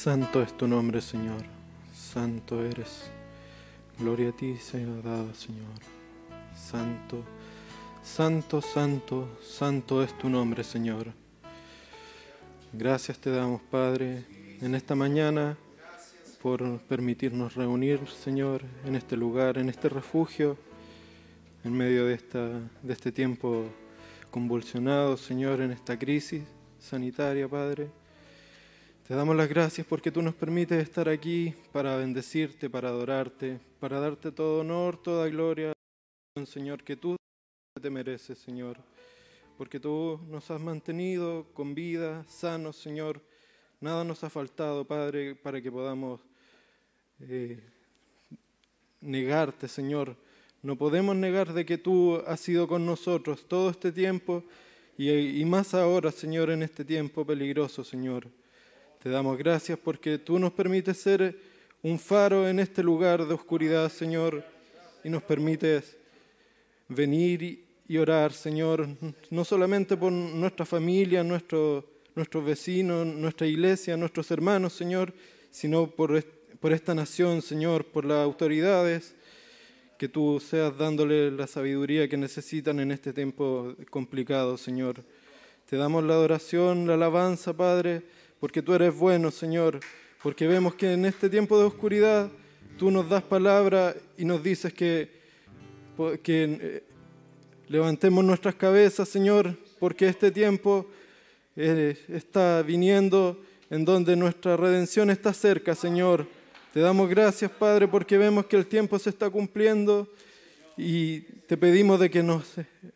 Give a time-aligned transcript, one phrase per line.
[0.00, 1.42] Santo es tu nombre, Señor.
[1.92, 3.10] Santo eres.
[3.98, 5.74] Gloria a ti sea dada, Señor.
[6.54, 7.24] Santo,
[8.04, 11.08] santo, santo, santo es tu nombre, Señor.
[12.72, 14.24] Gracias te damos, Padre,
[14.60, 15.58] en esta mañana
[16.42, 20.56] por permitirnos reunir, Señor, en este lugar, en este refugio,
[21.64, 22.46] en medio de, esta,
[22.84, 23.64] de este tiempo
[24.30, 26.44] convulsionado, Señor, en esta crisis
[26.78, 27.90] sanitaria, Padre.
[29.08, 34.00] Te damos las gracias porque tú nos permites estar aquí para bendecirte, para adorarte, para
[34.00, 35.72] darte todo honor, toda gloria,
[36.44, 37.16] Señor, que tú
[37.80, 38.76] te mereces, Señor.
[39.56, 43.22] Porque tú nos has mantenido con vida, sanos, Señor.
[43.80, 46.20] Nada nos ha faltado, Padre, para que podamos
[47.20, 47.58] eh,
[49.00, 50.16] negarte, Señor.
[50.62, 54.44] No podemos negar de que tú has sido con nosotros todo este tiempo
[54.98, 55.10] y,
[55.40, 58.28] y más ahora, Señor, en este tiempo peligroso, Señor.
[59.02, 61.38] Te damos gracias porque tú nos permites ser
[61.84, 64.44] un faro en este lugar de oscuridad, Señor,
[65.04, 65.96] y nos permites
[66.88, 68.88] venir y orar, Señor,
[69.30, 71.84] no solamente por nuestra familia, nuestros
[72.44, 75.14] vecinos, nuestra iglesia, nuestros hermanos, Señor,
[75.52, 76.20] sino por,
[76.58, 79.14] por esta nación, Señor, por las autoridades,
[79.96, 85.04] que tú seas dándole la sabiduría que necesitan en este tiempo complicado, Señor.
[85.66, 89.80] Te damos la adoración, la alabanza, Padre porque tú eres bueno, Señor,
[90.22, 92.30] porque vemos que en este tiempo de oscuridad
[92.78, 95.10] tú nos das palabra y nos dices que,
[96.22, 96.84] que eh,
[97.68, 100.86] levantemos nuestras cabezas, Señor, porque este tiempo
[101.56, 103.40] eh, está viniendo
[103.70, 106.26] en donde nuestra redención está cerca, Señor.
[106.72, 110.08] Te damos gracias, Padre, porque vemos que el tiempo se está cumpliendo
[110.76, 112.44] y te pedimos de que nos,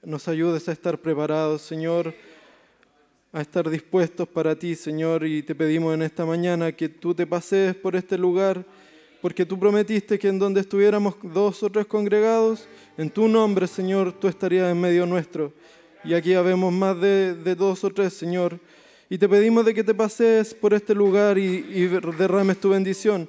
[0.05, 2.15] nos ayudes a estar preparados, Señor
[3.35, 7.27] a estar dispuestos para ti, Señor, y te pedimos en esta mañana que tú te
[7.27, 8.63] pases por este lugar,
[9.23, 14.13] porque tú prometiste que en donde estuviéramos dos o tres congregados, en tu nombre, Señor,
[14.13, 15.55] tú estarías en medio nuestro.
[16.05, 18.61] Y aquí habemos más de, dos o tres, Señor.
[19.09, 23.27] Y te pedimos de que te pases por este lugar y, y derrames tu bendición.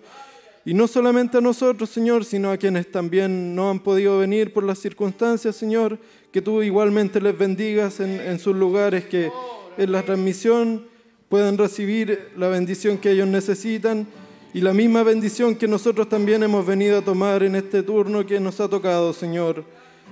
[0.65, 4.65] Y no solamente a nosotros, Señor, sino a quienes también no han podido venir por
[4.65, 5.97] las circunstancias, Señor,
[6.31, 9.29] que tú igualmente les bendigas en, en sus lugares, que
[9.77, 10.85] en la transmisión
[11.29, 14.07] puedan recibir la bendición que ellos necesitan
[14.53, 18.39] y la misma bendición que nosotros también hemos venido a tomar en este turno que
[18.39, 19.63] nos ha tocado, Señor.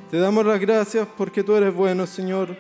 [0.10, 2.58] Te damos las gracias porque tú eres bueno, Señor.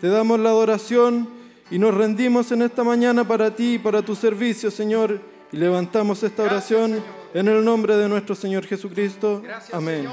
[0.00, 1.28] Te damos la adoración
[1.70, 5.20] y nos rendimos en esta mañana para ti y para tu servicio, Señor.
[5.52, 7.02] Y levantamos esta oración
[7.32, 9.42] en el nombre de nuestro Señor Jesucristo.
[9.72, 10.08] amén.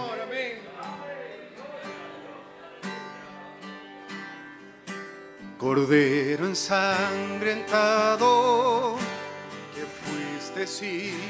[5.58, 8.98] Cordero ensangrentado,
[9.74, 10.68] que fuiste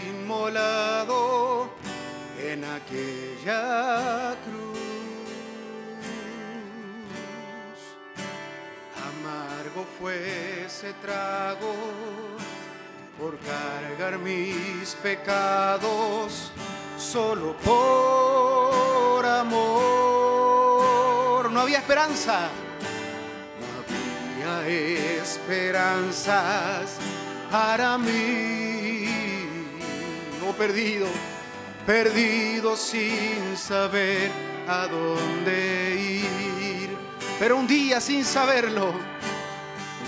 [0.10, 1.69] inmolado
[2.38, 4.77] en aquella cruz.
[9.07, 11.74] Amargo fue ese trago
[13.17, 16.51] por cargar mis pecados,
[16.98, 19.79] solo por amor.
[21.50, 22.50] No había esperanza
[25.27, 26.98] esperanzas
[27.51, 29.06] para mí.
[30.42, 31.08] No perdido,
[31.86, 34.32] perdido sin saber
[34.68, 36.89] a dónde ir.
[37.39, 38.94] Pero un día sin saberlo,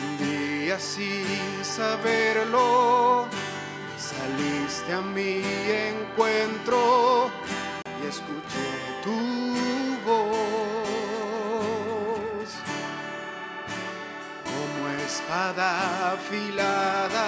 [0.02, 1.26] un día sin
[1.64, 3.28] saberlo,
[3.98, 5.42] saliste a mi
[5.90, 7.30] encuentro
[8.02, 8.70] y escuché
[9.04, 10.69] tu voz.
[15.10, 17.26] Espada afilada,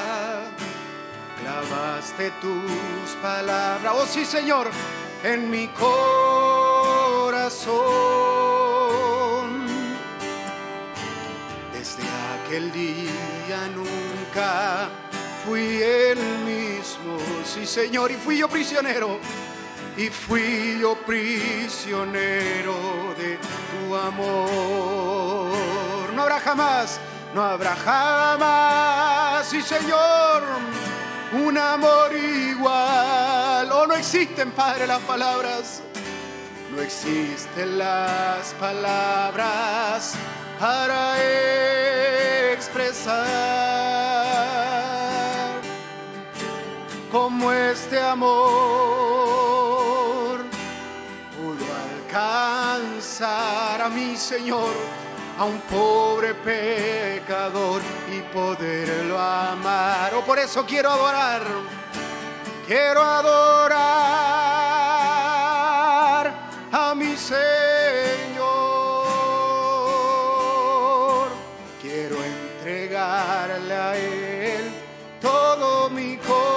[1.41, 4.69] clavaste tus palabras, oh sí Señor,
[5.23, 6.11] en mi corazón.
[11.73, 12.03] Desde
[12.35, 14.89] aquel día nunca
[15.43, 19.17] fui el mismo, sí Señor, y fui yo prisionero,
[19.97, 22.75] y fui yo prisionero
[23.17, 25.51] de tu amor.
[26.13, 26.99] No habrá jamás
[27.33, 30.43] no habrá jamás, sí Señor,
[31.33, 33.71] un amor igual.
[33.71, 35.81] O oh, no existen, Padre, las palabras.
[36.75, 40.13] No existen las palabras
[40.59, 41.15] para
[42.53, 43.21] expresar
[47.11, 48.31] como este amor
[51.35, 51.65] pudo
[51.97, 54.71] alcanzar a mi Señor
[55.41, 57.81] a un pobre pecador
[58.15, 60.13] y poderlo amar.
[60.13, 61.41] Oh, por eso quiero adorar,
[62.67, 63.71] quiero adorar
[66.71, 67.41] a mi Señor.
[71.81, 74.71] Quiero entregarle a Él
[75.19, 76.51] todo mi corazón.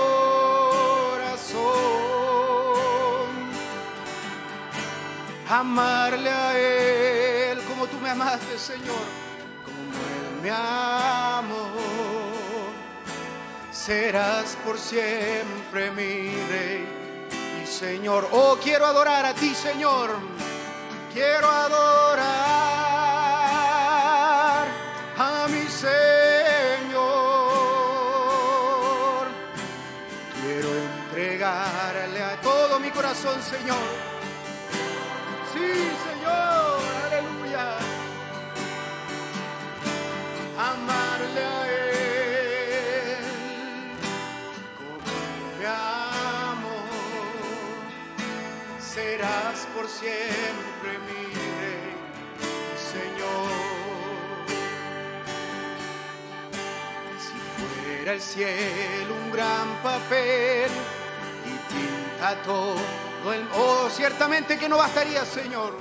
[5.49, 6.84] Amarle a Él
[8.65, 9.07] Señor.
[9.63, 11.69] Como Él me amó.
[13.71, 16.89] Serás por siempre mi rey
[17.63, 18.27] y Señor.
[18.33, 20.13] Oh, quiero adorar a ti, Señor.
[21.13, 22.25] Quiero adorar
[25.19, 25.95] a mi Señor.
[30.41, 33.77] Quiero entregarle a todo mi corazón, Señor.
[35.53, 35.69] Sí,
[36.09, 36.74] Señor,
[40.65, 43.25] Amarle a Él
[44.79, 44.97] como
[45.59, 46.77] me amo.
[48.81, 51.25] Serás por siempre mi
[51.61, 51.93] rey,
[52.93, 53.51] Señor.
[57.25, 60.71] Si fuera el cielo un gran papel
[61.45, 63.47] y pinta todo el...
[63.55, 65.75] Oh, ciertamente que no bastaría, Señor.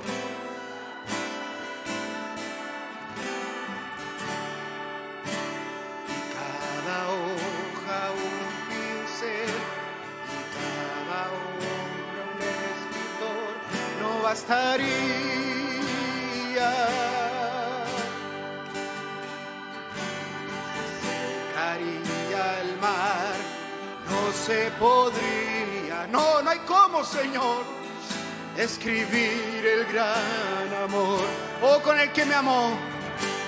[28.56, 31.20] Escribir el gran amor,
[31.62, 32.76] oh, con el que me amó,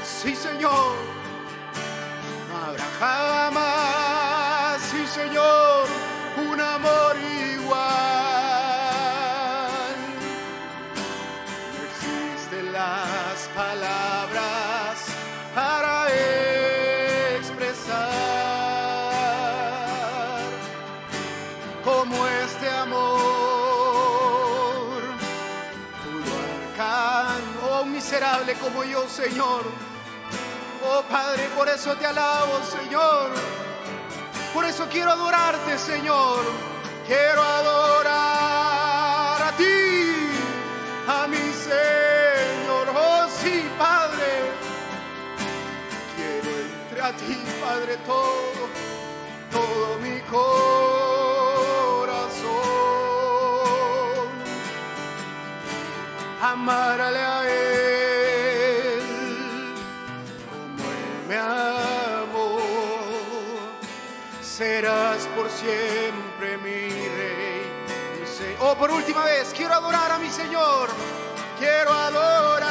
[0.04, 0.96] sí, Señor,
[2.48, 3.65] no habrá jamás,
[28.66, 29.64] como yo, Señor.
[30.84, 33.30] Oh Padre, por eso te alabo, Señor.
[34.52, 36.40] Por eso quiero adorarte, Señor.
[37.06, 40.32] Quiero adorar a ti,
[41.06, 42.88] a mi Señor.
[42.94, 44.50] Oh sí, Padre.
[46.16, 48.68] Quiero entre a ti, Padre, todo,
[49.52, 50.56] todo mi corazón.
[56.42, 57.95] Amarle a Él
[64.56, 68.56] Serás por siempre mi rey.
[68.58, 70.88] Oh, por última vez, quiero adorar a mi Señor.
[71.58, 72.65] Quiero adorar,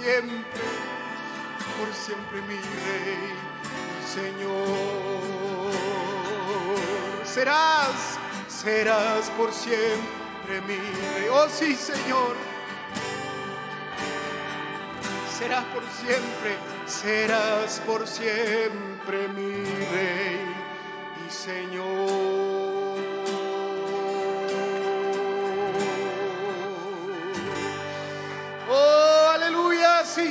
[0.00, 0.62] siempre,
[1.78, 3.34] por siempre mi Rey,
[3.86, 5.72] mi Señor.
[7.24, 12.36] Serás, serás por siempre mi Rey, oh sí, Señor
[15.40, 20.54] serás por siempre, serás por siempre mi rey
[21.26, 22.59] y Señor.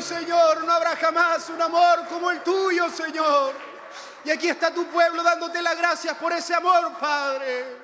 [0.01, 3.53] Señor, no habrá jamás un amor como el tuyo, Señor.
[4.23, 7.77] Y aquí está tu pueblo dándote las gracias por ese amor, Padre.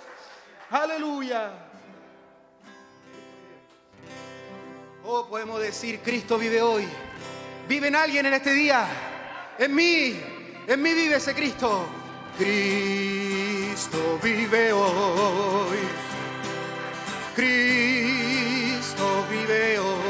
[0.69, 1.51] Aleluya.
[5.03, 6.87] Oh, podemos decir, Cristo vive hoy.
[7.67, 8.87] Vive en alguien en este día.
[9.57, 10.19] En mí,
[10.67, 11.87] en mí vive ese Cristo.
[12.37, 15.77] Cristo vive hoy.
[17.35, 20.04] Cristo vive hoy.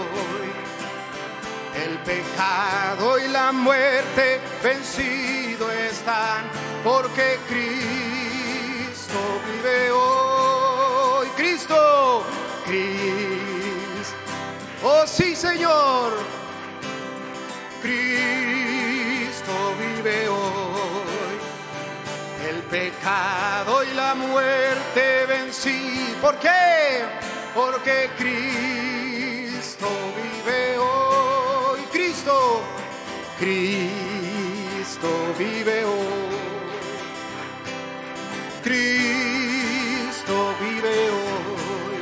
[1.86, 6.46] El pecado y la muerte vencido están
[6.84, 11.28] porque Cristo vive hoy.
[11.38, 12.24] Cristo,
[12.66, 14.16] Cristo.
[14.84, 16.14] Oh sí, Señor.
[17.84, 21.40] Cristo vive hoy.
[22.50, 26.16] el pecado y la muerte vencí.
[26.20, 27.04] ¿Por qué?
[27.54, 30.25] Porque Cristo vive
[33.38, 36.36] Cristo vive hoy.
[38.64, 41.98] Cristo vive hoy.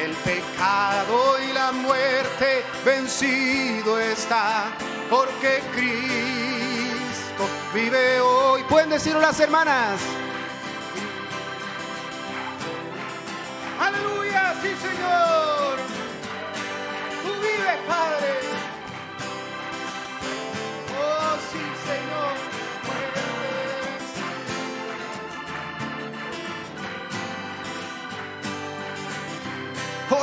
[0.00, 4.76] El pecado y la muerte vencido está,
[5.10, 8.62] porque Cristo vive hoy.
[8.64, 10.00] Pueden decirlo las hermanas.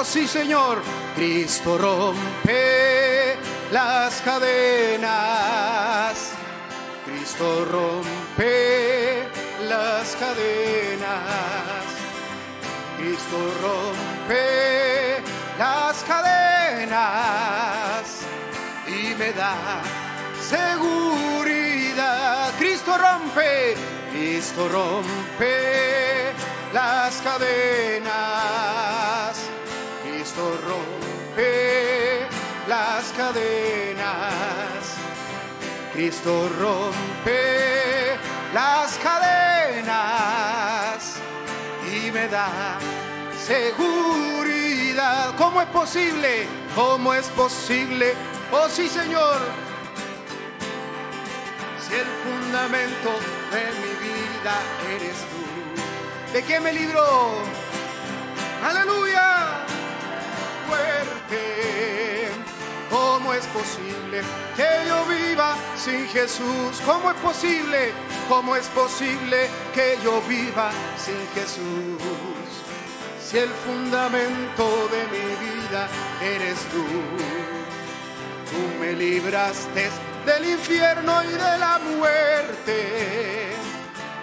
[0.04, 0.82] Sí, Señor,
[1.16, 3.38] Cristo rompe
[3.72, 5.13] las cadenas.
[7.06, 9.24] Cristo rompe
[9.68, 11.84] las cadenas.
[12.98, 15.24] Cristo rompe
[15.58, 17.00] las cadenas
[18.86, 19.82] y me da
[20.42, 21.32] seguridad.
[22.60, 23.76] Cristo rompe,
[24.12, 26.34] Cristo rompe
[26.74, 28.92] las cadenas.
[30.34, 32.26] Cristo rompe
[32.67, 34.96] las cadenas.
[35.93, 38.17] Cristo rompe
[38.52, 39.91] las cadenas
[41.86, 42.80] y me da
[43.46, 45.36] seguridad.
[45.38, 46.48] ¿Cómo es posible?
[46.74, 48.15] ¿Cómo es posible?
[48.52, 49.38] Oh sí, Señor.
[51.80, 53.12] Si el fundamento
[53.52, 54.56] de mi vida
[54.96, 55.43] eres tú.
[56.34, 57.34] ¿De qué me libró?
[58.67, 59.62] Aleluya.
[62.89, 64.21] ¿Cómo es posible
[64.55, 66.79] que yo viva sin Jesús?
[66.86, 67.91] ¿Cómo es posible?
[68.29, 71.97] ¿Cómo es posible que yo viva sin Jesús?
[73.19, 75.88] Si el fundamento de mi vida
[76.21, 76.86] eres tú,
[78.51, 79.89] tú me libraste
[80.25, 83.53] del infierno y de la muerte.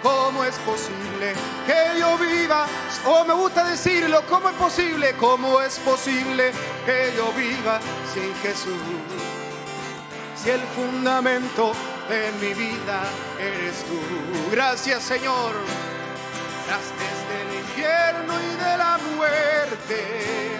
[0.01, 1.33] ¿Cómo es posible
[1.67, 2.65] que yo viva?
[3.05, 5.13] O me gusta decirlo, ¿cómo es posible?
[5.19, 6.51] ¿Cómo es posible
[6.85, 7.79] que yo viva
[8.13, 8.81] sin Jesús?
[10.35, 11.73] Si el fundamento
[12.09, 13.03] de mi vida
[13.39, 13.99] eres tú.
[14.51, 15.53] Gracias Señor.
[16.71, 20.51] Libraste del infierno y de la muerte.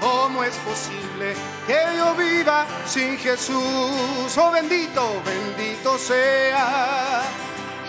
[0.00, 1.34] ¿Cómo es posible
[1.66, 4.38] que yo viva sin Jesús?
[4.38, 7.22] Oh bendito, bendito sea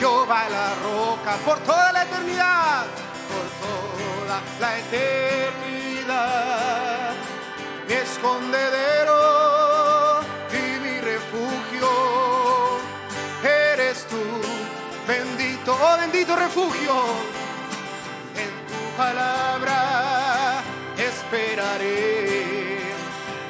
[0.02, 2.88] Jehová la roca por toda la eternidad,
[3.30, 6.12] por toda la eternidad.
[7.88, 9.20] Mi escondedero
[10.52, 11.88] y mi refugio
[13.44, 14.24] eres tú,
[15.08, 16.96] bendito, oh bendito refugio.
[18.44, 20.64] En tu palabra
[20.98, 22.80] esperaré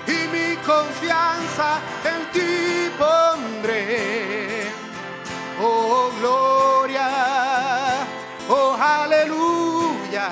[0.06, 4.11] y mi confianza en ti pondré
[5.62, 7.10] oh gloria,
[8.50, 10.30] oh aleluya.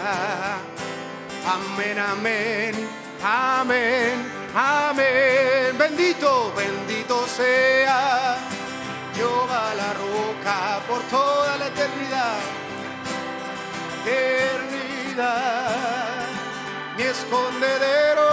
[1.46, 2.74] Amén, amén,
[3.24, 5.78] amén, amén.
[5.78, 8.38] Bendito, bendito sea
[9.16, 12.40] Jehová la roca por toda la eternidad.
[14.06, 15.40] Eternidad,
[16.98, 18.30] mi escondedero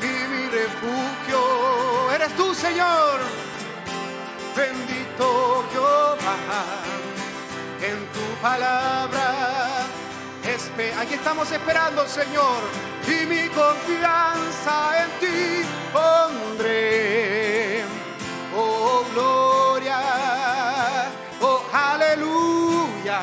[0.00, 1.40] y mi refugio.
[2.14, 3.20] Eres tú, Señor.
[4.56, 6.36] Bendito Jehová,
[7.80, 9.62] en tu palabra.
[11.00, 12.62] Aquí estamos esperando, Señor,
[13.06, 17.82] y mi confianza en ti pondré.
[18.54, 20.00] Oh, gloria,
[21.40, 23.20] oh, aleluya.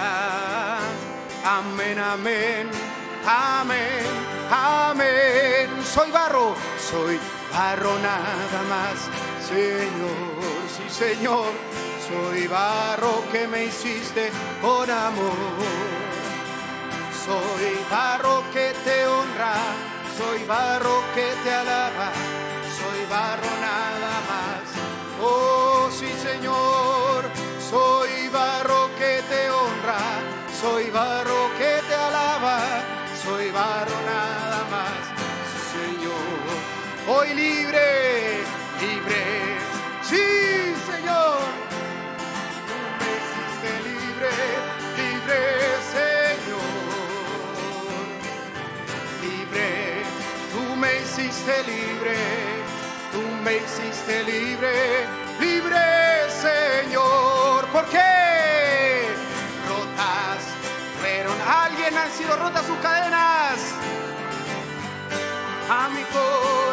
[1.46, 2.70] Amén, amén,
[3.26, 4.06] amén,
[4.52, 5.70] amén.
[5.84, 7.20] Soy barro, soy
[7.52, 8.98] barro nada más,
[9.48, 10.29] Señor,
[10.92, 11.54] Señor.
[12.10, 14.32] Soy barro que me hiciste
[14.64, 15.38] con amor.
[17.24, 19.54] Soy barro que te honra,
[20.18, 22.12] soy barro que te alaba,
[22.80, 24.64] soy barro nada más.
[25.22, 27.26] Oh sí Señor,
[27.70, 30.00] soy barro que te honra,
[30.60, 32.60] soy barro que te alaba,
[33.24, 35.02] soy barro nada más.
[35.76, 38.42] Señor, hoy libre,
[38.82, 39.24] libre,
[40.02, 40.39] sí
[53.50, 55.08] me hiciste libre,
[55.40, 55.80] libre
[56.30, 57.66] Señor.
[57.74, 59.08] ¿Por qué?
[59.68, 60.42] Rotas,
[61.00, 63.60] ¿Fueron alguien han sido rotas sus cadenas.
[65.68, 66.69] A mi corazón.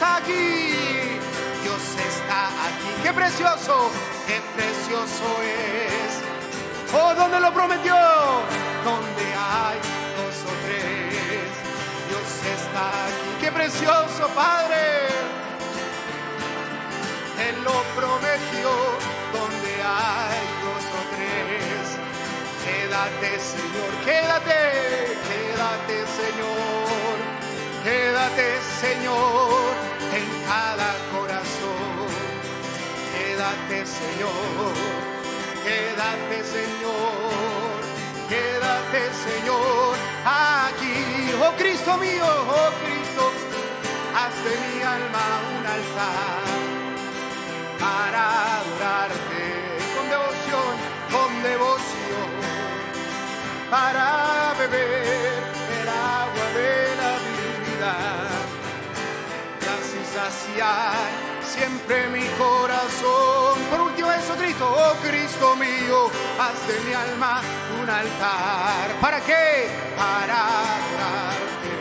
[0.00, 1.18] Aquí,
[1.62, 2.90] Dios está aquí.
[3.02, 3.90] Qué precioso,
[4.26, 6.92] qué precioso es.
[6.94, 7.94] Oh, ¿dónde lo prometió?
[8.84, 9.78] Donde hay
[10.16, 11.48] dos o tres,
[12.08, 13.30] Dios está aquí.
[13.40, 15.08] Qué precioso, Padre.
[17.48, 18.70] Él lo prometió,
[19.32, 21.98] donde hay dos o tres.
[22.64, 27.35] Quédate, Señor, quédate, quédate, Señor.
[27.86, 28.48] Quédate,
[28.80, 29.72] Señor,
[30.18, 32.08] en cada corazón.
[33.14, 34.74] Quédate, Señor.
[35.62, 37.78] Quédate, Señor.
[38.28, 39.94] Quédate, Señor,
[40.24, 41.30] aquí.
[41.40, 43.24] Oh Cristo mío, oh Cristo,
[44.18, 46.42] haz de mi alma un altar
[47.78, 48.22] para
[48.58, 49.46] adorarte
[49.94, 50.72] con devoción,
[51.14, 52.30] con devoción,
[53.70, 55.35] para beber
[57.86, 58.28] vida
[59.60, 60.94] y así saciar
[61.42, 63.58] siempre mi corazón.
[63.70, 67.40] Por último eso, Cristo, oh Cristo mío, haz de mi alma
[67.80, 68.90] un altar.
[69.00, 69.68] ¿Para qué?
[69.96, 71.72] Para adorarte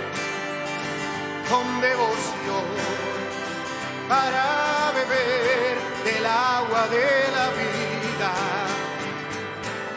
[1.50, 3.06] con devoción
[4.08, 8.34] para beber del agua de la vida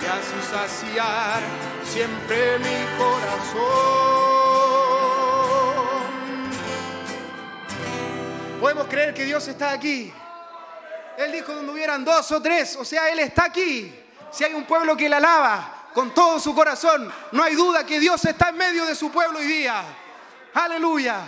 [0.00, 1.40] y así saciar
[1.84, 4.37] siempre mi corazón.
[8.60, 10.12] Podemos creer que Dios está aquí.
[11.16, 13.92] Él dijo donde hubieran dos o tres, o sea, Él está aquí.
[14.30, 17.98] Si hay un pueblo que le alaba con todo su corazón, no hay duda que
[17.98, 19.82] Dios está en medio de su pueblo hoy día.
[20.54, 21.20] Aleluya.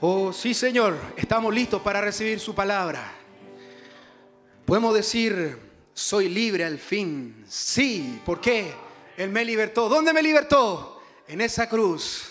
[0.00, 3.12] Oh, sí, Señor, estamos listos para recibir su palabra.
[4.64, 5.58] Podemos decir,
[5.94, 7.44] soy libre al fin.
[7.48, 8.72] Sí, ¿por qué?
[9.16, 9.88] Él me libertó.
[9.88, 10.91] ¿Dónde me libertó?
[11.32, 12.28] En esa cruz.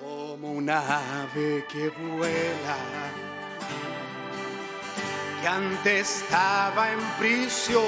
[0.00, 2.78] Como un ave que vuela,
[5.42, 7.82] que antes estaba en prisión.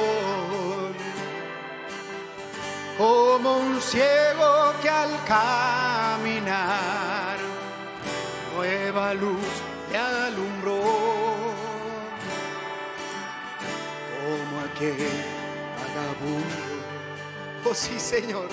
[2.99, 6.59] Como un ciego que al caminar
[8.55, 9.49] nueva luz
[9.91, 10.83] le alumbró,
[14.21, 15.25] como aquel
[15.79, 18.51] vagabundo, oh sí Señor,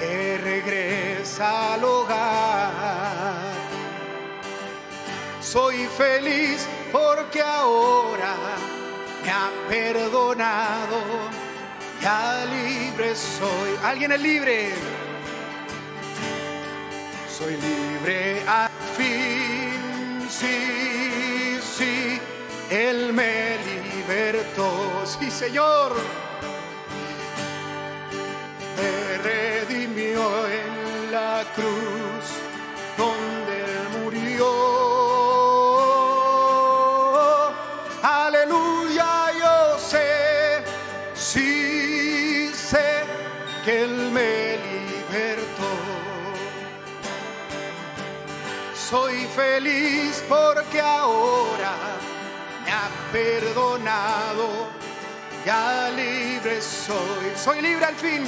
[0.00, 3.52] que regresa al hogar.
[5.40, 8.34] Soy feliz porque ahora
[9.22, 11.00] me ha perdonado
[12.00, 13.70] ya libre soy.
[13.82, 14.70] ¿Alguien es libre?
[17.28, 22.20] Soy libre al fin, sí, sí.
[22.70, 25.92] Él me libertó, sí, Señor.
[28.80, 32.24] Me redimió en la cruz
[32.96, 33.58] donde
[33.98, 34.46] murió.
[38.02, 40.64] Aleluya, yo sé,
[41.14, 43.02] sí sé
[43.64, 45.70] que Él me libertó.
[48.74, 51.72] Soy feliz porque ahora
[52.64, 54.48] me ha perdonado,
[55.44, 57.32] ya libre soy.
[57.36, 58.24] Soy libre al fin.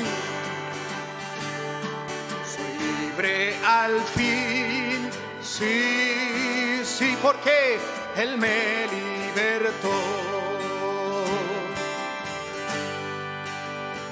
[3.24, 5.08] Al fin,
[5.40, 7.78] sí, sí, porque
[8.16, 9.92] Él me libertó.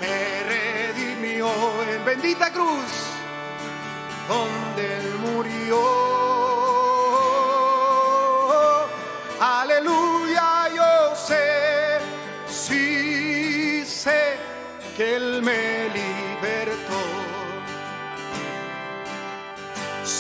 [0.01, 1.51] Me redimió
[1.93, 2.93] en bendita cruz,
[4.29, 6.20] donde Él murió.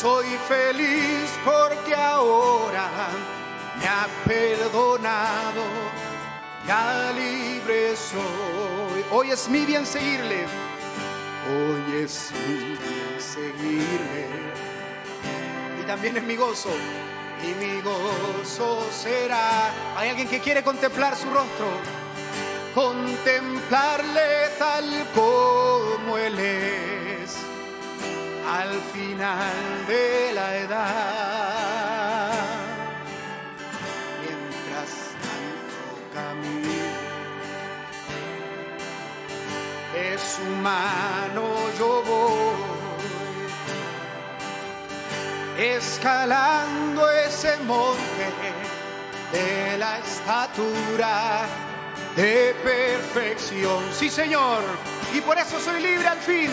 [0.00, 2.88] Soy feliz porque ahora
[3.78, 5.62] me ha perdonado,
[6.66, 9.04] ya libre soy.
[9.10, 10.46] Hoy es mi bien seguirle,
[11.50, 14.26] hoy es mi bien seguirle.
[15.78, 16.70] Y también es mi gozo,
[17.42, 19.70] y mi gozo será.
[19.98, 21.68] ¿Hay alguien que quiere contemplar su rostro?
[22.74, 27.36] Contemplarle tal como Él es
[28.50, 32.32] al final de la edad.
[34.22, 34.90] Mientras
[35.24, 36.90] tanto camino,
[39.94, 41.44] es su mano
[41.78, 42.80] yo voy
[45.56, 48.26] escalando ese monte
[49.32, 51.46] de la estatura
[52.16, 53.84] de perfección.
[53.92, 54.62] Sí, Señor,
[55.14, 56.50] y por eso soy libre al fin.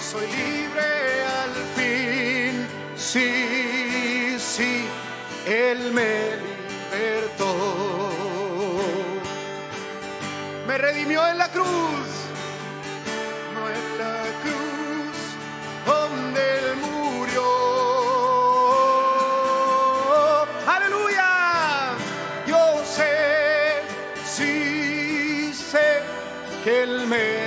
[0.00, 2.66] Soy libre al fin.
[2.96, 4.84] Sí, sí,
[5.46, 8.10] Él me libertó.
[10.66, 12.08] Me redimió en la cruz.
[13.54, 15.16] No en la cruz
[15.86, 17.44] donde Él murió.
[20.66, 21.94] Aleluya.
[22.46, 23.82] Yo sé,
[24.24, 26.02] sí sé
[26.64, 27.37] que Él me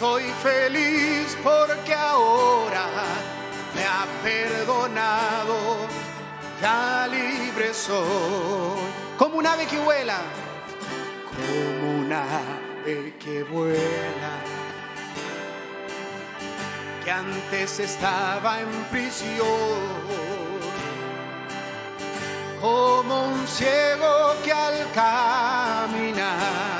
[0.00, 2.86] Soy feliz porque ahora
[3.74, 5.76] me ha perdonado,
[6.62, 8.80] ya libre soy.
[9.18, 10.22] Como un ave que vuela,
[11.28, 14.40] como un ave que vuela,
[17.04, 19.76] que antes estaba en prisión,
[22.58, 26.70] como un ciego que al caminar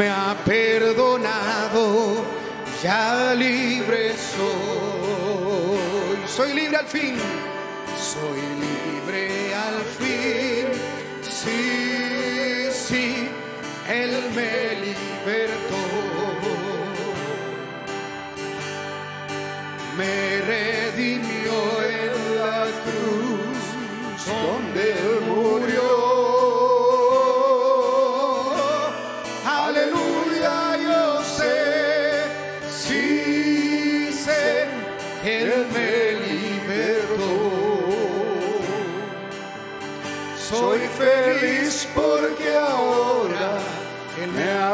[0.00, 2.24] me ha perdonado,
[2.82, 5.78] ya libre soy.
[6.26, 7.16] Soy libre al fin,
[8.12, 10.68] soy libre al fin.
[11.20, 13.28] Sí, sí,
[13.90, 14.52] Él me
[14.86, 15.82] libertó.
[19.98, 21.56] Me redimió
[21.98, 23.60] en la cruz
[24.26, 24.86] donde
[25.28, 25.69] murió.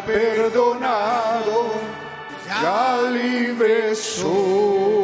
[0.02, 1.72] Perdonado,
[2.46, 4.96] ya libre soy.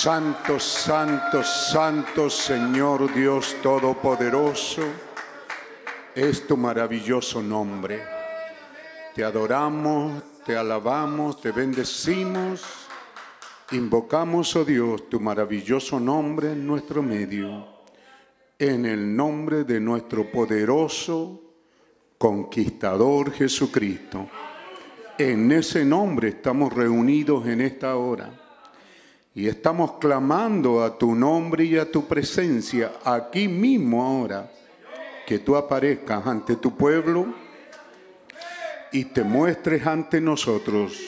[0.00, 4.82] Santo, santo, santo Señor Dios Todopoderoso,
[6.14, 8.04] es tu maravilloso nombre.
[9.12, 12.62] Te adoramos, te alabamos, te bendecimos,
[13.72, 17.66] invocamos, oh Dios, tu maravilloso nombre en nuestro medio,
[18.58, 21.40] en el nombre de nuestro poderoso
[22.18, 24.28] conquistador Jesucristo.
[25.16, 28.30] En ese nombre estamos reunidos en esta hora
[29.32, 34.50] y estamos clamando a tu nombre y a tu presencia aquí mismo ahora,
[35.24, 37.26] que tú aparezcas ante tu pueblo
[38.90, 40.98] y te muestres ante nosotros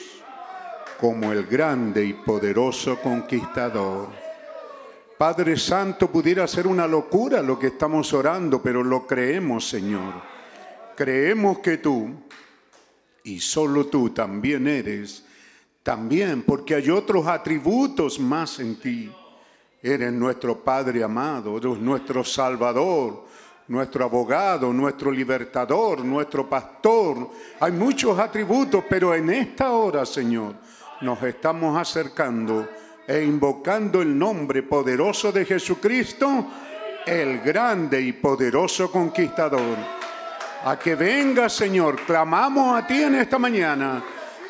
[1.01, 4.30] como el grande y poderoso conquistador.
[5.21, 10.15] Padre Santo, pudiera ser una locura lo que estamos orando, pero lo creemos, Señor.
[10.95, 12.09] Creemos que tú,
[13.23, 15.23] y solo tú también eres,
[15.83, 19.11] también porque hay otros atributos más en ti.
[19.83, 23.25] Eres nuestro Padre amado, eres nuestro Salvador,
[23.67, 27.29] nuestro abogado, nuestro libertador, nuestro pastor.
[27.59, 30.55] Hay muchos atributos, pero en esta hora, Señor,
[30.99, 32.67] nos estamos acercando
[33.07, 36.47] e invocando el nombre poderoso de Jesucristo,
[37.05, 39.77] el grande y poderoso conquistador.
[40.63, 44.03] A que vengas, Señor, clamamos a ti en esta mañana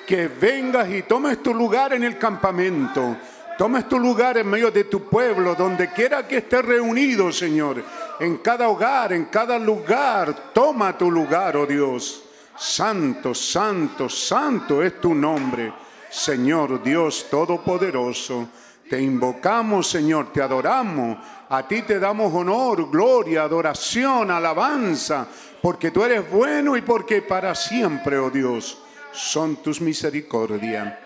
[0.06, 3.16] que vengas y tomes tu lugar en el campamento,
[3.58, 7.82] tomes tu lugar en medio de tu pueblo, donde quiera que estés reunido, Señor,
[8.20, 12.24] en cada hogar, en cada lugar, toma tu lugar, oh Dios.
[12.58, 15.72] Santo, santo, santo es tu nombre,
[16.12, 18.50] Señor Dios Todopoderoso.
[18.90, 21.18] Te invocamos, Señor, te adoramos.
[21.50, 25.26] A ti te damos honor, gloria, adoración, alabanza,
[25.62, 28.78] porque tú eres bueno y porque para siempre, oh Dios,
[29.14, 30.98] son tus misericordias.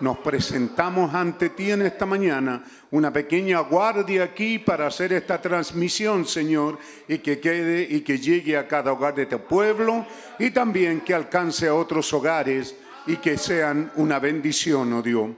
[0.00, 6.26] nos presentamos ante ti en esta mañana, una pequeña guardia aquí para hacer esta transmisión,
[6.26, 10.06] Señor, y que quede y que llegue a cada hogar de tu pueblo
[10.38, 12.74] y también que alcance a otros hogares
[13.06, 15.30] y que sean una bendición, oh Dios.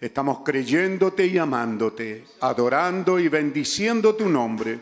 [0.00, 4.80] Estamos creyéndote y amándote, adorando y bendiciendo tu nombre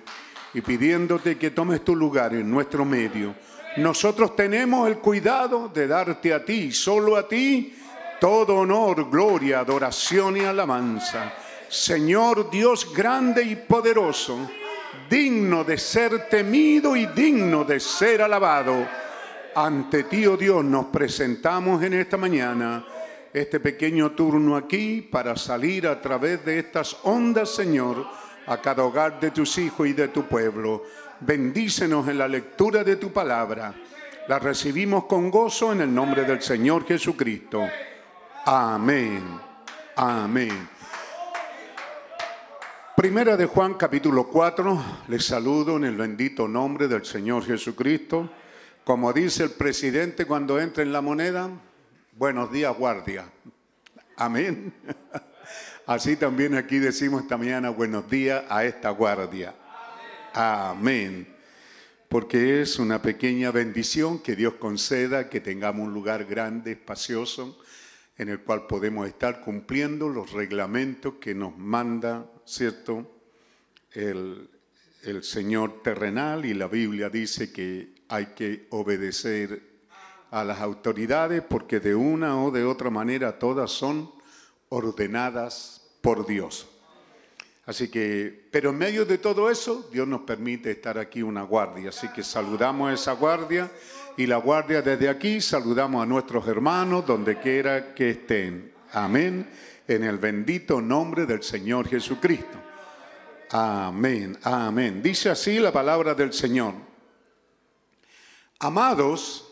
[0.55, 3.35] y pidiéndote que tomes tu lugar en nuestro medio.
[3.79, 7.75] Nosotros tenemos el cuidado de darte a ti, solo a ti,
[8.21, 11.33] todo honor, gloria, adoración y alabanza.
[11.69, 14.51] Señor Dios grande y poderoso,
[15.11, 18.87] digno de ser temido y digno de ser alabado.
[19.61, 22.87] Ante ti, oh Dios, nos presentamos en esta mañana
[23.33, 28.07] este pequeño turno aquí para salir a través de estas ondas, Señor,
[28.47, 30.85] a cada hogar de tus hijos y de tu pueblo.
[31.19, 33.75] Bendícenos en la lectura de tu palabra.
[34.29, 37.67] La recibimos con gozo en el nombre del Señor Jesucristo.
[38.45, 39.25] Amén.
[39.97, 40.69] Amén.
[42.95, 48.31] Primera de Juan capítulo 4, les saludo en el bendito nombre del Señor Jesucristo.
[48.89, 51.51] Como dice el presidente cuando entra en la moneda,
[52.12, 53.30] buenos días guardia.
[54.16, 54.72] Amén.
[55.86, 59.55] Así también aquí decimos esta mañana buenos días a esta guardia.
[60.32, 61.28] Amén.
[62.09, 67.61] Porque es una pequeña bendición que Dios conceda que tengamos un lugar grande, espacioso,
[68.16, 73.20] en el cual podemos estar cumpliendo los reglamentos que nos manda, ¿cierto?
[73.93, 74.49] El,
[75.03, 79.63] el Señor terrenal y la Biblia dice que hay que obedecer
[80.31, 84.11] a las autoridades porque de una o de otra manera todas son
[84.69, 86.69] ordenadas por Dios.
[87.67, 91.91] Así que, pero en medio de todo eso, Dios nos permite estar aquí una guardia.
[91.91, 93.71] Así que saludamos a esa guardia
[94.17, 98.73] y la guardia desde aquí, saludamos a nuestros hermanos donde quiera que estén.
[98.93, 99.47] Amén.
[99.87, 102.59] En el bendito nombre del Señor Jesucristo.
[103.51, 105.03] Amén, amén.
[105.03, 106.88] Dice así la palabra del Señor.
[108.59, 109.47] Amados,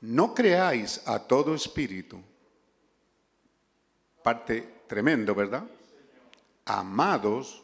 [0.00, 2.20] no creáis a todo espíritu.
[4.22, 5.64] Parte tremendo, ¿verdad?
[6.64, 7.62] Amados,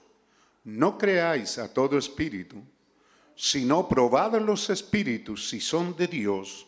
[0.65, 2.63] no creáis a todo espíritu
[3.43, 6.67] sino probad los espíritus si son de Dios,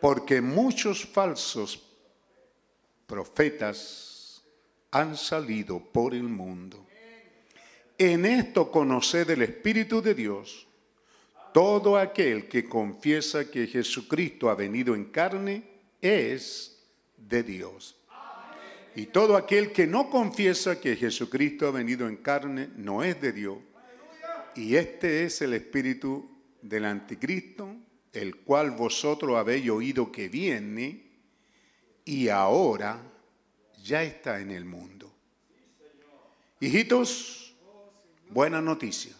[0.00, 1.82] porque muchos falsos
[3.08, 4.40] profetas
[4.92, 6.86] han salido por el mundo.
[7.98, 10.68] En esto conoced el Espíritu de Dios.
[11.52, 15.64] Todo aquel que confiesa que Jesucristo ha venido en carne
[16.00, 16.78] es
[17.16, 17.96] de Dios.
[18.94, 23.32] Y todo aquel que no confiesa que Jesucristo ha venido en carne no es de
[23.32, 23.58] Dios.
[24.56, 26.28] Y este es el espíritu
[26.60, 27.76] del anticristo,
[28.12, 31.10] el cual vosotros habéis oído que viene
[32.04, 33.00] y ahora
[33.82, 35.12] ya está en el mundo.
[36.58, 37.54] Hijitos,
[38.28, 39.19] buena noticia.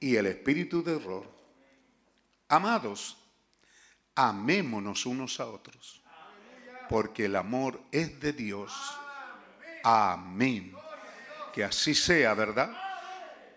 [0.00, 1.30] y el espíritu de error.
[2.48, 3.16] Amados,
[4.14, 6.02] amémonos unos a otros,
[6.88, 8.72] porque el amor es de Dios.
[9.84, 10.74] Amén.
[11.52, 12.76] Que así sea, ¿verdad?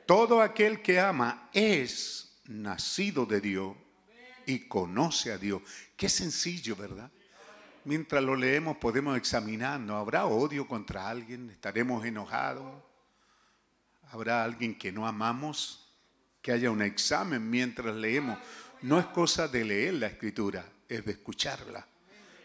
[0.06, 3.76] Todo aquel que ama es nacido de Dios
[4.46, 5.62] y conoce a Dios.
[5.96, 7.10] Qué sencillo, ¿verdad?
[7.86, 9.96] Mientras lo leemos podemos examinarnos.
[9.96, 11.50] ¿Habrá odio contra alguien?
[11.50, 12.84] ¿Estaremos enojados?
[14.12, 15.83] ¿Habrá alguien que no amamos?
[16.44, 18.38] Que haya un examen mientras leemos.
[18.84, 21.88] No es cosa de leer la escritura, es de escucharla.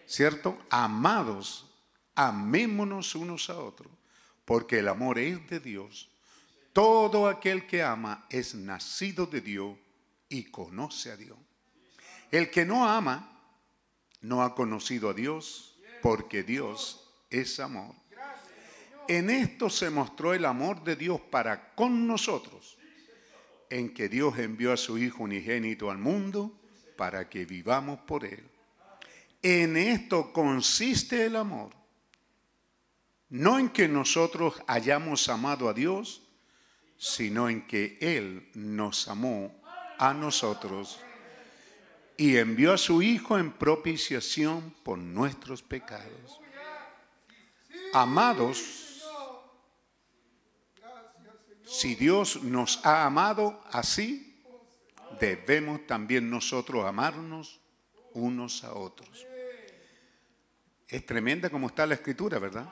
[0.07, 0.59] ¿Cierto?
[0.70, 1.70] Amados,
[2.14, 3.92] amémonos unos a otros,
[4.46, 6.09] porque el amor es de Dios
[6.78, 9.76] todo aquel que ama es nacido de Dios
[10.28, 11.36] y conoce a Dios.
[12.30, 13.36] El que no ama
[14.20, 17.96] no ha conocido a Dios porque Dios es amor.
[19.09, 22.78] En esto se mostró el amor de Dios para con nosotros,
[23.70, 26.52] en que Dios envió a su Hijo unigénito al mundo
[26.96, 28.44] para que vivamos por Él.
[29.42, 31.70] En esto consiste el amor,
[33.28, 36.22] no en que nosotros hayamos amado a Dios,
[36.96, 39.54] sino en que Él nos amó
[39.98, 41.00] a nosotros
[42.16, 46.40] y envió a su Hijo en propiciación por nuestros pecados.
[47.92, 48.88] Amados,
[51.68, 54.42] si Dios nos ha amado así,
[55.20, 57.60] debemos también nosotros amarnos
[58.14, 59.26] unos a otros.
[60.88, 62.66] Es tremenda como está la escritura, ¿verdad?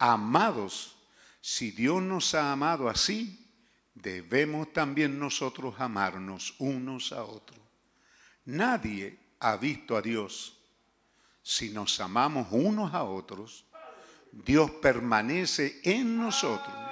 [0.00, 0.96] Amados,
[1.40, 3.48] si Dios nos ha amado así,
[3.94, 7.60] debemos también nosotros amarnos unos a otros.
[8.46, 10.58] Nadie ha visto a Dios.
[11.44, 13.66] Si nos amamos unos a otros,
[14.32, 16.83] Dios permanece en nosotros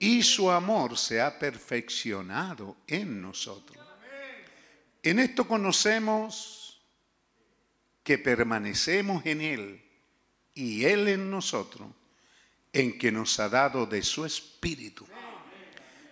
[0.00, 3.86] y su amor se ha perfeccionado en nosotros.
[5.02, 6.80] En esto conocemos
[8.02, 9.82] que permanecemos en Él
[10.54, 11.88] y Él en nosotros,
[12.72, 15.06] en que nos ha dado de su Espíritu.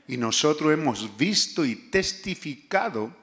[0.07, 3.15] Y nosotros hemos visto y testificado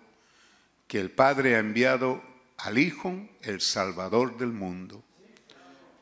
[0.88, 2.24] que el Padre ha enviado
[2.58, 5.04] al Hijo, el Salvador del mundo.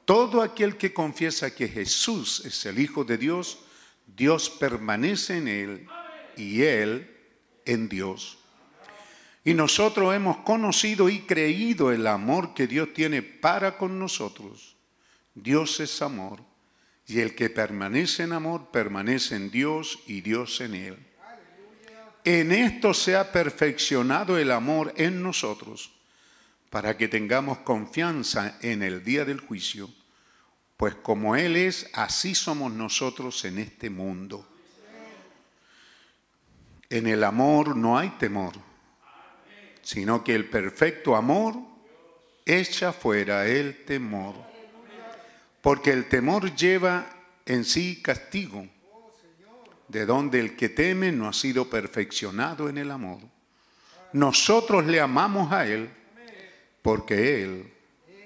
[0.06, 3.60] Todo aquel que confiesa que Jesús es el Hijo de Dios,
[4.08, 5.88] Dios permanece en él
[6.36, 7.10] y él
[7.66, 8.38] en Dios.
[9.44, 14.76] Y nosotros hemos conocido y creído el amor que Dios tiene para con nosotros.
[15.36, 16.40] Dios es amor
[17.08, 20.98] y el que permanece en amor permanece en Dios y Dios en él.
[22.24, 25.92] En esto se ha perfeccionado el amor en nosotros
[26.70, 29.90] para que tengamos confianza en el día del juicio,
[30.84, 34.46] pues como Él es, así somos nosotros en este mundo.
[36.90, 38.52] En el amor no hay temor,
[39.82, 41.56] sino que el perfecto amor
[42.46, 44.36] echa fuera el temor,
[45.62, 47.08] porque el temor lleva
[47.46, 48.68] en sí castigo
[49.88, 53.22] de donde el que teme no ha sido perfeccionado en el amor.
[54.12, 55.90] Nosotros le amamos a Él
[56.82, 57.74] porque Él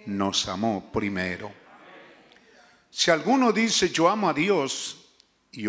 [0.07, 1.66] nos amó primero.
[2.97, 4.97] Si alguno dice yo amo a Dios
[5.51, 5.67] y,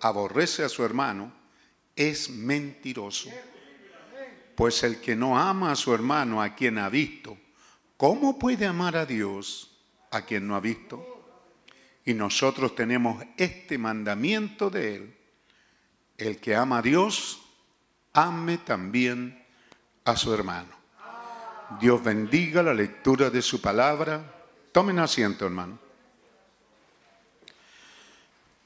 [0.00, 1.30] aborrece a su hermano,
[1.94, 3.28] es mentiroso.
[4.54, 7.36] Pues el que no ama a su hermano a quien ha visto,
[7.98, 9.76] ¿cómo puede amar a Dios
[10.10, 11.04] a quien no ha visto?
[12.06, 15.16] Y nosotros tenemos este mandamiento de Él.
[16.16, 17.42] El que ama a Dios,
[18.14, 19.44] ame también
[20.06, 20.72] a su hermano.
[21.78, 24.46] Dios bendiga la lectura de su palabra.
[24.72, 25.89] Tomen asiento, hermano.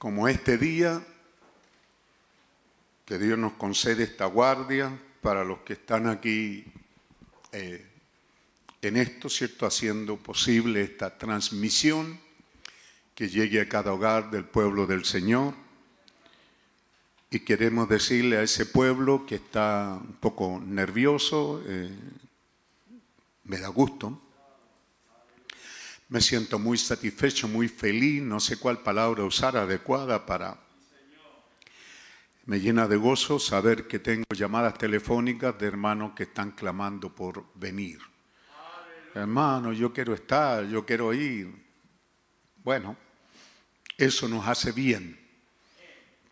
[0.04, 1.02] Como este día,
[3.06, 6.62] que Dios nos concede esta guardia para los que están aquí
[7.52, 7.86] eh,
[8.82, 9.64] en esto, ¿cierto?
[9.64, 12.20] Haciendo posible esta transmisión
[13.14, 15.54] que llegue a cada hogar del pueblo del Señor.
[17.30, 21.88] Y queremos decirle a ese pueblo que está un poco nervioso, eh,
[23.44, 24.20] me da gusto,
[26.08, 30.60] me siento muy satisfecho, muy feliz, no sé cuál palabra usar adecuada para...
[32.46, 37.46] Me llena de gozo saber que tengo llamadas telefónicas de hermanos que están clamando por
[37.54, 37.98] venir.
[39.14, 41.54] Hermano, yo quiero estar, yo quiero ir.
[42.62, 42.98] Bueno,
[43.96, 45.18] eso nos hace bien.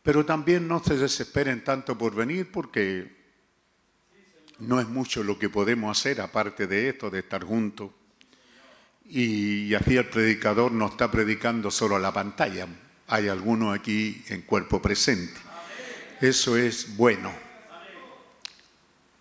[0.02, 3.22] Pero también no se desesperen tanto por venir porque
[4.58, 7.90] no es mucho lo que podemos hacer aparte de esto, de estar juntos.
[9.08, 12.66] Y así el predicador no está predicando solo a la pantalla.
[13.08, 15.34] Hay algunos aquí en cuerpo presente.
[16.20, 17.32] Eso es bueno.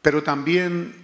[0.02, 0.96] Pero también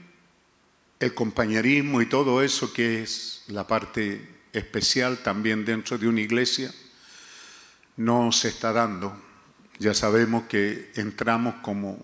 [1.00, 6.74] el compañerismo y todo eso que es la parte especial también dentro de una iglesia
[7.98, 9.16] no se está dando.
[9.80, 12.04] Ya sabemos que entramos como,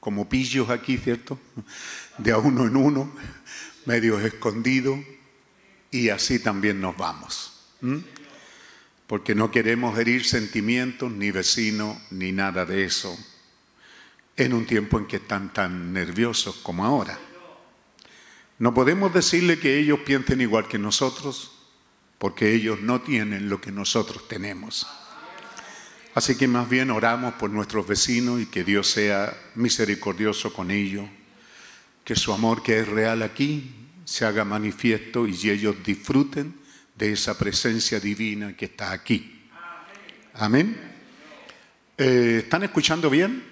[0.00, 1.38] como pillos aquí, ¿cierto?
[2.18, 3.12] De a uno en uno,
[3.86, 4.98] medios escondidos,
[5.90, 7.52] y así también nos vamos.
[9.06, 13.16] Porque no queremos herir sentimientos, ni vecinos, ni nada de eso,
[14.36, 17.18] en un tiempo en que están tan nerviosos como ahora.
[18.58, 21.52] No podemos decirle que ellos piensen igual que nosotros,
[22.18, 24.86] porque ellos no tienen lo que nosotros tenemos.
[26.14, 31.08] Así que más bien oramos por nuestros vecinos y que Dios sea misericordioso con ellos,
[32.04, 36.54] que su amor que es real aquí se haga manifiesto y ellos disfruten
[36.94, 39.50] de esa presencia divina que está aquí.
[40.32, 40.80] Amén.
[41.98, 43.44] Eh, ¿Están escuchando bien?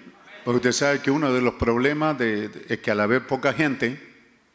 [0.43, 4.01] Porque usted sabe que uno de los problemas es que al haber poca gente,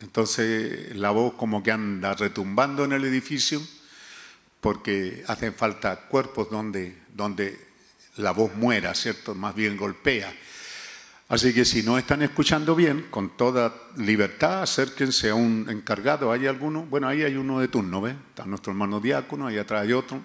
[0.01, 3.63] entonces la voz como que anda retumbando en el edificio
[4.61, 7.57] porque hacen falta cuerpos donde, donde
[8.17, 9.37] la voz muera, ¿cierto?
[9.37, 10.35] Más bien golpea.
[11.33, 16.31] Así que si no están escuchando bien, con toda libertad, acérquense a un encargado.
[16.31, 16.83] ¿Hay alguno?
[16.83, 18.15] Bueno, ahí hay uno de turno, ¿ves?
[18.29, 20.21] Está nuestro hermano diácono, ahí atrás hay otro.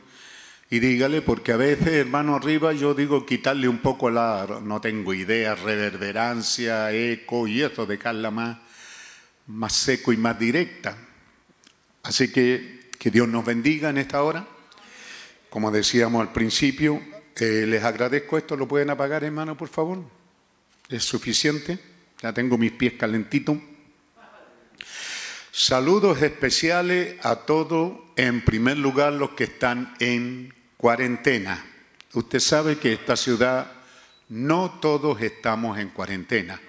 [0.69, 5.13] Y dígale, porque a veces, hermano, arriba yo digo quitarle un poco la, no tengo
[5.13, 8.57] idea, reverberancia, eco y eso, dejarla más,
[9.45, 10.97] más seco y más directa.
[12.03, 14.45] Así que que Dios nos bendiga en esta hora.
[15.49, 17.01] Como decíamos al principio,
[17.39, 20.16] eh, les agradezco esto, ¿lo pueden apagar, hermano, por favor?
[20.89, 21.79] Es suficiente.
[22.21, 23.57] Ya tengo mis pies calentitos.
[25.51, 31.65] Saludos especiales a todos, en primer lugar los que están en cuarentena.
[32.13, 33.71] Usted sabe que esta ciudad
[34.29, 36.61] no todos estamos en cuarentena.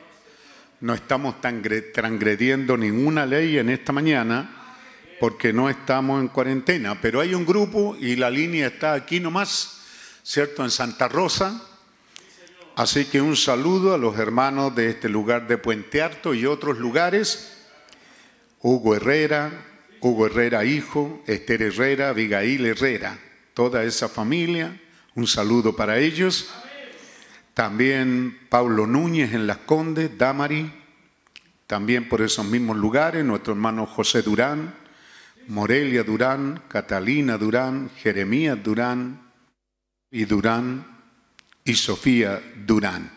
[0.80, 4.58] No estamos transgrediendo ninguna ley en esta mañana
[5.18, 9.80] porque no estamos en cuarentena, pero hay un grupo y la línea está aquí nomás,
[10.22, 10.64] ¿cierto?
[10.64, 11.60] En Santa Rosa,
[12.78, 16.78] Así que un saludo a los hermanos de este lugar de Puente Alto y otros
[16.78, 17.66] lugares.
[18.60, 19.50] Hugo Herrera,
[20.00, 23.18] Hugo Herrera hijo, Esther Herrera, Abigail Herrera,
[23.52, 24.80] toda esa familia,
[25.16, 26.50] un saludo para ellos.
[27.52, 30.72] También Paulo Núñez en Las Condes, Damari,
[31.66, 34.72] también por esos mismos lugares, nuestro hermano José Durán,
[35.48, 39.32] Morelia Durán, Catalina Durán, Jeremías Durán
[40.12, 40.97] y Durán
[41.68, 43.10] y Sofía Durán.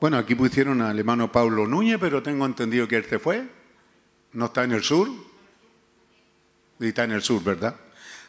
[0.00, 3.46] Bueno, aquí pusieron al hermano Pablo Núñez, pero tengo entendido que él se fue.
[4.32, 5.10] ¿No está en el sur?
[6.78, 7.76] Y está en el sur, ¿verdad?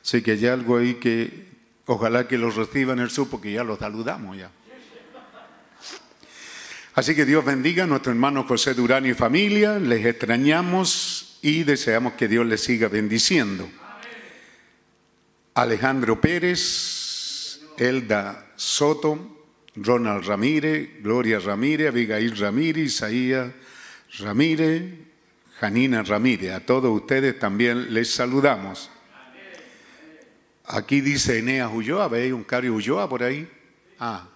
[0.03, 1.47] Así que hay algo ahí que
[1.85, 4.51] ojalá que los reciba en el sur porque ya los saludamos ya.
[6.93, 9.79] Así que Dios bendiga a nuestro hermano José Durán y familia.
[9.79, 13.69] Les extrañamos y deseamos que Dios les siga bendiciendo.
[15.53, 17.00] Alejandro Pérez,
[17.81, 23.51] Elda Soto, Ronald Ramírez, Gloria Ramírez, Abigail Ramírez, Isaías
[24.19, 24.83] Ramírez,
[25.59, 26.51] Janina Ramírez.
[26.51, 28.91] A todos ustedes también les saludamos.
[30.65, 33.49] Aquí dice Eneas Ulloa, ¿veis un Cario Ulloa por ahí?
[33.97, 34.29] Ah.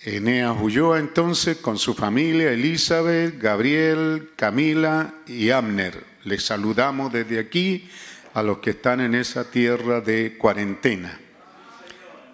[0.00, 6.04] Eneas Ulloa entonces con su familia, Elizabeth, Gabriel, Camila y Amner.
[6.24, 7.88] Les saludamos desde aquí
[8.34, 11.20] a los que están en esa tierra de cuarentena.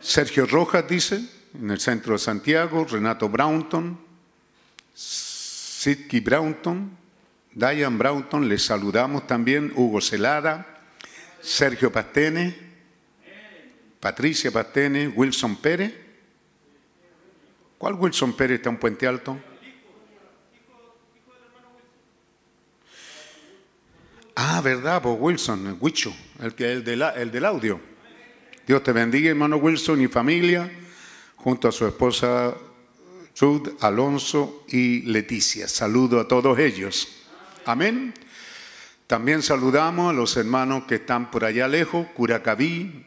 [0.05, 1.19] Sergio Rojas dice,
[1.59, 3.99] en el centro de Santiago, Renato Brownton,
[4.95, 6.95] Sidki Brownton,
[7.51, 10.83] Diane Brownton, les saludamos también, Hugo Celada,
[11.41, 12.55] Sergio Pastene,
[13.99, 15.95] Patricia Pastene, Wilson Pérez.
[17.79, 19.39] ¿Cuál Wilson Pérez está en Puente Alto?
[24.37, 27.94] Ah, verdad, pues Wilson, el Huicho, el, que, el, el del audio.
[28.67, 30.71] Dios te bendiga, hermano Wilson y familia,
[31.37, 32.55] junto a su esposa
[33.39, 35.69] Ruth, Alonso y Leticia.
[35.69, 37.27] Saludo a todos ellos.
[37.67, 38.15] Amén.
[39.07, 43.05] También saludamos a los hermanos que están por allá lejos, Curacaví,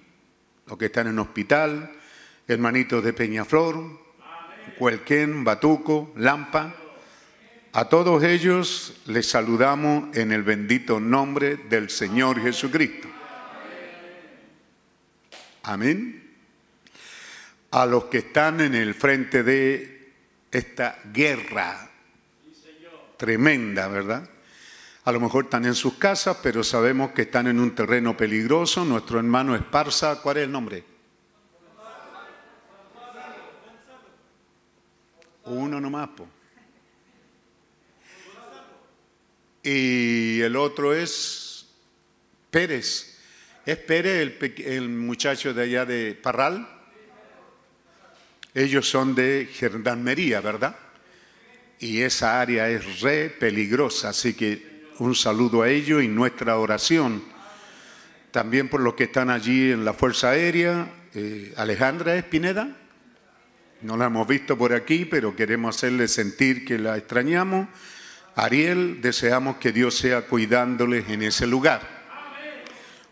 [0.67, 1.91] los que están en hospital,
[2.47, 3.99] hermanitos de Peñaflor,
[4.77, 6.75] Cuelquén, Batuco, Lampa.
[7.73, 13.06] A todos ellos les saludamos en el bendito nombre del Señor Jesucristo.
[15.67, 16.23] Amén.
[17.71, 20.13] A los que están en el frente de
[20.49, 21.91] esta guerra
[23.17, 24.29] tremenda, ¿verdad?
[25.03, 28.85] A lo mejor están en sus casas, pero sabemos que están en un terreno peligroso.
[28.85, 30.85] Nuestro hermano Esparza, ¿cuál es el nombre?
[35.43, 36.29] Uno nomás, po.
[39.63, 41.67] Y el otro es
[42.51, 43.16] Pérez.
[43.67, 44.33] ¿Es Pérez
[44.65, 46.65] el, muchacho de allá de Parral?
[48.53, 50.77] Ellos son de gendarmería, ¿verdad?
[51.77, 57.21] Y esa área es re peligrosa, así que un saludo a ellos y nuestra oración.
[58.31, 60.89] También por los que están allí en la Fuerza Aérea.
[61.13, 62.73] Eh, Alejandra Espineda,
[63.81, 67.67] no la hemos visto por aquí, pero queremos hacerle sentir que la extrañamos.
[68.33, 71.96] Ariel, deseamos que Dios sea cuidándoles en ese lugar.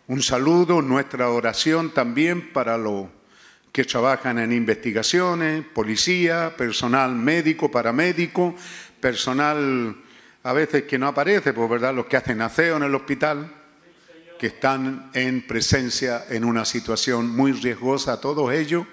[0.08, 3.08] Un saludo, nuestra oración también para los
[3.72, 8.54] que trabajan en investigaciones, policía, personal médico, paramédico,
[9.00, 9.96] personal
[10.44, 13.52] a veces que no aparece, pues verdad, los que hacen aseo en el hospital,
[14.38, 18.86] que están en presencia en una situación muy riesgosa, todos ellos,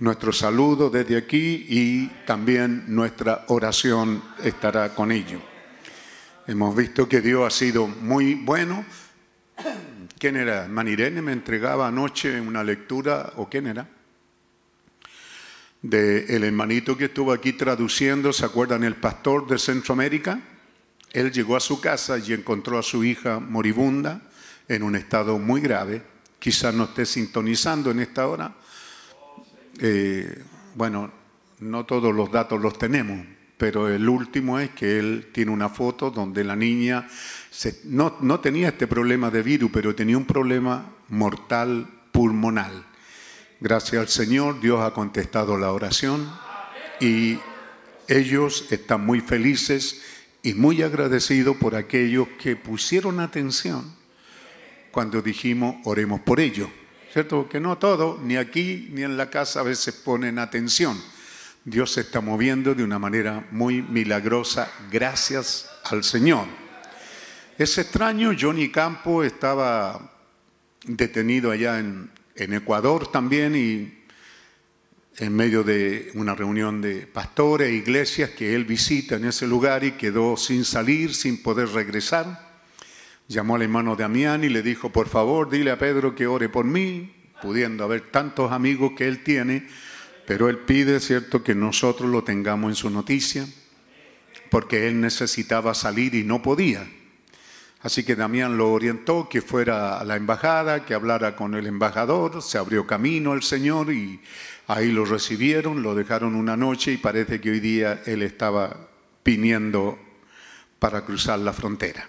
[0.00, 5.40] nuestro saludo desde aquí y también nuestra oración estará con ellos.
[6.46, 8.84] Hemos visto que Dios ha sido muy bueno
[10.18, 10.66] ¿Quién era?
[10.68, 13.88] Manirene me entregaba anoche una lectura, ¿o quién era?
[15.80, 20.40] del hermanito que estuvo aquí traduciendo, ¿se acuerdan el pastor de Centroamérica?
[21.12, 24.22] Él llegó a su casa y encontró a su hija moribunda
[24.66, 26.02] en un estado muy grave.
[26.38, 28.54] Quizás no esté sintonizando en esta hora.
[29.80, 30.42] Eh,
[30.74, 31.12] bueno,
[31.60, 33.24] no todos los datos los tenemos,
[33.58, 37.08] pero el último es que él tiene una foto donde la niña
[37.84, 42.72] no, no tenía este problema de virus, pero tenía un problema mortal pulmonar.
[43.60, 46.30] Gracias al Señor, Dios ha contestado la oración
[47.00, 47.38] y
[48.06, 50.02] ellos están muy felices
[50.44, 53.92] y muy agradecidos por aquellos que pusieron atención
[54.92, 56.68] cuando dijimos oremos por ellos.
[57.12, 57.48] ¿Cierto?
[57.48, 60.96] Que no todo, ni aquí ni en la casa a veces ponen atención.
[61.68, 66.46] Dios se está moviendo de una manera muy milagrosa gracias al Señor.
[67.58, 70.14] Es extraño, Johnny Campo estaba
[70.86, 73.98] detenido allá en, Ecuador también y
[75.18, 79.84] en medio de una reunión de pastores e iglesias que él visita en ese lugar
[79.84, 82.62] y quedó sin salir, sin poder regresar.
[83.26, 86.64] Llamó al hermano Damián y le dijo, por favor, dile a Pedro que ore por
[86.64, 87.12] mí,
[87.42, 89.68] pudiendo haber tantos amigos que él tiene,
[90.28, 93.48] pero él pide, ¿cierto?, que nosotros lo tengamos en su noticia,
[94.50, 96.86] porque él necesitaba salir y no podía.
[97.80, 102.42] Así que Damián lo orientó que fuera a la embajada, que hablara con el embajador,
[102.42, 104.20] se abrió camino el Señor y
[104.66, 108.86] ahí lo recibieron, lo dejaron una noche y parece que hoy día él estaba
[109.24, 109.98] viniendo
[110.78, 112.06] para cruzar la frontera.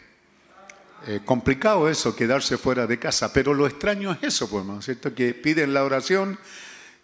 [1.08, 5.16] Eh, complicado eso, quedarse fuera de casa, pero lo extraño es eso, pues, ¿no cierto?
[5.16, 6.38] Que piden la oración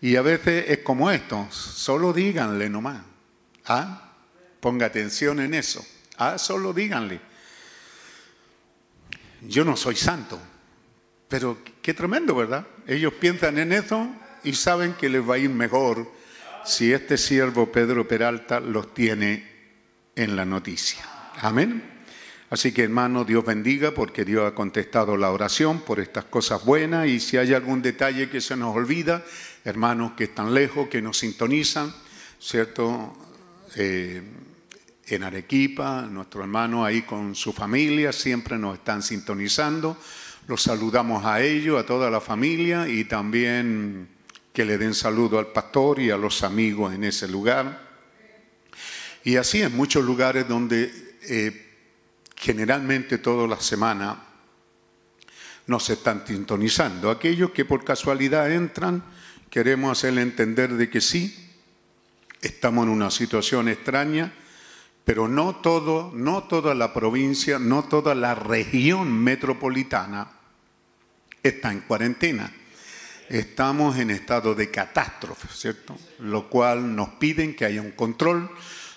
[0.01, 3.01] y a veces es como esto, solo díganle nomás,
[3.65, 4.13] ¿ah?
[4.59, 5.85] Ponga atención en eso,
[6.17, 6.37] ¿ah?
[6.37, 7.19] Solo díganle.
[9.41, 10.39] Yo no soy santo,
[11.27, 12.65] pero qué tremendo, ¿verdad?
[12.87, 14.09] Ellos piensan en eso
[14.43, 16.11] y saben que les va a ir mejor
[16.65, 19.47] si este siervo Pedro Peralta los tiene
[20.15, 21.05] en la noticia.
[21.41, 21.95] Amén.
[22.49, 27.07] Así que hermano, Dios bendiga porque Dios ha contestado la oración por estas cosas buenas
[27.07, 29.23] y si hay algún detalle que se nos olvida,
[29.65, 31.93] hermanos que están lejos, que nos sintonizan,
[32.39, 33.17] ¿cierto?
[33.75, 34.21] Eh,
[35.07, 39.97] en Arequipa, nuestro hermano ahí con su familia, siempre nos están sintonizando.
[40.47, 44.07] Los saludamos a ellos, a toda la familia y también
[44.53, 47.83] que le den saludo al pastor y a los amigos en ese lugar.
[49.23, 51.73] Y así en muchos lugares donde eh,
[52.35, 54.23] generalmente toda la semana
[55.67, 57.09] nos están sintonizando.
[57.09, 59.03] Aquellos que por casualidad entran,
[59.55, 61.33] queremos hacerle entender de que sí,
[62.41, 64.33] estamos en una situación extraña
[65.05, 70.27] pero no todo, no toda la provincia, no toda la región metropolitana
[71.41, 72.51] está en cuarentena.
[73.29, 75.95] Estamos en estado de catástrofe, ¿cierto?
[76.19, 78.49] Lo cual nos piden que haya un control.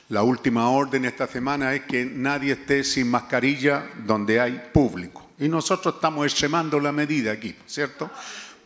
[0.09, 5.31] La última orden esta semana es que nadie esté sin mascarilla donde hay público.
[5.39, 8.11] Y nosotros estamos extremando la medida aquí, ¿cierto?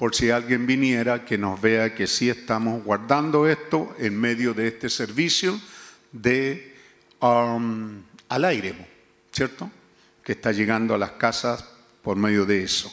[0.03, 4.67] Por si alguien viniera que nos vea que sí estamos guardando esto en medio de
[4.67, 5.61] este servicio
[6.11, 6.73] de
[7.21, 8.75] Um, al aire,
[9.31, 9.71] ¿cierto?
[10.25, 11.65] Que está llegando a las casas
[12.03, 12.93] por medio de eso.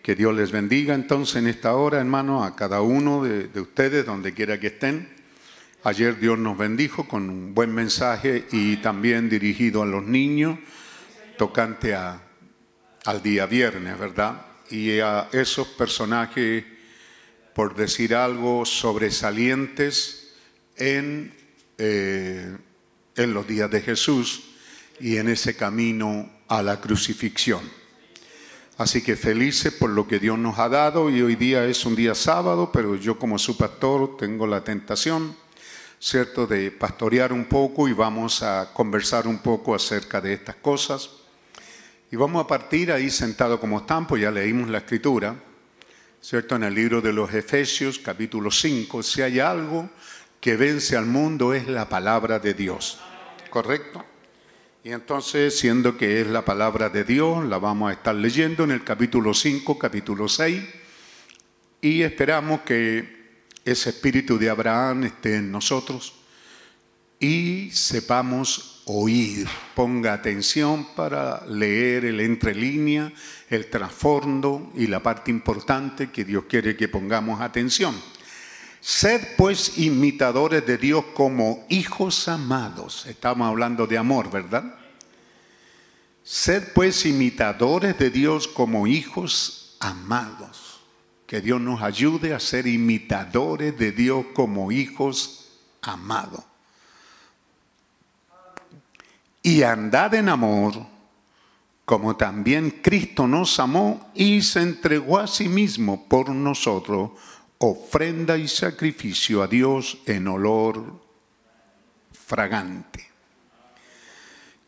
[0.00, 4.32] Que Dios les bendiga entonces en esta hora, hermano, a cada uno de, ustedes, donde
[4.32, 5.08] quiera que estén.
[5.82, 10.56] Ayer Dios nos bendijo con un buen mensaje y también dirigido a los niños,
[11.36, 12.22] tocante a,
[13.06, 14.47] al día viernes, ¿verdad?
[14.70, 16.64] Y a esos personajes,
[17.54, 20.34] por decir algo, sobresalientes
[20.76, 21.38] en
[21.78, 22.56] eh,
[23.18, 24.44] en los días de Jesús
[25.00, 27.60] y en ese camino a la crucifixión.
[28.78, 31.96] Así que felices por lo que Dios nos ha dado y hoy día es un
[31.96, 35.36] día sábado, pero yo como su pastor tengo la tentación,
[35.98, 41.10] ¿cierto?, de pastorear un poco y vamos a conversar un poco acerca de estas cosas.
[42.10, 45.36] Y vamos a partir ahí sentado como están, pues ya leímos la escritura,
[46.20, 49.90] ¿cierto?, en el libro de los Efesios, capítulo 5, si hay algo
[50.40, 52.98] que vence al mundo es la palabra de Dios.
[53.48, 54.04] ¿correcto?
[54.84, 58.70] Y entonces, siendo que es la palabra de Dios, la vamos a estar leyendo en
[58.70, 60.62] el capítulo 5, capítulo 6,
[61.80, 66.14] y esperamos que ese espíritu de Abraham esté en nosotros
[67.20, 69.46] y sepamos oír.
[69.74, 73.12] Ponga atención para leer el entrelínea,
[73.48, 77.94] el trasfondo y la parte importante que Dios quiere que pongamos atención.
[78.80, 83.06] Sed pues imitadores de Dios como hijos amados.
[83.06, 84.74] Estamos hablando de amor, ¿verdad?
[86.22, 90.80] Sed pues imitadores de Dios como hijos amados.
[91.26, 95.50] Que Dios nos ayude a ser imitadores de Dios como hijos
[95.82, 96.47] amados.
[99.42, 100.74] Y andad en amor,
[101.84, 107.12] como también Cristo nos amó y se entregó a sí mismo por nosotros,
[107.58, 111.00] ofrenda y sacrificio a Dios en olor
[112.12, 113.08] fragante.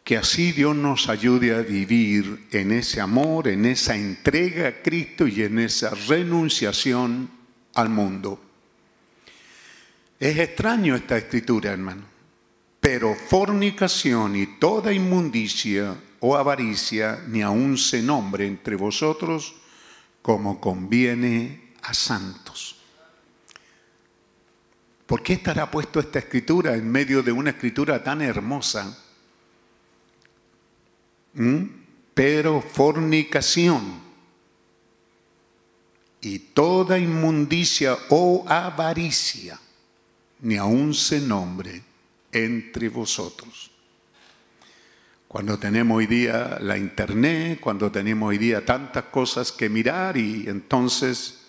[0.02, 5.26] Que así Dios nos ayude a vivir en ese amor, en esa entrega a Cristo
[5.26, 7.30] y en esa renunciación
[7.74, 8.42] al mundo.
[10.18, 12.02] Es extraño esta escritura, hermano,
[12.80, 19.54] pero fornicación y toda inmundicia o avaricia ni aun se nombre entre vosotros
[20.22, 22.76] como conviene a santos.
[25.06, 28.96] ¿Por qué estará puesto esta escritura en medio de una escritura tan hermosa?
[31.34, 31.64] ¿Mm?
[32.14, 34.00] Pero fornicación
[36.22, 39.58] y toda inmundicia o avaricia,
[40.40, 41.89] ni aun se nombre
[42.32, 43.70] entre vosotros.
[45.28, 50.48] Cuando tenemos hoy día la internet, cuando tenemos hoy día tantas cosas que mirar y
[50.48, 51.46] entonces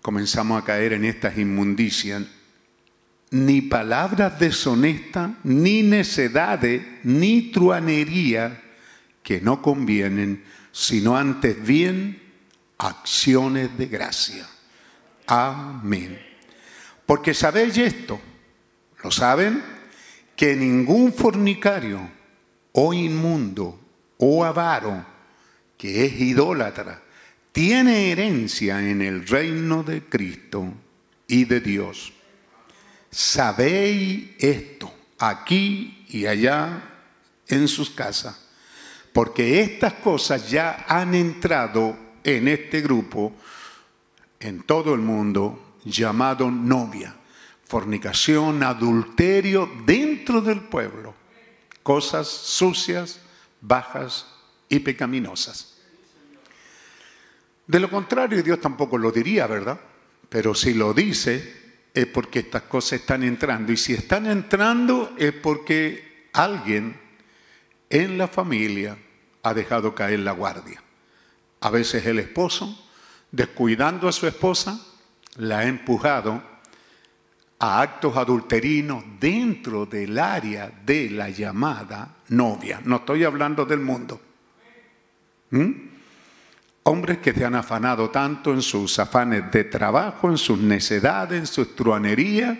[0.00, 2.22] comenzamos a caer en estas inmundicias,
[3.30, 8.60] ni palabras deshonestas, ni necedades, ni truanería
[9.22, 12.20] que no convienen, sino antes bien
[12.78, 14.48] acciones de gracia.
[15.26, 16.18] Amén.
[17.06, 18.20] Porque sabéis esto,
[19.02, 19.62] ¿lo saben?
[20.36, 22.00] Que ningún fornicario
[22.72, 23.78] o inmundo
[24.18, 25.04] o avaro
[25.76, 27.02] que es idólatra
[27.52, 30.72] tiene herencia en el reino de Cristo
[31.26, 32.12] y de Dios.
[33.10, 36.82] Sabéis esto aquí y allá
[37.48, 38.50] en sus casas
[39.12, 43.32] porque estas cosas ya han entrado en este grupo,
[44.38, 47.16] en todo el mundo, llamado novia.
[47.70, 51.14] Fornicación, adulterio dentro del pueblo.
[51.84, 53.20] Cosas sucias,
[53.60, 54.26] bajas
[54.68, 55.76] y pecaminosas.
[57.68, 59.78] De lo contrario, Dios tampoco lo diría, ¿verdad?
[60.28, 61.60] Pero si lo dice,
[61.94, 63.70] es porque estas cosas están entrando.
[63.70, 66.98] Y si están entrando, es porque alguien
[67.88, 68.98] en la familia
[69.44, 70.82] ha dejado caer la guardia.
[71.60, 72.84] A veces el esposo,
[73.30, 74.84] descuidando a su esposa,
[75.36, 76.49] la ha empujado
[77.60, 82.80] a actos adulterinos dentro del área de la llamada novia.
[82.84, 84.20] No estoy hablando del mundo.
[85.50, 85.70] ¿Mm?
[86.84, 91.46] Hombres que se han afanado tanto en sus afanes de trabajo, en sus necedades, en
[91.46, 92.58] su truanería,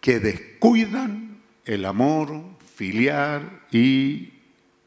[0.00, 2.42] que descuidan el amor
[2.74, 4.32] filial y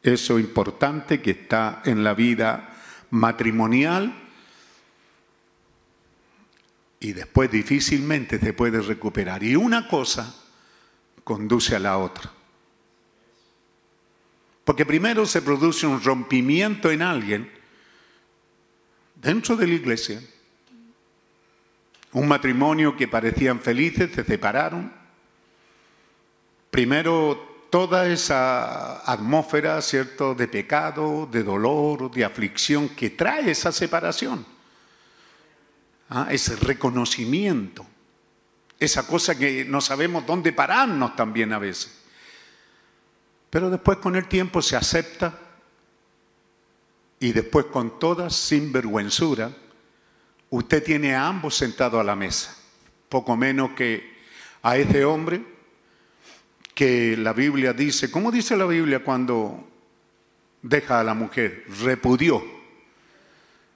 [0.02, 2.68] eso importante que está en la vida
[3.10, 4.27] matrimonial
[7.00, 9.42] y después difícilmente se puede recuperar.
[9.42, 10.34] Y una cosa
[11.24, 12.32] conduce a la otra.
[14.64, 17.50] Porque primero se produce un rompimiento en alguien
[19.14, 20.20] dentro de la iglesia.
[22.12, 24.92] Un matrimonio que parecían felices, se separaron.
[26.70, 34.44] Primero toda esa atmósfera, ¿cierto?, de pecado, de dolor, de aflicción que trae esa separación.
[36.10, 36.28] ¿Ah?
[36.30, 37.86] Ese reconocimiento,
[38.78, 41.98] esa cosa que no sabemos dónde pararnos también a veces.
[43.50, 45.38] Pero después con el tiempo se acepta
[47.20, 49.50] y después con toda sinvergüenzura,
[50.50, 52.56] usted tiene a ambos sentados a la mesa,
[53.08, 54.18] poco menos que
[54.62, 55.42] a ese hombre
[56.74, 59.68] que la Biblia dice, ¿cómo dice la Biblia cuando
[60.62, 61.64] deja a la mujer?
[61.82, 62.57] Repudió.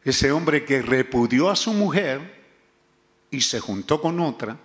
[0.05, 2.43] Ese hombre que repudió a su mujer
[3.31, 4.57] y se juntó con otra,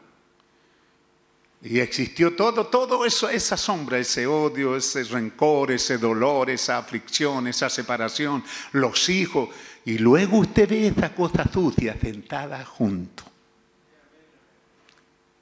[1.62, 7.48] y existió todo, todo eso, esa sombra, ese odio, ese rencor, ese dolor, esa aflicción,
[7.48, 9.50] esa separación, los hijos.
[9.84, 13.24] Y luego usted ve esa cosa sucia sentada junto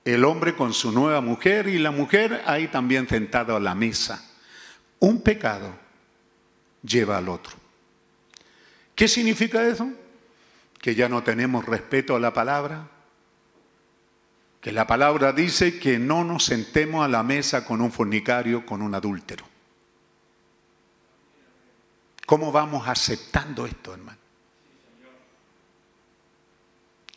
[0.06, 4.24] el hombre con su nueva mujer y la mujer ahí también sentada a la mesa.
[5.00, 5.76] Un pecado
[6.84, 7.65] lleva al otro.
[8.96, 9.92] ¿Qué significa eso?
[10.82, 12.88] Que ya no tenemos respeto a la palabra,
[14.62, 18.82] que la palabra dice que no nos sentemos a la mesa con un fornicario, con
[18.82, 19.46] un adúltero.
[22.26, 24.18] ¿Cómo vamos aceptando esto, hermano?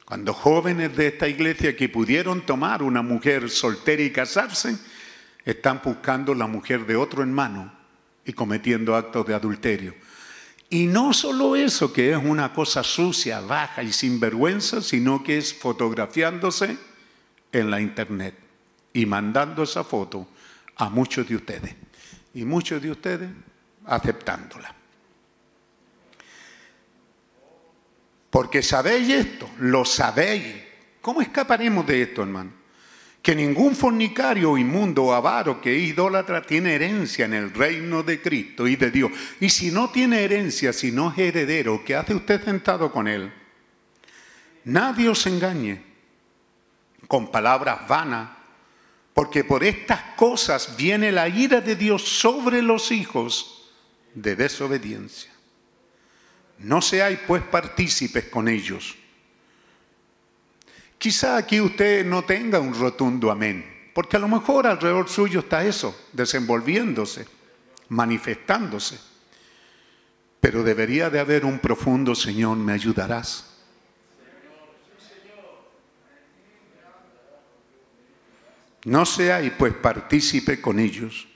[0.05, 4.77] Cuando jóvenes de esta iglesia que pudieron tomar una mujer soltera y casarse,
[5.45, 7.73] están buscando la mujer de otro hermano
[8.25, 9.95] y cometiendo actos de adulterio.
[10.71, 15.39] Y no solo eso, que es una cosa sucia, baja y sin vergüenza, sino que
[15.39, 16.77] es fotografiándose
[17.53, 18.35] en la internet
[18.93, 20.29] y mandando esa foto
[20.77, 21.75] a muchos de ustedes.
[22.35, 23.31] Y muchos de ustedes
[23.87, 24.75] aceptándola.
[28.31, 30.55] Porque sabéis esto, lo sabéis.
[31.01, 32.58] ¿Cómo escaparemos de esto, hermano?
[33.29, 38.67] Que ningún fornicario, inmundo o avaro que idólatra tiene herencia en el reino de Cristo
[38.67, 39.13] y de Dios.
[39.39, 43.31] Y si no tiene herencia, si no es heredero, ¿qué hace usted sentado con él?
[44.65, 45.83] Nadie os engañe
[47.07, 48.31] con palabras vanas,
[49.13, 53.71] porque por estas cosas viene la ira de Dios sobre los hijos
[54.15, 55.31] de desobediencia.
[56.61, 58.97] No seáis pues partícipes con ellos.
[60.99, 65.65] Quizá aquí usted no tenga un rotundo amén, porque a lo mejor alrededor suyo está
[65.65, 67.27] eso, desenvolviéndose,
[67.89, 68.99] manifestándose.
[70.41, 73.45] Pero debería de haber un profundo Señor, me ayudarás.
[78.85, 81.29] No seáis pues partícipe con ellos.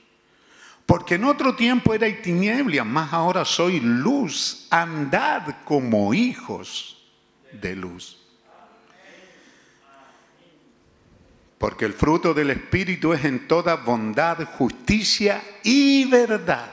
[0.87, 4.67] Porque en otro tiempo era tinieblas, más ahora soy luz.
[4.71, 7.05] Andad como hijos
[7.53, 8.22] de luz.
[11.63, 16.73] Porque el fruto del Espíritu es en toda bondad, justicia y verdad.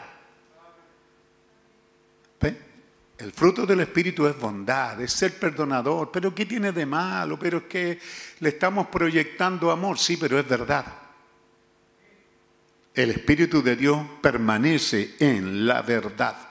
[3.19, 6.09] El fruto del Espíritu es bondad, es ser perdonador.
[6.11, 7.37] Pero ¿qué tiene de malo?
[7.37, 7.99] Pero es que
[8.39, 9.99] le estamos proyectando amor.
[9.99, 10.85] Sí, pero es verdad
[12.95, 16.48] el Espíritu de Dios permanece en la verdad.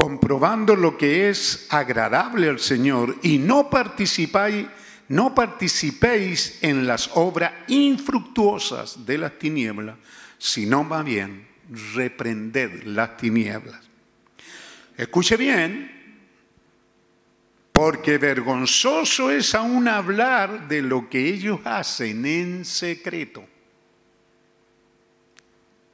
[0.00, 4.66] Comprobando lo que es agradable al Señor y no participáis,
[5.08, 9.96] no participéis en las obras infructuosas de las tinieblas,
[10.38, 11.46] sino más bien
[11.94, 13.78] reprended las tinieblas.
[14.96, 16.24] Escuche bien,
[17.70, 23.44] porque vergonzoso es aún hablar de lo que ellos hacen en secreto.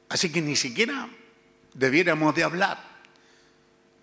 [0.07, 1.09] Así que ni siquiera
[1.73, 2.96] debiéramos de hablar.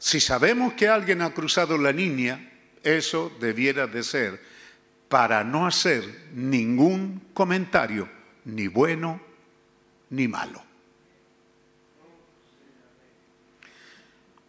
[0.05, 2.39] Si sabemos que alguien ha cruzado la línea,
[2.83, 4.39] eso debiera de ser
[5.09, 8.07] para no hacer ningún comentario,
[8.45, 9.19] ni bueno
[10.11, 10.63] ni malo.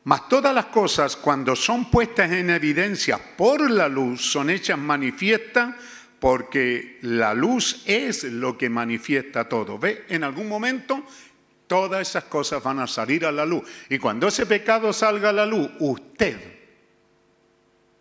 [0.03, 5.73] Mas todas las cosas, cuando son puestas en evidencia por la luz, son hechas manifiestas
[6.19, 9.79] porque la luz es lo que manifiesta todo.
[9.79, 10.03] ¿Ve?
[10.09, 11.05] En algún momento
[11.67, 13.63] todas esas cosas van a salir a la luz.
[13.89, 16.37] Y cuando ese pecado salga a la luz, usted,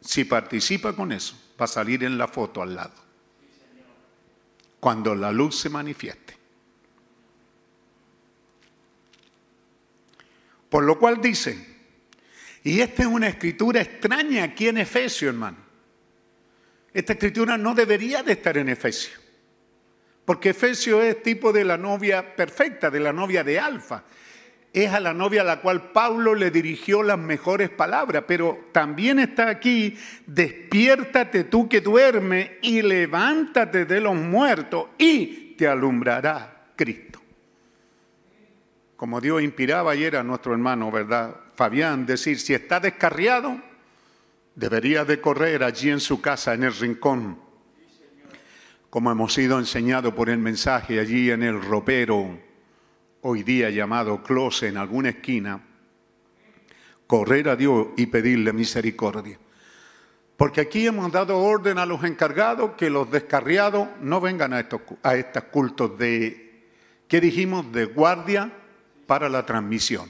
[0.00, 2.94] si participa con eso, va a salir en la foto al lado.
[4.80, 6.36] Cuando la luz se manifieste.
[10.68, 11.74] Por lo cual dice,
[12.64, 15.58] y esta es una escritura extraña aquí en Efesio, hermano.
[16.92, 19.23] Esta escritura no debería de estar en Efesio.
[20.24, 24.04] Porque Efesio es tipo de la novia perfecta, de la novia de Alfa.
[24.72, 29.20] Es a la novia a la cual Pablo le dirigió las mejores palabras, pero también
[29.20, 29.96] está aquí,
[30.26, 37.20] despiértate tú que duermes y levántate de los muertos y te alumbrará Cristo.
[38.96, 41.36] Como Dios inspiraba ayer a nuestro hermano, ¿verdad?
[41.54, 43.60] Fabián decir, si está descarriado,
[44.54, 47.43] debería de correr allí en su casa, en el rincón,
[48.94, 52.38] como hemos sido enseñados por el mensaje allí en el ropero,
[53.22, 55.60] hoy día llamado close en alguna esquina,
[57.08, 59.36] correr a Dios y pedirle misericordia.
[60.36, 64.82] Porque aquí hemos dado orden a los encargados que los descarriados no vengan a estos,
[65.02, 66.68] a estos cultos de,
[67.08, 68.52] ¿qué dijimos?, de guardia
[69.08, 70.08] para la transmisión.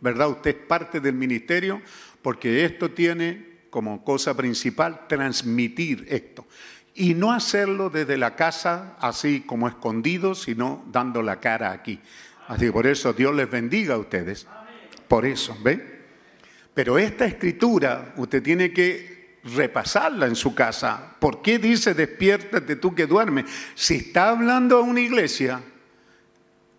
[0.00, 0.30] ¿verdad?
[0.30, 1.82] Usted es parte del ministerio
[2.22, 6.46] porque esto tiene como cosa principal transmitir esto.
[6.94, 12.00] Y no hacerlo desde la casa así como escondido, sino dando la cara aquí.
[12.46, 14.46] Así que por eso Dios les bendiga a ustedes.
[15.08, 16.02] Por eso, ¿ve?
[16.72, 21.16] Pero esta escritura usted tiene que repasarla en su casa.
[21.18, 23.46] ¿Por qué dice despiértate tú que duermes?
[23.74, 25.60] Si está hablando a una iglesia,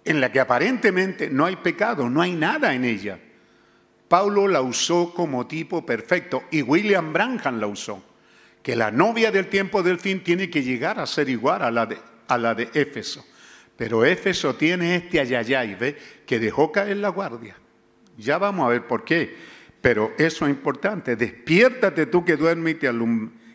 [0.06, 3.20] en la que aparentemente no hay pecado, no hay nada en ella.
[4.08, 8.04] Pablo la usó como tipo perfecto y William Branham la usó,
[8.66, 11.86] que la novia del tiempo del fin tiene que llegar a ser igual a la
[11.86, 13.24] de, a la de Éfeso.
[13.78, 15.96] Pero Éfeso tiene este ayayay, ¿ve?
[16.26, 17.56] Que dejó caer la guardia.
[18.18, 19.36] Ya vamos a ver por qué.
[19.82, 21.16] Pero eso es importante.
[21.16, 22.92] Despiértate tú que duermes y te,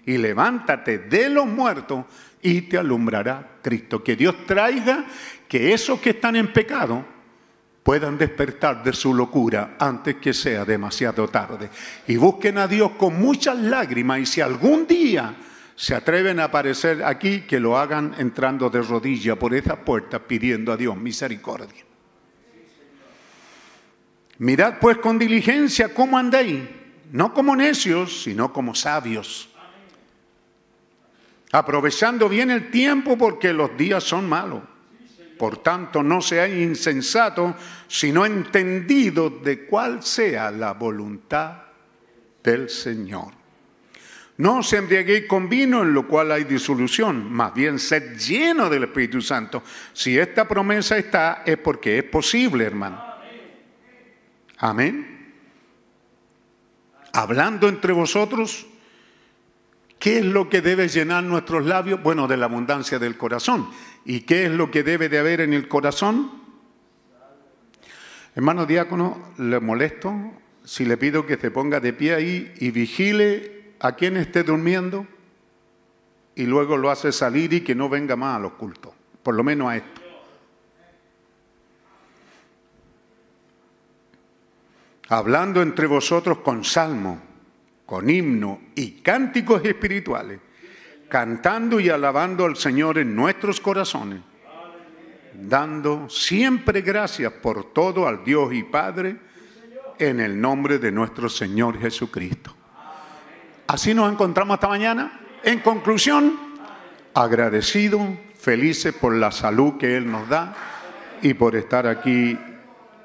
[0.06, 2.04] y levántate de los muertos
[2.40, 4.04] y te alumbrará Cristo.
[4.04, 5.06] Que Dios traiga
[5.48, 7.04] que esos que están en pecado
[7.82, 11.70] puedan despertar de su locura antes que sea demasiado tarde.
[12.06, 15.34] Y busquen a Dios con muchas lágrimas y si algún día
[15.80, 20.72] se atreven a aparecer aquí, que lo hagan entrando de rodilla por esa puerta pidiendo
[20.72, 21.84] a Dios misericordia.
[24.36, 26.64] Mirad pues con diligencia cómo andéis,
[27.12, 29.48] no como necios, sino como sabios,
[31.50, 34.62] aprovechando bien el tiempo porque los días son malos.
[35.40, 37.56] Por tanto, no seáis insensatos,
[37.88, 41.62] sino entendidos de cuál sea la voluntad
[42.44, 43.32] del Señor.
[44.36, 48.84] No os embriaguéis con vino, en lo cual hay disolución, más bien sed lleno del
[48.84, 49.62] Espíritu Santo.
[49.94, 53.02] Si esta promesa está, es porque es posible, hermano.
[54.58, 55.32] Amén.
[57.14, 58.66] Hablando entre vosotros,
[59.98, 62.02] ¿qué es lo que debe llenar nuestros labios?
[62.02, 63.70] Bueno, de la abundancia del corazón.
[64.04, 66.30] ¿Y qué es lo que debe de haber en el corazón?
[68.34, 70.14] Hermano diácono, le molesto
[70.64, 75.06] si le pido que se ponga de pie ahí y vigile a quien esté durmiendo
[76.34, 78.92] y luego lo hace salir y que no venga más a los cultos,
[79.22, 80.00] por lo menos a esto.
[85.08, 87.20] Hablando entre vosotros con salmo,
[87.84, 90.38] con himno y cánticos espirituales
[91.10, 94.20] cantando y alabando al Señor en nuestros corazones,
[95.34, 99.18] dando siempre gracias por todo al Dios y Padre
[99.98, 102.54] en el nombre de nuestro Señor Jesucristo.
[103.66, 105.20] Así nos encontramos esta mañana.
[105.42, 106.38] En conclusión,
[107.12, 108.02] agradecidos,
[108.38, 110.54] felices por la salud que Él nos da
[111.20, 112.38] y por estar aquí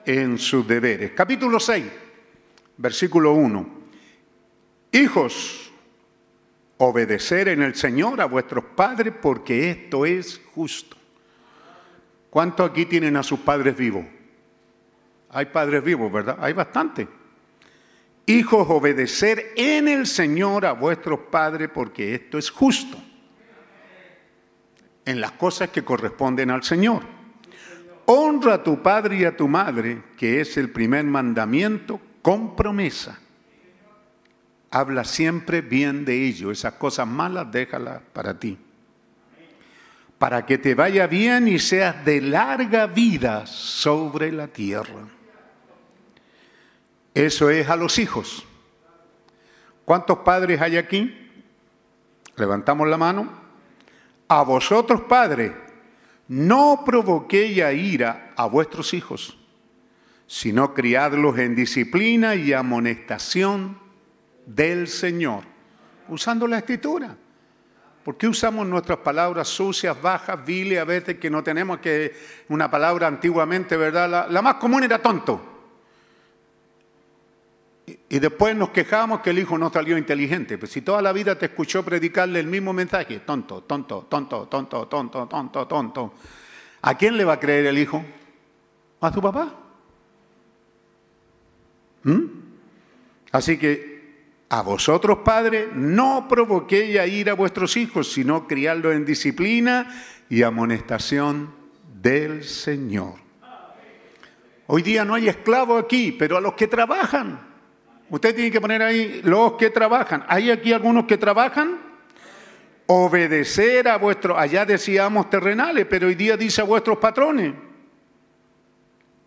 [0.05, 1.11] en sus deberes.
[1.11, 1.85] Capítulo 6,
[2.77, 3.69] versículo 1.
[4.91, 5.64] Hijos,
[6.77, 10.97] obedecer en el Señor a vuestros padres porque esto es justo.
[12.29, 14.05] ¿Cuántos aquí tienen a sus padres vivos?
[15.29, 16.37] Hay padres vivos, ¿verdad?
[16.39, 17.07] Hay bastante.
[18.25, 22.97] Hijos, obedecer en el Señor a vuestros padres porque esto es justo.
[25.05, 27.03] En las cosas que corresponden al Señor.
[28.07, 33.19] Honra a tu padre y a tu madre, que es el primer mandamiento, con promesa
[34.75, 36.51] habla siempre bien de ello.
[36.51, 38.57] Esas cosas malas déjalas para ti.
[40.17, 45.07] Para que te vaya bien y seas de larga vida sobre la tierra.
[47.13, 48.45] Eso es a los hijos.
[49.85, 51.31] ¿Cuántos padres hay aquí?
[52.35, 53.31] Levantamos la mano.
[54.27, 55.53] A vosotros, padres,
[56.27, 59.37] no provoquéis a ira a vuestros hijos,
[60.27, 63.84] sino criadlos en disciplina y amonestación
[64.45, 65.43] del Señor,
[66.07, 67.15] usando la escritura.
[68.05, 72.13] ¿Por qué usamos nuestras palabras sucias, bajas, viles, a veces que no tenemos que
[72.49, 74.29] una palabra antiguamente, ¿verdad?
[74.29, 75.41] La, más común era tonto.
[77.87, 80.59] Y, después nos quejamos que el hijo no salió inteligente.
[80.59, 84.87] Pues si toda la vida te escuchó predicarle el mismo mensaje, tonto, tonto, tonto, tonto,
[84.87, 86.13] tonto, tonto, tonto.
[86.83, 88.05] ¿A quién le va a creer el hijo?
[89.01, 89.51] ¿A su papá?
[92.03, 92.23] ¿Mm?
[93.31, 93.94] Así que
[94.49, 99.87] a vosotros, padres, no provoquéis a ir a vuestros hijos, sino criarlos en disciplina
[100.29, 101.53] y amonestación
[102.01, 103.15] del Señor.
[104.67, 107.39] Hoy día no hay esclavos aquí, pero a los que trabajan.
[108.09, 110.23] Usted tiene que poner ahí los que trabajan.
[110.27, 111.79] ¿Hay aquí algunos que trabajan?
[112.87, 117.53] Obedecer a vuestros, allá decíamos terrenales, pero hoy día dice a vuestros patrones.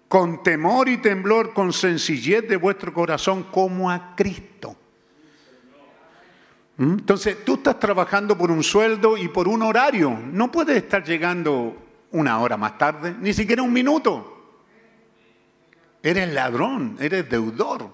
[0.07, 4.78] Con temor y temblor, con sencillez de vuestro corazón, como a Cristo.
[6.79, 10.17] Entonces, tú estás trabajando por un sueldo y por un horario.
[10.33, 11.77] No puedes estar llegando
[12.13, 14.35] una hora más tarde, ni siquiera un minuto.
[16.01, 17.91] Eres ladrón, eres deudor.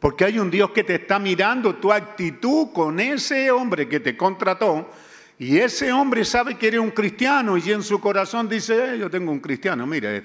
[0.00, 4.16] Porque hay un Dios que te está mirando tu actitud con ese hombre que te
[4.16, 4.90] contrató.
[5.38, 9.08] Y ese hombre sabe que eres un cristiano y en su corazón dice, eh, yo
[9.08, 10.24] tengo un cristiano, mire,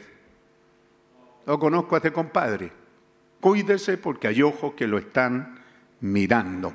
[1.46, 2.72] lo conozco a este compadre.
[3.40, 5.60] Cuídese porque hay ojos que lo están
[6.02, 6.74] mirando.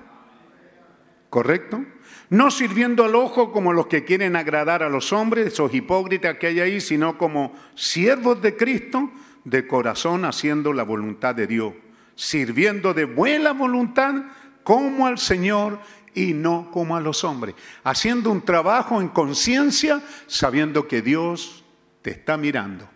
[1.33, 1.83] ¿Correcto?
[2.29, 6.49] No sirviendo al ojo como los que quieren agradar a los hombres, esos hipócritas que
[6.49, 9.11] hay ahí, sino como siervos de Cristo,
[9.43, 11.73] de corazón haciendo la voluntad de Dios,
[12.15, 14.15] sirviendo de buena voluntad
[14.63, 15.79] como al Señor
[16.13, 21.65] y no como a los hombres, haciendo un trabajo en conciencia, sabiendo que Dios
[22.03, 22.87] te está mirando.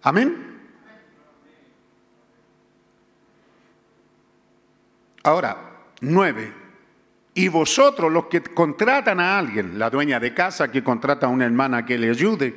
[0.00, 0.60] Amén.
[5.24, 5.71] Ahora,
[6.02, 6.52] 9.
[7.34, 11.46] Y vosotros, los que contratan a alguien, la dueña de casa que contrata a una
[11.46, 12.54] hermana que le ayude,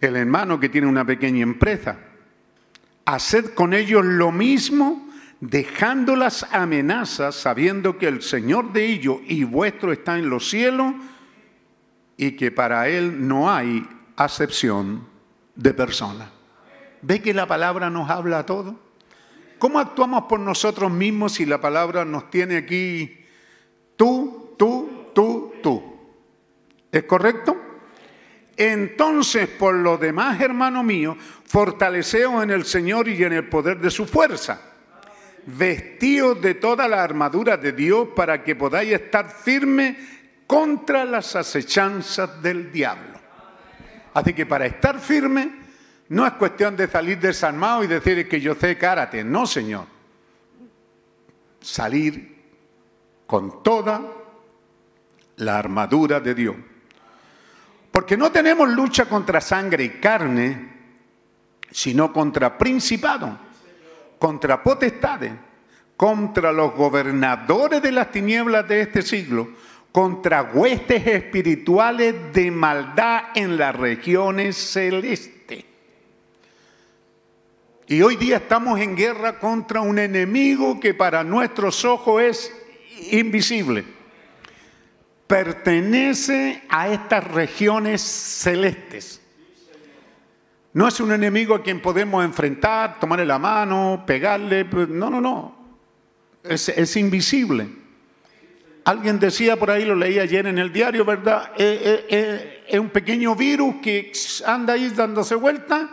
[0.00, 1.98] el hermano que tiene una pequeña empresa,
[3.04, 5.08] haced con ellos lo mismo,
[5.40, 10.94] dejando las amenazas, sabiendo que el Señor de ellos y vuestro está en los cielos
[12.16, 13.86] y que para Él no hay
[14.16, 15.06] acepción
[15.54, 16.30] de persona.
[17.02, 18.87] ¿Ve que la palabra nos habla a todo?
[19.58, 23.24] ¿Cómo actuamos por nosotros mismos si la palabra nos tiene aquí
[23.96, 25.98] tú, tú, tú, tú?
[26.92, 27.56] ¿Es correcto?
[28.56, 33.90] Entonces, por lo demás, hermano mío, fortaleceos en el Señor y en el poder de
[33.90, 34.60] su fuerza.
[35.46, 39.96] Vestíos de toda la armadura de Dios para que podáis estar firmes
[40.46, 43.18] contra las acechanzas del diablo.
[44.14, 45.67] Así que para estar firme
[46.08, 49.22] no es cuestión de salir desarmado y decir que yo sé karate.
[49.22, 49.84] No, Señor.
[51.60, 52.38] Salir
[53.26, 54.00] con toda
[55.36, 56.56] la armadura de Dios.
[57.92, 60.76] Porque no tenemos lucha contra sangre y carne,
[61.70, 63.30] sino contra principados,
[64.18, 65.32] contra potestades,
[65.96, 69.50] contra los gobernadores de las tinieblas de este siglo,
[69.92, 75.67] contra huestes espirituales de maldad en las regiones celestes.
[77.90, 82.52] Y hoy día estamos en guerra contra un enemigo que para nuestros ojos es
[83.12, 83.82] invisible.
[85.26, 89.22] Pertenece a estas regiones celestes.
[90.74, 94.66] No es un enemigo a quien podemos enfrentar, tomarle la mano, pegarle.
[94.66, 95.56] Pues, no, no, no.
[96.44, 97.70] Es, invisible.
[98.84, 101.52] Alguien decía por ahí, lo leí ayer en el diario, ¿verdad?
[101.56, 104.12] Eh, eh, eh, es un pequeño virus que
[104.44, 105.88] anda ahí dándose vuelta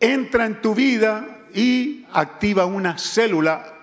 [0.00, 3.74] entra en tu vida y activa una célula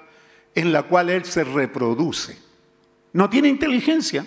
[0.53, 2.37] en la cual él se reproduce.
[3.13, 4.25] No tiene inteligencia,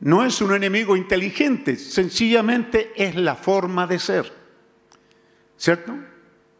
[0.00, 4.32] no es un enemigo inteligente, sencillamente es la forma de ser.
[5.56, 5.94] ¿Cierto?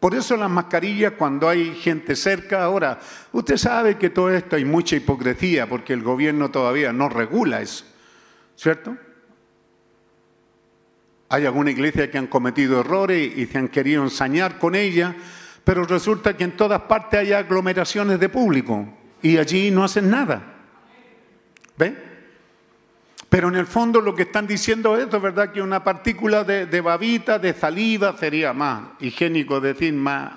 [0.01, 3.01] Por eso las mascarillas cuando hay gente cerca, ahora,
[3.33, 7.85] usted sabe que todo esto hay mucha hipocresía porque el gobierno todavía no regula eso,
[8.55, 8.97] ¿cierto?
[11.31, 15.15] Hay alguna iglesia que han cometido errores y se han querido ensañar con ella,
[15.63, 18.89] pero resulta que en todas partes hay aglomeraciones de público
[19.21, 20.43] y allí no hacen nada.
[21.77, 22.09] ¿Ven?
[23.29, 25.53] Pero en el fondo lo que están diciendo es, ¿verdad?
[25.53, 30.33] Que una partícula de, babita, de saliva, sería más higiénico decir, más,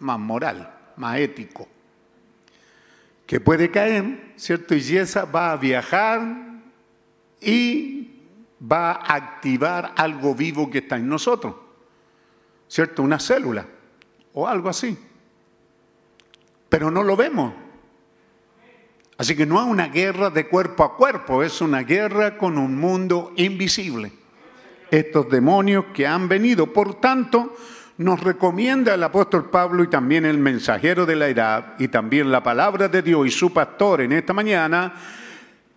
[0.00, 1.68] más moral, más ético.
[3.26, 4.74] Que puede caer, ¿cierto?
[4.74, 6.20] Y esa va a viajar
[7.40, 8.19] y
[8.60, 11.54] va a activar algo vivo que está en nosotros,
[12.68, 13.02] ¿cierto?
[13.02, 13.66] Una célula
[14.34, 14.98] o algo así.
[16.68, 17.52] Pero no lo vemos.
[19.18, 22.76] Así que no es una guerra de cuerpo a cuerpo, es una guerra con un
[22.76, 24.12] mundo invisible.
[24.90, 27.54] Estos demonios que han venido, por tanto,
[27.98, 32.42] nos recomienda el apóstol Pablo y también el mensajero de la edad y también la
[32.42, 34.94] palabra de Dios y su pastor en esta mañana,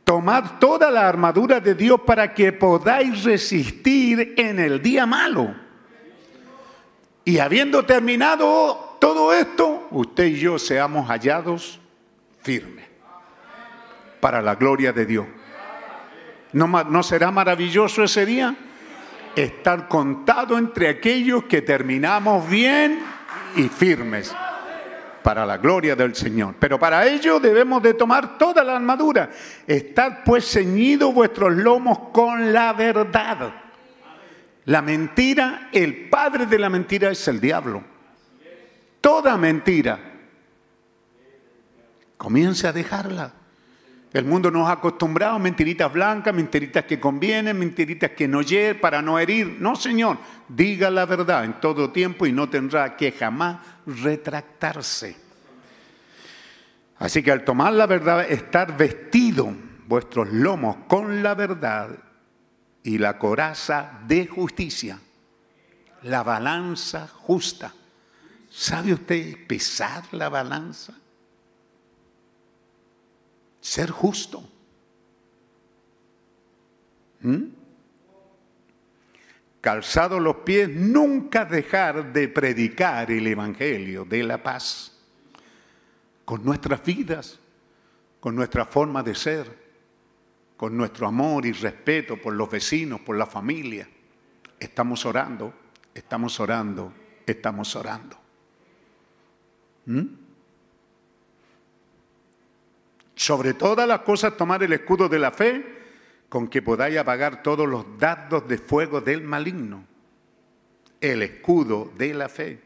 [0.03, 5.55] Tomad toda la armadura de Dios para que podáis resistir en el día malo.
[7.25, 11.79] Y habiendo terminado todo esto, usted y yo seamos hallados
[12.41, 12.85] firmes
[14.19, 15.25] para la gloria de Dios.
[16.51, 18.55] ¿No, ¿No, será maravilloso ese día?
[19.35, 22.99] Estar contado entre aquellos que terminamos bien
[23.55, 24.35] y firmes
[25.23, 26.55] para la gloria del Señor.
[26.59, 29.31] Pero para ello debemos de tomar toda la armadura.
[29.65, 33.53] Estar pues ceñidos vuestros lomos con la verdad.
[34.65, 37.83] La mentira, el padre de la mentira es el diablo.
[39.01, 39.99] Toda mentira.
[42.17, 43.42] Comience a dejarla.
[44.13, 48.79] El mundo nos ha acostumbrado a mentiritas blancas, mentiritas que convienen, mentiritas que no llegan
[48.79, 49.57] para no herir.
[49.59, 53.57] No, Señor, diga la verdad en todo tiempo y no tendrá que jamás
[53.87, 55.17] retractarse.
[56.99, 59.51] Así que al tomar la verdad, estar vestido
[59.87, 61.89] vuestros lomos con la verdad
[62.83, 64.99] y la coraza de justicia,
[66.03, 67.73] la balanza justa.
[68.47, 70.93] ¿Sabe usted pesar la balanza?
[73.63, 74.43] Ser justo.
[77.21, 77.43] ¿Mm?
[79.61, 84.99] Calzado los pies, nunca dejar de predicar el Evangelio de la paz
[86.25, 87.39] con nuestras vidas,
[88.19, 89.63] con nuestra forma de ser,
[90.57, 93.87] con nuestro amor y respeto por los vecinos, por la familia.
[94.59, 95.53] Estamos orando,
[95.93, 96.93] estamos orando,
[97.25, 98.17] estamos orando.
[99.85, 100.22] ¿Mm?
[103.15, 105.63] Sobre todas las cosas tomar el escudo de la fe,
[106.29, 109.85] con que podáis apagar todos los dardos de fuego del maligno.
[110.99, 112.59] El escudo de la fe.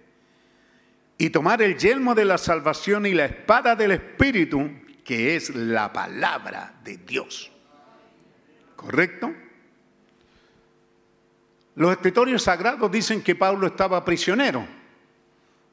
[1.18, 4.70] Y tomar el yelmo de la salvación y la espada del Espíritu,
[5.04, 7.52] que es la palabra de Dios.
[8.76, 9.34] ¿Correcto?
[11.76, 14.66] Los escritorios sagrados dicen que Pablo estaba prisionero.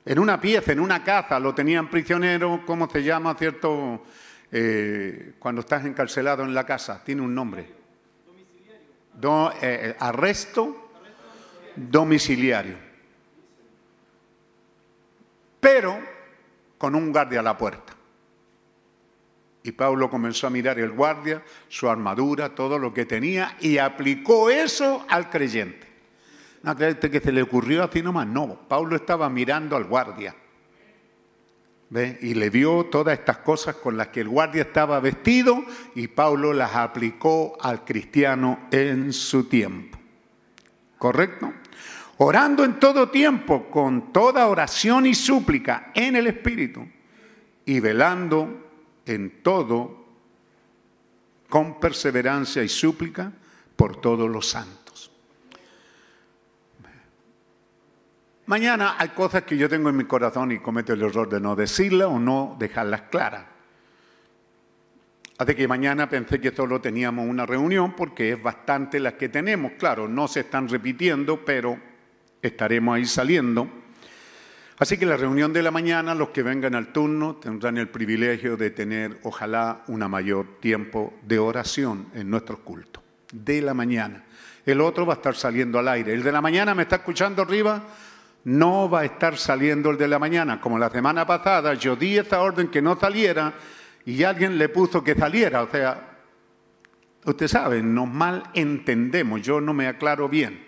[0.05, 4.02] En una pieza, en una caza, lo tenían prisionero, ¿cómo se llama, cierto?
[4.56, 7.62] Eh, cuando estás encarcelado en la casa, tiene un nombre.
[9.20, 10.93] Eh, eh, arresto
[11.74, 12.76] domiciliario.
[15.59, 15.98] Pero
[16.78, 17.94] con un guardia a la puerta.
[19.64, 24.51] Y Pablo comenzó a mirar el guardia, su armadura, todo lo que tenía, y aplicó
[24.51, 25.89] eso al creyente.
[26.62, 28.28] ¿No crees que se le ocurrió así nomás?
[28.28, 30.36] No, Pablo estaba mirando al guardia.
[32.21, 35.65] Y le vio todas estas cosas con las que el guardia estaba vestido
[35.95, 39.97] y Pablo las aplicó al cristiano en su tiempo.
[40.99, 41.53] ¿Correcto?
[42.19, 46.87] Orando en todo tiempo, con toda oración y súplica en el Espíritu
[47.65, 48.71] y velando
[49.07, 50.05] en todo
[51.49, 53.33] con perseverancia y súplica
[53.77, 54.84] por todos los santos.
[58.47, 61.57] Mañana hay cosas que yo tengo en mi corazón y cometo el error de no
[61.57, 63.45] decirlas o no dejarlas claras.
[65.39, 69.73] Así que mañana pensé que solo teníamos una reunión porque es bastante las que tenemos.
[69.79, 71.79] Claro, no se están repitiendo, pero
[72.43, 73.69] estaremos ahí saliendo.
[74.79, 78.57] Así que la reunión de la mañana, los que vengan al turno tendrán el privilegio
[78.57, 83.03] de tener, ojalá, un mayor tiempo de oración en nuestros cultos,
[83.33, 84.25] de la mañana.
[84.66, 86.12] El otro va a estar saliendo al aire.
[86.12, 87.83] El de la mañana, ¿me está escuchando arriba?
[88.45, 90.61] No va a estar saliendo el de la mañana.
[90.61, 93.55] Como la semana pasada, yo di esa orden que no saliera
[94.05, 95.62] y alguien le puso que saliera.
[95.62, 96.19] O sea,
[97.25, 99.43] usted sabe, nos mal entendemos.
[99.43, 100.62] Yo no me aclaro bien.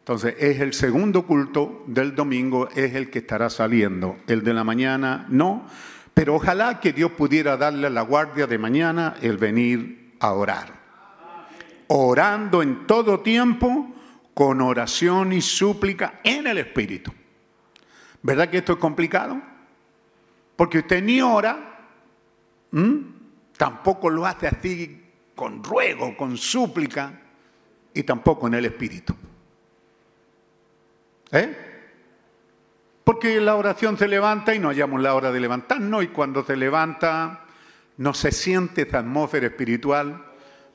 [0.00, 4.16] Entonces, es el segundo culto del domingo, es el que estará saliendo.
[4.26, 5.66] El de la mañana no,
[6.14, 10.72] pero ojalá que Dios pudiera darle a la guardia de mañana el venir a orar.
[11.88, 13.94] Orando en todo tiempo,
[14.38, 17.12] con oración y súplica en el Espíritu.
[18.22, 19.42] ¿Verdad que esto es complicado?
[20.54, 21.88] Porque usted ni ora,
[23.56, 25.02] tampoco lo hace así
[25.34, 27.20] con ruego, con súplica,
[27.92, 29.12] y tampoco en el Espíritu.
[31.32, 31.56] ¿Eh?
[33.02, 36.56] Porque la oración se levanta y no hallamos la hora de levantarnos y cuando se
[36.56, 37.44] levanta
[37.96, 40.27] no se siente esa atmósfera espiritual,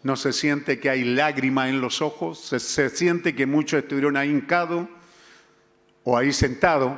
[0.04, 4.30] no se siente que hay lágrimas en los ojos, se, siente que muchos estuvieron ahí
[4.30, 4.88] hincados
[6.04, 6.94] o ahí sentados.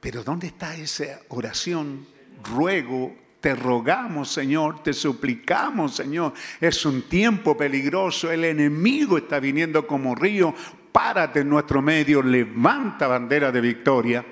[0.00, 2.06] Pero ¿dónde está esa oración,
[2.44, 6.32] ruego, te rogamos, Señor, te suplicamos, Señor.
[6.60, 10.54] Es un tiempo peligroso, el enemigo está viniendo como río
[10.92, 14.24] párate en nuestro medio, levanta bandera de victoria.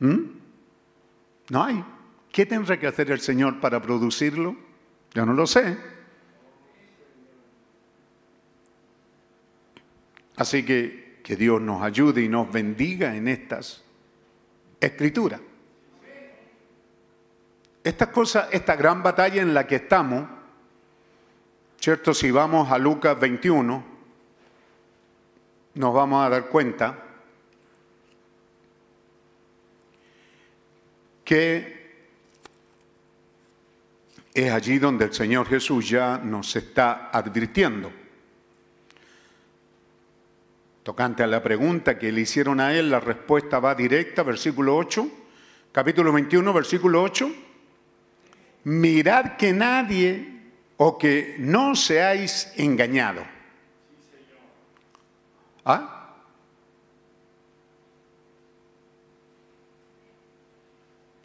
[0.00, 0.18] ¿Mm?
[1.50, 1.84] No hay.
[2.32, 4.56] ¿Qué tendrá que hacer el Señor para producirlo?
[5.14, 5.76] Yo no lo sé.
[10.36, 13.84] Así que que Dios nos ayude y nos bendiga en estas
[14.80, 15.40] escrituras.
[17.84, 20.28] Estas cosas, esta gran batalla en la que estamos,
[21.78, 22.12] ¿cierto?
[22.12, 23.84] Si vamos a Lucas 21,
[25.74, 26.98] nos vamos a dar cuenta
[31.24, 31.79] que
[34.42, 37.92] es allí donde el Señor Jesús ya nos está advirtiendo.
[40.82, 45.08] Tocante a la pregunta que le hicieron a él, la respuesta va directa, versículo 8,
[45.72, 47.30] capítulo 21, versículo 8.
[48.64, 50.40] Mirad que nadie
[50.76, 53.24] o que no seáis engañados.
[55.64, 55.99] ¿Ah?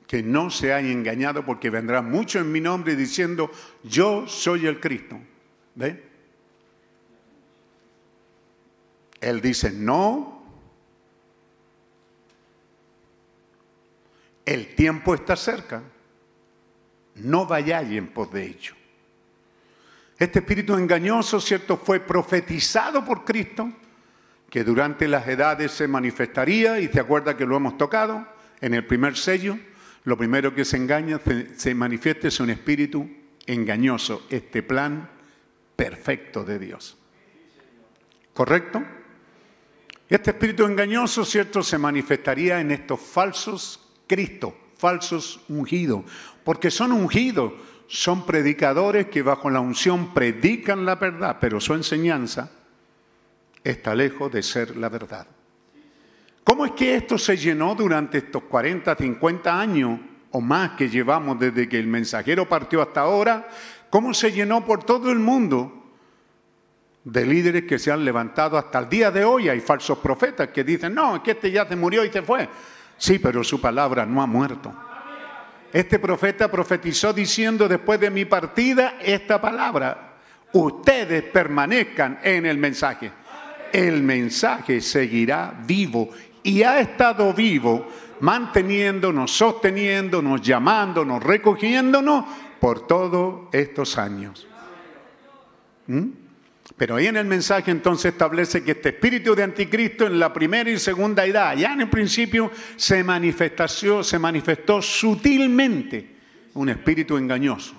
[0.07, 3.51] Que no se haya engañado porque vendrá mucho en mi nombre diciendo,
[3.83, 5.19] yo soy el Cristo.
[5.75, 6.03] ¿Ve?
[9.19, 10.43] Él dice, no.
[14.45, 15.81] El tiempo está cerca.
[17.15, 18.75] No vayáis en pos de ello.
[20.17, 21.77] Este espíritu engañoso, ¿cierto?
[21.77, 23.71] Fue profetizado por Cristo
[24.49, 28.25] que durante las edades se manifestaría, y se acuerda que lo hemos tocado
[28.61, 29.57] en el primer sello,
[30.05, 31.19] lo primero que se engaña,
[31.57, 33.09] se, manifiesta es un espíritu
[33.45, 35.09] engañoso, este plan
[35.75, 36.97] perfecto de Dios.
[38.33, 38.83] ¿Correcto?
[40.07, 46.03] Este espíritu engañoso, ¿cierto?, se manifestaría en estos falsos Cristos, falsos ungidos,
[46.43, 47.53] porque son ungidos,
[47.87, 52.51] son predicadores que bajo la unción predican la verdad, pero su enseñanza
[53.63, 55.25] está lejos de ser la verdad.
[56.45, 59.99] ¿Cómo es que esto se llenó durante estos 40, 50 años
[60.29, 63.49] o más que llevamos desde que el mensajero partió hasta ahora?
[63.89, 65.87] ¿Cómo se llenó por todo el mundo
[67.03, 69.49] de líderes que se han levantado hasta el día de hoy?
[69.49, 72.47] Hay falsos profetas que dicen, no, es que este ya se murió y se fue.
[72.95, 74.71] Sí, pero su palabra no ha muerto.
[75.73, 80.13] Este profeta profetizó diciendo después de mi partida esta palabra,
[80.53, 83.11] ustedes permanezcan en el mensaje.
[83.75, 86.11] El mensaje seguirá vivo
[86.45, 87.87] y ha estado vivo
[88.19, 92.25] manteniéndonos, sosteniéndonos, llamándonos, recogiéndonos
[92.59, 94.47] por todos estos años.
[95.87, 96.05] ¿Mm?
[96.77, 100.69] Pero ahí en el mensaje entonces establece que este espíritu de anticristo en la primera
[100.69, 106.15] y segunda edad, ya en el principio, se manifestó, se manifestó sutilmente
[106.53, 107.73] un espíritu engañoso.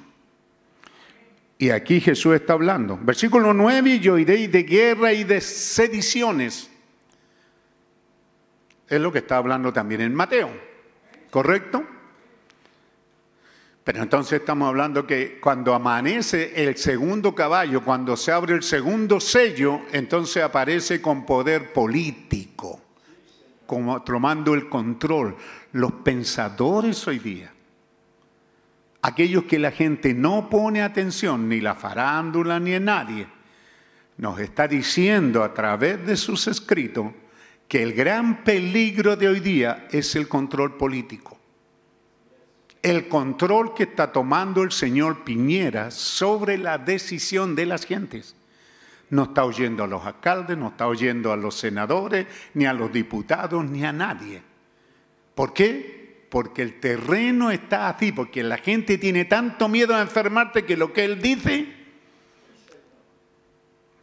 [1.58, 2.98] Y aquí Jesús está hablando.
[3.00, 6.70] Versículo 9, yo iré de guerra y de sediciones
[8.88, 10.50] es lo que está hablando también en Mateo,
[11.30, 11.84] ¿correcto?
[13.86, 19.20] Pero entonces estamos hablando que cuando amanece el segundo caballo, cuando se abre el segundo
[19.20, 22.80] sello, entonces aparece con poder político,
[23.64, 25.36] como tomando el control.
[25.70, 27.52] Los pensadores hoy día,
[29.02, 33.28] aquellos que la gente no pone atención, ni la farándula ni en nadie,
[34.16, 37.12] nos está diciendo a través de sus escritos
[37.68, 41.38] que el gran peligro de hoy día es el control político.
[42.82, 48.36] El control que está tomando el señor Piñera sobre la decisión de las gentes.
[49.10, 52.92] No está oyendo a los alcaldes, no está oyendo a los senadores, ni a los
[52.92, 54.42] diputados, ni a nadie.
[55.34, 56.26] ¿Por qué?
[56.30, 60.92] Porque el terreno está así, porque la gente tiene tanto miedo a enfermarte que lo
[60.92, 61.72] que él dice,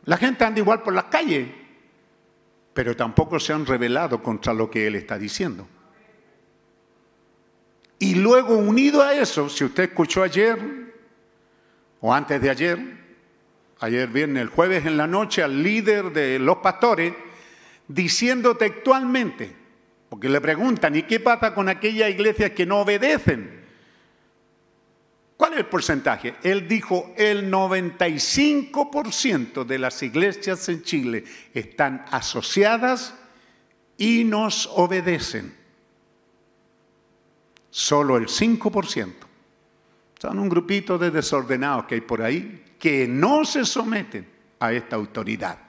[0.06, 1.62] la gente anda igual por las calles
[2.74, 5.68] pero tampoco se han rebelado contra lo que él está diciendo.
[8.00, 10.58] Y luego unido a eso, si usted escuchó ayer
[12.02, 12.80] o antes de ayer,
[13.80, 17.14] ayer viernes, el jueves en la noche, al líder de los pastores,
[17.88, 19.56] diciendo textualmente,
[20.10, 23.62] porque le preguntan, ¿y qué pasa con aquellas iglesias que no obedecen?
[25.44, 26.36] ¿Cuál es el porcentaje?
[26.41, 33.14] Él dijo, el 95% de las iglesias en Chile están asociadas
[33.98, 35.53] y nos obedecen.
[37.70, 39.14] Solo el 5%.
[40.18, 44.26] Son un grupito de desordenados que hay por ahí que no se someten
[44.61, 45.60] a esta autoridad.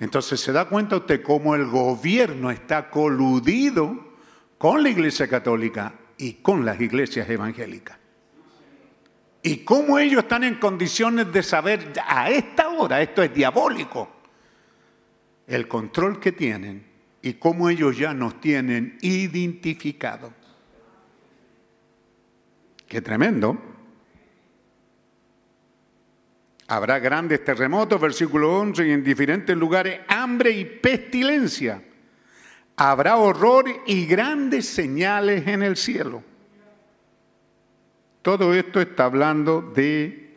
[0.00, 4.12] Entonces se da cuenta usted cómo el gobierno está coludido
[4.58, 8.01] con la Iglesia Católica y con las iglesias evangélicas.
[9.42, 14.08] Y cómo ellos están en condiciones de saber a esta hora, esto es diabólico,
[15.48, 16.86] el control que tienen
[17.20, 20.32] y cómo ellos ya nos tienen identificados.
[22.86, 23.60] Qué tremendo.
[26.68, 31.82] Habrá grandes terremotos, versículo 11, y en diferentes lugares hambre y pestilencia.
[32.76, 36.22] Habrá horror y grandes señales en el cielo.
[38.22, 40.36] Todo esto está hablando de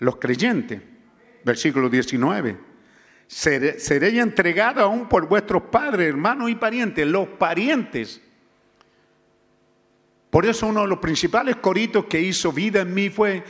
[0.00, 0.82] los creyentes.
[1.44, 2.58] Versículo 19.
[3.26, 8.20] Seré entregado aún por vuestros padres, hermanos y parientes, los parientes.
[10.30, 13.44] Por eso uno de los principales coritos que hizo vida en mí fue,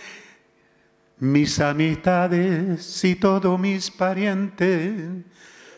[1.18, 5.24] mis amistades y todos mis parientes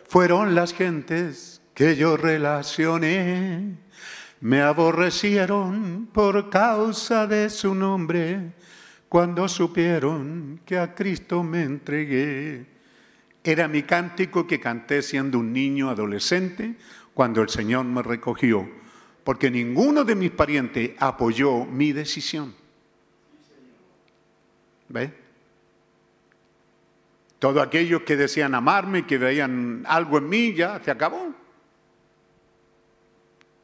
[0.07, 3.77] fueron las gentes que yo relacioné
[4.41, 8.53] me aborrecieron por causa de su nombre
[9.09, 12.67] cuando supieron que a Cristo me entregué.
[13.45, 16.77] Era mi cántico que canté siendo un niño adolescente
[17.13, 18.69] cuando el Señor me recogió,
[19.25, 22.55] porque ninguno de mis parientes apoyó mi decisión.
[24.89, 25.13] ¿Ve?
[27.39, 31.40] Todos aquellos que decían amarme, que veían algo en mí, ya se acabó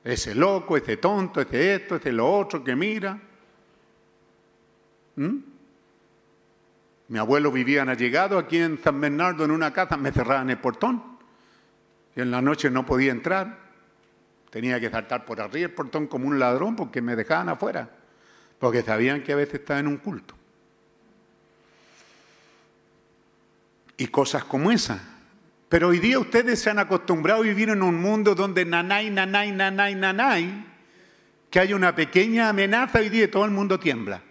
[0.07, 3.19] ese loco, ese tonto, ese esto, ese lo otro que mira.
[5.17, 5.37] ¿Mm?
[7.09, 10.59] Mi abuelo vivía en allegado aquí en San Bernardo en una casa, me cerraban el
[10.59, 11.03] portón.
[12.15, 13.59] Y en la noche no podía entrar.
[14.51, 17.91] Tenía que saltar por arriba el portón como un ladrón porque me dejaban afuera.
[18.61, 20.35] Porque sabían que a veces estaba en un culto.
[23.97, 25.16] Y cosas como esas.
[25.69, 29.51] Pero hoy día ustedes se han acostumbrado a vivir en un mundo donde nanay, nanay,
[29.51, 30.67] nanay, nanay,
[31.51, 34.23] que hay una pequeña amenaza hoy día todo el mundo tiembla.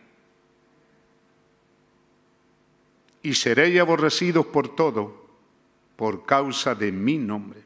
[3.22, 5.26] Y seréis aborrecidos por todo
[5.96, 7.64] por causa de mi nombre.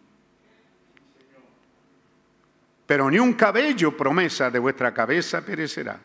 [2.86, 6.00] Pero ni un cabello promesa de vuestra cabeza perecerá.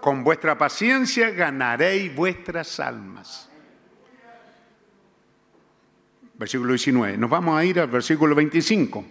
[0.00, 3.50] Con vuestra paciencia ganaréis vuestras almas.
[6.36, 7.16] Versículo 19.
[7.16, 9.04] Nos vamos a ir al versículo 25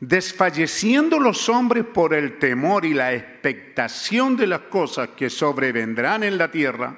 [0.00, 6.38] desfalleciendo los hombres por el temor y la expectación de las cosas que sobrevendrán en
[6.38, 6.96] la tierra,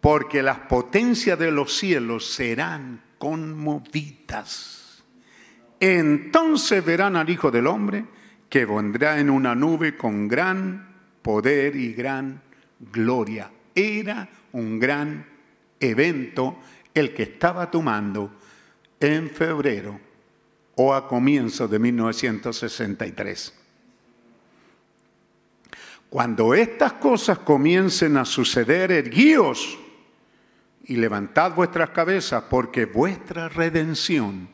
[0.00, 5.02] porque las potencias de los cielos serán conmovidas.
[5.80, 8.04] Entonces verán al Hijo del Hombre
[8.48, 12.42] que vendrá en una nube con gran poder y gran
[12.92, 13.50] gloria.
[13.74, 15.26] Era un gran
[15.80, 16.58] evento
[16.96, 18.30] el que estaba tomando
[18.98, 20.00] en febrero
[20.76, 23.54] o a comienzos de 1963.
[26.08, 29.78] Cuando estas cosas comiencen a suceder, erguíos
[30.84, 34.48] y levantad vuestras cabezas, porque vuestra redención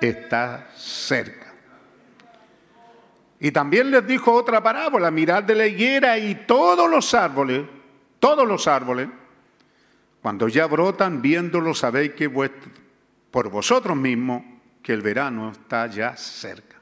[0.00, 1.52] está cerca.
[3.38, 7.66] Y también les dijo otra parábola, mirad de la higuera y todos los árboles,
[8.18, 9.08] todos los árboles,
[10.26, 12.28] cuando ya brotan, viéndolos, sabéis que
[13.30, 14.42] por vosotros mismos
[14.82, 16.78] que el verano está ya cerca.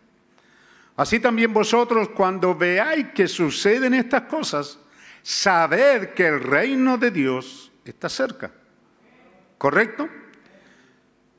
[0.97, 4.79] Así también vosotros cuando veáis que suceden estas cosas,
[5.23, 8.51] saber que el reino de Dios está cerca.
[9.59, 10.09] ¿Correcto?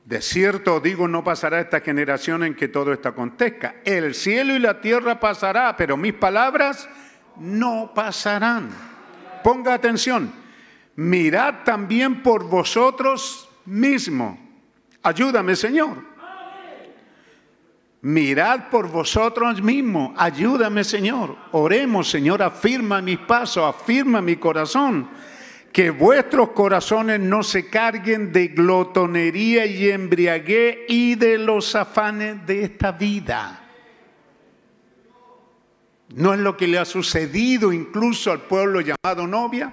[0.04, 3.78] De cierto digo, no pasará esta generación en que todo esto acontezca.
[3.84, 6.88] El cielo y la tierra pasará, pero mis palabras
[7.34, 8.68] no pasarán.
[9.42, 10.45] Ponga atención.
[10.96, 14.38] Mirad también por vosotros mismos.
[15.02, 16.16] Ayúdame, Señor.
[18.06, 21.36] Mirad por vosotros mismos, ayúdame Señor.
[21.50, 25.08] Oremos Señor, afirma mis pasos, afirma mi corazón.
[25.72, 32.62] Que vuestros corazones no se carguen de glotonería y embriaguez y de los afanes de
[32.62, 33.60] esta vida.
[36.14, 39.72] ¿No es lo que le ha sucedido incluso al pueblo llamado novia?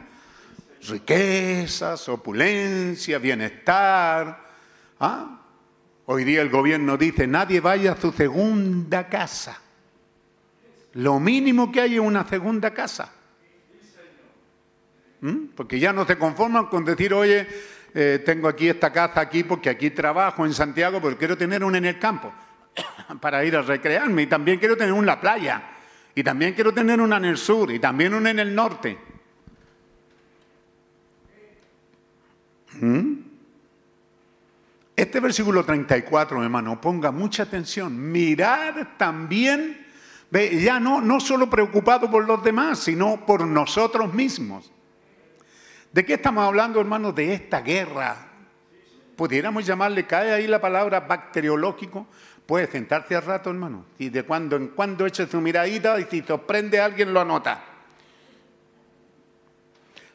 [0.88, 4.45] Riquezas, opulencia, bienestar.
[4.99, 5.39] ¿Ah?
[6.05, 9.61] Hoy día el gobierno dice, nadie vaya a su segunda casa.
[10.93, 13.11] Lo mínimo que hay es una segunda casa.
[15.22, 15.45] ¿Mm?
[15.55, 17.47] Porque ya no se conforman con decir, oye,
[17.93, 21.77] eh, tengo aquí esta casa aquí porque aquí trabajo en Santiago, pero quiero tener una
[21.77, 22.34] en el campo
[23.22, 24.23] para ir a recrearme.
[24.23, 25.64] Y también quiero tener una en la playa.
[26.14, 29.12] Y también quiero tener una en el sur y también una en el norte.
[32.82, 33.24] ¿Mm?
[34.95, 38.12] Este versículo 34, hermano, ponga mucha atención.
[38.12, 39.86] Mirar también,
[40.32, 44.72] ya no, no solo preocupado por los demás, sino por nosotros mismos.
[45.91, 47.12] ¿De qué estamos hablando, hermano?
[47.12, 48.30] De esta guerra.
[49.16, 52.08] Pudiéramos llamarle, cae ahí la palabra bacteriológico.
[52.45, 53.86] Puede sentarse al rato, hermano.
[53.98, 57.73] Y de cuando en cuando eche su miradita y si sorprende a alguien lo anota.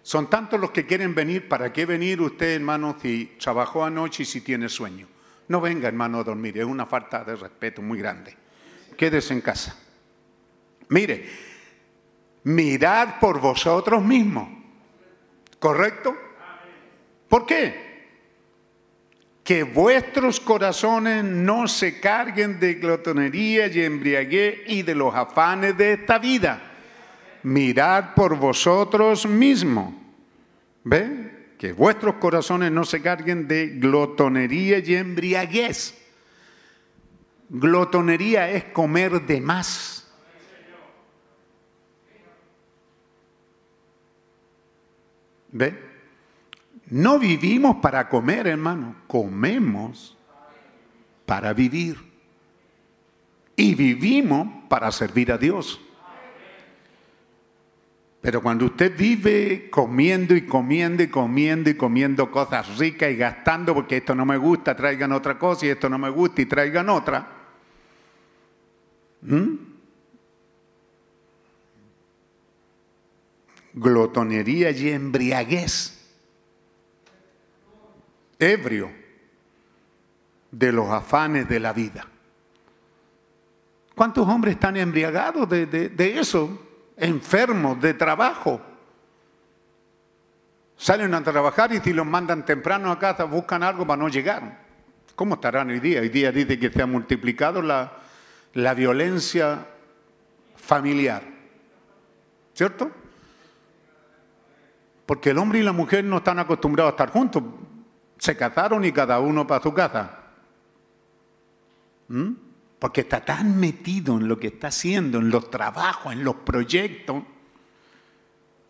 [0.08, 4.24] Son tantos los que quieren venir, ¿para qué venir usted, hermano, si trabajó anoche y
[4.24, 5.06] si tiene sueño?
[5.48, 8.34] No venga, hermano, a dormir, es una falta de respeto muy grande.
[8.96, 9.76] Quédese en casa.
[10.88, 11.28] Mire,
[12.44, 14.48] mirad por vosotros mismos.
[15.58, 16.16] ¿Correcto?
[17.28, 18.06] ¿Por qué?
[19.44, 25.92] Que vuestros corazones no se carguen de glotonería y embriaguez y de los afanes de
[25.92, 26.67] esta vida
[27.42, 29.94] mirad por vosotros mismos.
[30.84, 31.54] ¿Ve?
[31.58, 35.94] Que vuestros corazones no se carguen de glotonería y embriaguez.
[37.48, 40.06] Glotonería es comer de más.
[45.50, 45.88] ¿Ve?
[46.90, 50.16] No vivimos para comer, hermano, comemos
[51.26, 51.96] para vivir.
[53.56, 55.80] Y vivimos para servir a Dios.
[58.20, 63.74] Pero cuando usted vive comiendo y comiendo y comiendo y comiendo cosas ricas y gastando
[63.74, 66.88] porque esto no me gusta, traigan otra cosa y esto no me gusta y traigan
[66.88, 67.28] otra.
[73.72, 75.94] Glotonería y embriaguez.
[78.40, 78.90] Ebrio
[80.50, 82.06] de los afanes de la vida.
[83.94, 86.67] ¿Cuántos hombres están embriagados de, de eso?
[86.98, 88.60] Enfermos de trabajo.
[90.76, 94.66] Salen a trabajar y si los mandan temprano a casa buscan algo para no llegar.
[95.14, 96.00] ¿Cómo estarán hoy día?
[96.00, 97.92] Hoy día dice que se ha multiplicado la,
[98.54, 99.66] la violencia
[100.54, 101.22] familiar.
[102.54, 102.90] ¿Cierto?
[105.06, 107.42] Porque el hombre y la mujer no están acostumbrados a estar juntos.
[108.18, 110.18] Se casaron y cada uno para su casa.
[112.08, 112.47] ¿Mm?
[112.78, 117.24] Porque está tan metido en lo que está haciendo, en los trabajos, en los proyectos,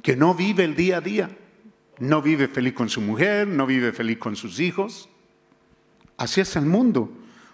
[0.02, 1.30] que no vive el día a día.
[1.98, 5.08] No vive feliz con su mujer, no vive feliz con sus hijos.
[6.16, 7.12] Así es el mundo.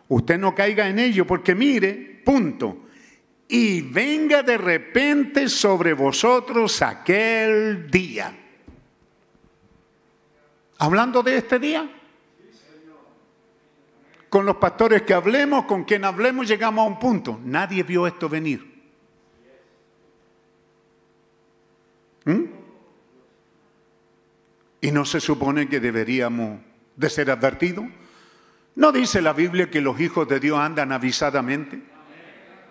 [0.09, 2.85] Usted no caiga en ello porque mire, punto.
[3.49, 8.37] Y venga de repente sobre vosotros aquel día.
[10.79, 11.91] Hablando de este día,
[14.35, 17.39] con los pastores que hablemos, con quien hablemos, llegamos a un punto.
[17.45, 18.69] Nadie vio esto venir.
[22.25, 22.43] ¿Mm?
[24.81, 26.59] ¿Y no se supone que deberíamos
[26.97, 27.85] de ser advertidos?
[28.75, 31.81] ¿No dice la Biblia que los hijos de Dios andan avisadamente?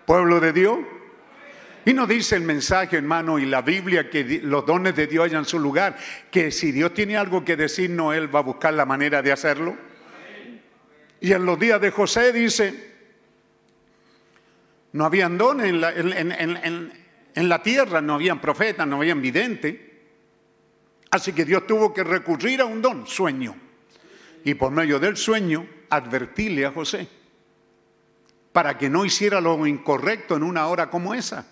[0.06, 0.80] Pueblo de Dios.
[1.86, 5.46] Y no dice el mensaje, hermano, y la Biblia que los dones de Dios hayan
[5.46, 5.96] su lugar,
[6.30, 9.93] que si Dios tiene algo que decirnos, Él va a buscar la manera de hacerlo.
[11.24, 12.92] Y en los días de José dice,
[14.92, 19.74] no habían dones en la, tierra, no habían profetas, no habían videntes.
[21.12, 23.56] Así que Dios tuvo que recurrir a un don, sueño.
[24.44, 27.08] Y por medio del sueño, advertirle a José
[28.52, 31.48] para que no hiciera lo incorrecto en una hora como esa.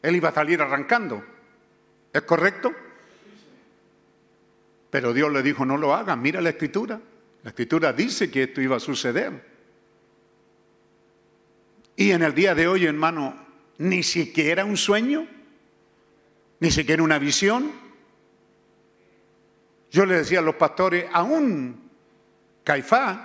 [0.00, 1.24] Él iba a salir arrancando.
[2.12, 2.72] ¿Es correcto?
[4.90, 7.00] Pero Dios le dijo, no lo hagan, mira la escritura.
[7.42, 9.52] La escritura dice que esto iba a suceder.
[11.96, 13.34] Y en el día de hoy, hermano,
[13.78, 15.26] ni siquiera un sueño,
[16.60, 17.72] ni siquiera una visión.
[19.90, 21.90] Yo le decía a los pastores, aún
[22.64, 23.18] Caifás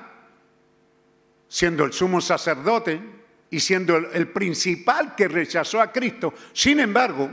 [1.48, 2.99] siendo el sumo sacerdote
[3.49, 6.34] y siendo el, principal que rechazó a Cristo.
[6.52, 7.30] Sin embargo,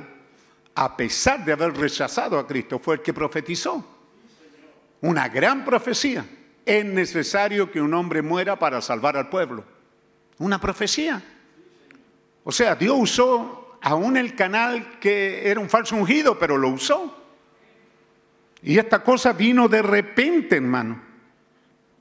[0.74, 3.84] a pesar de haber rechazado a Cristo, fue el que profetizó.
[5.00, 6.24] Una gran profecía.
[6.64, 9.64] Es necesario que un hombre muera para salvar al pueblo.
[10.38, 11.22] Una profecía.
[12.42, 17.22] O sea, Dios usó aún el canal que era un falso ungido, pero lo usó.
[18.62, 21.14] Y esta cosa vino de repente, hermano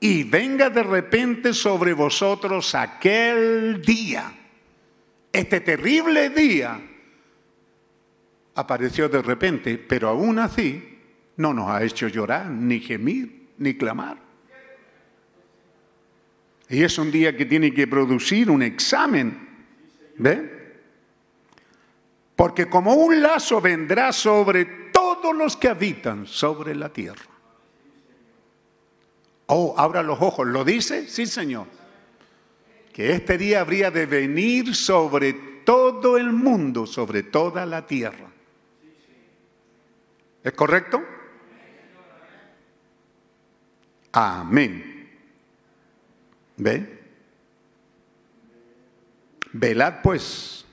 [0.04, 4.30] y venga de repente sobre vosotros aquel día.
[5.32, 6.78] Este terrible día
[8.54, 10.98] apareció de repente, pero aún así
[11.38, 14.18] no nos ha hecho llorar, ni gemir, ni clamar.
[16.68, 19.48] Y es un día que tiene que producir un examen.
[20.16, 20.54] ¿Ve?
[22.36, 27.24] Porque como un lazo vendrá sobre todos los que habitan sobre la tierra.
[29.46, 30.46] Oh, abra los ojos.
[30.46, 31.06] ¿Lo dice?
[31.08, 31.66] Sí, Señor.
[32.92, 35.32] Que este día habría de venir sobre
[35.64, 38.30] todo el mundo, sobre toda la tierra.
[40.42, 41.02] ¿Es correcto?
[44.12, 44.93] Amén.
[46.56, 47.02] ¿Ve?
[49.52, 50.64] Velad pues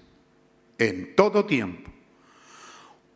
[0.78, 1.92] en todo tiempo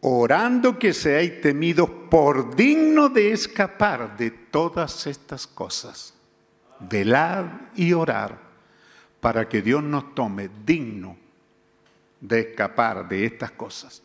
[0.08, 6.14] orando que seáis temidos por digno de escapar de todas estas cosas.
[6.80, 8.38] Velad y orar
[9.20, 11.18] para que Dios nos tome digno
[12.22, 14.04] de escapar de estas cosas.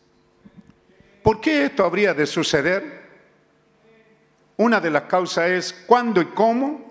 [1.23, 3.11] ¿Por qué esto habría de suceder?
[4.57, 6.90] Una de las causas es cuándo y cómo,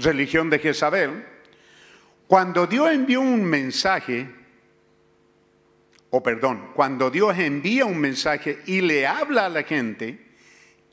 [0.00, 1.24] religión de Jezabel.
[2.26, 4.28] Cuando Dios envió un mensaje
[6.10, 10.18] o perdón, cuando Dios envía un mensaje y le habla a la gente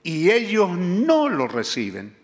[0.03, 2.15] y ellos no lo reciben,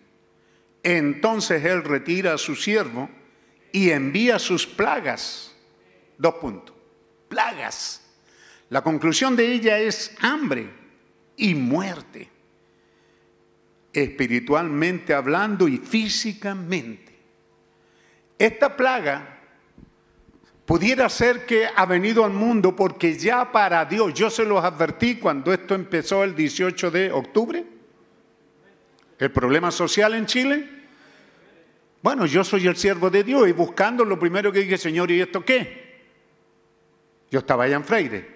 [0.82, 3.10] entonces Él retira a su siervo
[3.72, 5.54] y envía sus plagas.
[6.16, 6.74] Dos puntos.
[7.28, 8.00] Plagas.
[8.70, 10.70] La conclusión de ella es hambre
[11.36, 12.28] y muerte,
[13.94, 17.14] espiritualmente hablando y físicamente.
[18.38, 19.34] Esta plaga
[20.64, 25.16] Pudiera ser que ha venido al mundo porque ya para Dios, yo se los advertí
[25.16, 27.64] cuando esto empezó el 18 de octubre,
[29.18, 30.68] el problema social en Chile.
[32.02, 35.20] Bueno, yo soy el siervo de Dios y buscando lo primero que dije, Señor, ¿y
[35.20, 36.02] esto qué?
[37.30, 38.34] Yo estaba allá en Freire.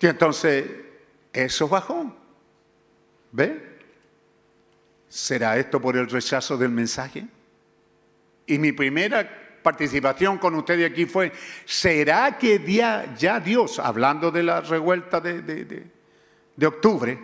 [0.00, 0.66] Y entonces,
[1.32, 2.15] eso bajó.
[3.36, 3.60] ¿Ve?
[5.10, 7.26] ¿Será esto por el rechazo del mensaje?
[8.46, 11.32] Y mi primera participación con ustedes aquí fue,
[11.66, 17.18] ¿será que ya, Dios, hablando de la revuelta de, de octubre,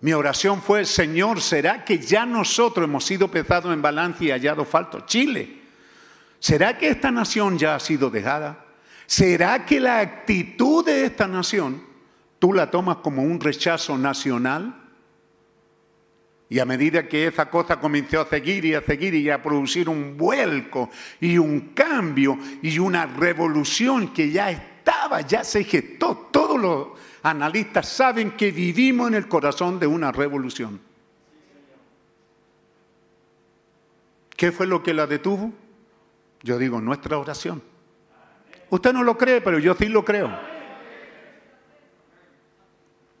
[0.00, 4.64] mi oración fue, Señor, ¿será que ya nosotros hemos sido pesados en balance y hallado
[4.64, 5.06] falto?
[5.06, 5.60] Chile.
[6.40, 8.64] ¿Será que esta nación ya ha sido dejada?
[9.06, 11.91] ¿Será que la actitud de esta nación
[12.42, 14.74] tú la tomas como un rechazo nacional?
[16.48, 19.88] Y a medida que esa cosa comenzó a seguir y a seguir y a producir
[19.88, 20.90] un vuelco
[21.20, 26.88] y un cambio y una revolución que ya estaba, ya se gestó, todos los
[27.22, 30.80] analistas saben que vivimos en el corazón de una revolución.
[34.36, 35.52] ¿Qué fue lo que la detuvo?
[36.42, 37.62] Yo digo, nuestra oración.
[38.68, 40.51] Usted no lo cree, pero yo sí lo creo.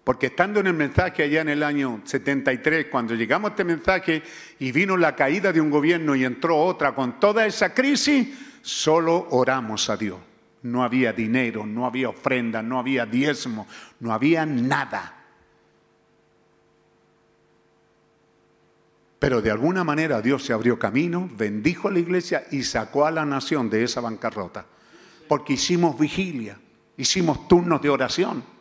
[0.04, 4.22] Porque estando en el mensaje allá en el año 73, cuando llegamos a este mensaje
[4.58, 8.28] y vino la caída de un gobierno y entró otra con toda esa crisis,
[8.62, 10.18] solo oramos a Dios.
[10.62, 13.66] No había dinero, no había ofrenda, no había diezmo,
[14.00, 15.22] no había nada.
[19.20, 23.12] Pero de alguna manera Dios se abrió camino, bendijo a la iglesia y sacó a
[23.12, 24.66] la nación de esa bancarrota.
[25.28, 26.58] Porque hicimos vigilia,
[26.96, 28.51] hicimos turnos de oración.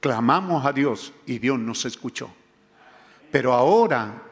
[0.00, 2.30] Clamamos a Dios y Dios nos escuchó.
[3.30, 4.22] Pero ahora,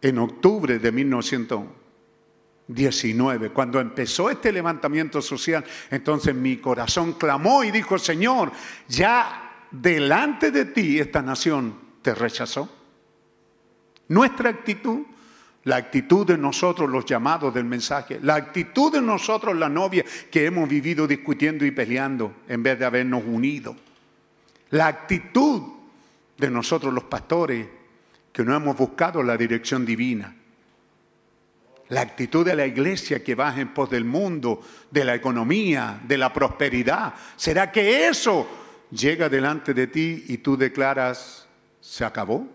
[0.00, 7.98] en octubre de 1919, cuando empezó este levantamiento social, entonces mi corazón clamó y dijo,
[7.98, 8.52] Señor,
[8.88, 12.68] ya delante de ti esta nación te rechazó.
[14.08, 15.00] Nuestra actitud,
[15.64, 20.46] la actitud de nosotros los llamados del mensaje, la actitud de nosotros la novia que
[20.46, 23.74] hemos vivido discutiendo y peleando en vez de habernos unido
[24.70, 25.62] la actitud
[26.36, 27.66] de nosotros los pastores
[28.32, 30.36] que no hemos buscado la dirección divina.
[31.88, 34.60] La actitud de la iglesia que va en pos del mundo,
[34.90, 37.14] de la economía, de la prosperidad.
[37.36, 38.46] ¿Será que eso
[38.90, 41.46] llega delante de ti y tú declaras,
[41.80, 42.46] se acabó?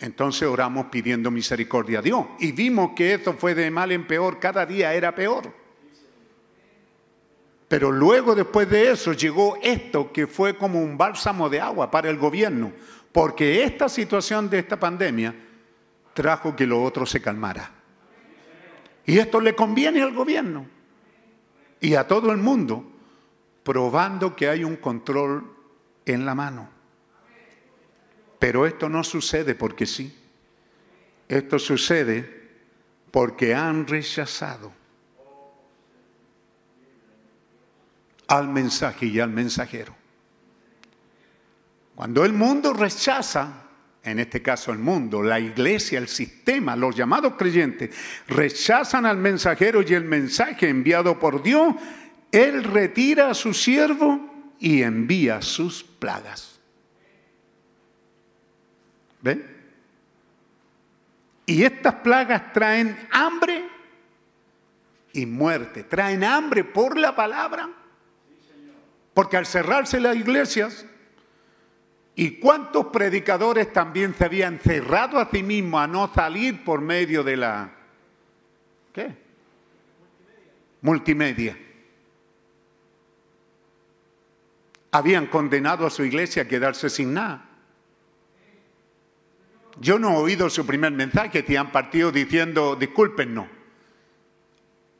[0.00, 2.26] Entonces oramos pidiendo misericordia a Dios.
[2.40, 5.63] Y vimos que esto fue de mal en peor, cada día era peor.
[7.74, 12.08] Pero luego después de eso llegó esto que fue como un bálsamo de agua para
[12.08, 12.72] el gobierno,
[13.10, 15.34] porque esta situación de esta pandemia
[16.12, 17.68] trajo que lo otro se calmara.
[19.04, 20.68] Y esto le conviene al gobierno
[21.80, 22.92] y a todo el mundo,
[23.64, 25.44] probando que hay un control
[26.06, 26.68] en la mano.
[28.38, 30.16] Pero esto no sucede porque sí.
[31.26, 32.52] Esto sucede
[33.10, 34.83] porque han rechazado
[38.28, 39.94] al mensaje y al mensajero.
[41.94, 43.64] Cuando el mundo rechaza,
[44.02, 47.94] en este caso el mundo, la iglesia, el sistema, los llamados creyentes,
[48.26, 51.74] rechazan al mensajero y el mensaje enviado por Dios,
[52.32, 56.58] Él retira a su siervo y envía sus plagas.
[59.22, 59.54] ¿Ven?
[61.46, 63.64] Y estas plagas traen hambre
[65.12, 67.83] y muerte, traen hambre por la palabra
[69.14, 70.84] porque al cerrarse las iglesias,
[72.16, 77.22] ¿y cuántos predicadores también se habían cerrado a sí mismos a no salir por medio
[77.22, 77.70] de la...
[78.92, 79.14] ¿Qué?
[80.82, 81.56] Multimedia.
[84.90, 87.50] Habían condenado a su iglesia a quedarse sin nada.
[89.80, 93.48] Yo no he oído su primer mensaje, que han partido diciendo, discúlpenos,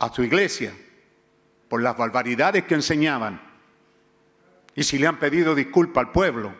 [0.01, 0.73] a su iglesia
[1.69, 3.54] por las barbaridades que enseñaban
[4.75, 6.53] y si le han pedido disculpa al pueblo,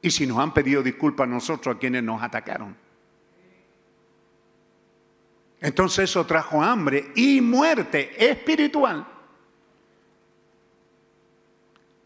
[0.00, 2.76] y si nos han pedido disculpa a nosotros, a quienes nos atacaron.
[5.60, 9.06] Entonces eso trajo hambre y muerte espiritual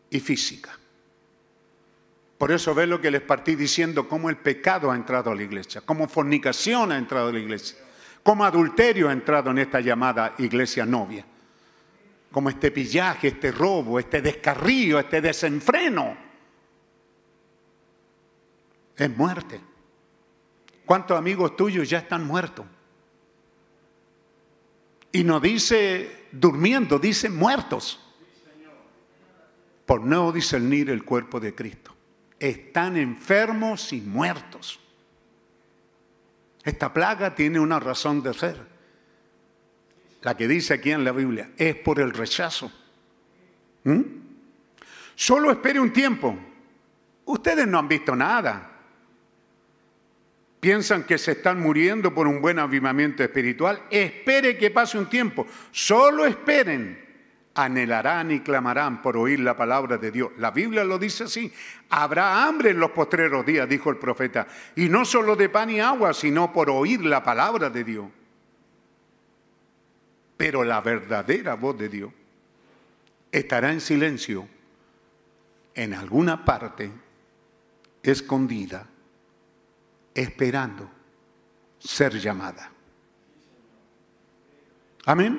[0.08, 0.78] y física.
[2.38, 5.42] Por eso ve lo que les partí diciendo, cómo el pecado ha entrado a la
[5.42, 7.76] iglesia, cómo fornicación ha entrado a la iglesia,
[8.22, 11.26] cómo adulterio ha entrado en esta llamada iglesia novia
[12.30, 16.16] como este pillaje, este robo, este descarrío, este desenfreno.
[18.96, 19.60] Es muerte.
[20.84, 22.66] ¿Cuántos amigos tuyos ya están muertos?
[25.12, 28.00] Y no dice durmiendo, dice muertos.
[29.86, 31.96] Por no discernir el cuerpo de Cristo.
[32.38, 34.78] Están enfermos y muertos.
[36.62, 38.69] Esta plaga tiene una razón de ser
[40.22, 42.70] la que dice aquí en la Biblia, es por el rechazo.
[43.84, 44.00] ¿Mm?
[45.14, 46.36] Solo espere un tiempo.
[47.24, 48.70] Ustedes no han visto nada.
[50.60, 53.82] Piensan que se están muriendo por un buen avivamiento espiritual.
[53.90, 55.46] Espere que pase un tiempo.
[55.70, 57.08] Solo esperen.
[57.54, 60.30] Anhelarán y clamarán por oír la palabra de Dios.
[60.38, 61.52] La Biblia lo dice así.
[61.88, 64.46] Habrá hambre en los postreros días, dijo el profeta.
[64.76, 68.06] Y no solo de pan y agua, sino por oír la palabra de Dios.
[70.40, 72.10] Pero la verdadera voz de Dios
[73.30, 74.48] estará en silencio
[75.74, 76.90] en alguna parte
[78.02, 78.86] escondida,
[80.14, 80.90] esperando
[81.78, 82.72] ser llamada.
[85.04, 85.38] Amén.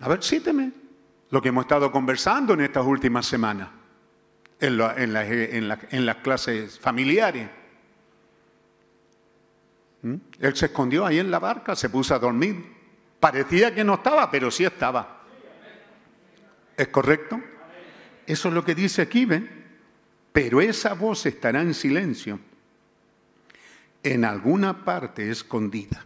[0.00, 0.72] A ver, cíteme
[1.30, 3.68] lo que hemos estado conversando en estas últimas semanas,
[4.58, 7.48] en, en las clases familiares.
[10.04, 12.62] Él se escondió ahí en la barca, se puso a dormir.
[13.18, 15.22] Parecía que no estaba, pero sí estaba.
[16.76, 17.40] ¿Es correcto?
[18.26, 19.64] Eso es lo que dice aquí, ¿ven?
[20.32, 22.38] Pero esa voz estará en silencio,
[24.02, 26.04] en alguna parte escondida.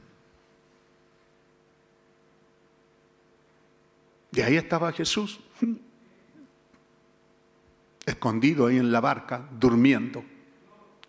[4.30, 5.40] Y ahí estaba Jesús,
[8.06, 10.22] escondido ahí en la barca, durmiendo,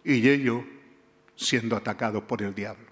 [0.03, 0.63] y ellos
[1.39, 2.85] siendo atacados por el diablo.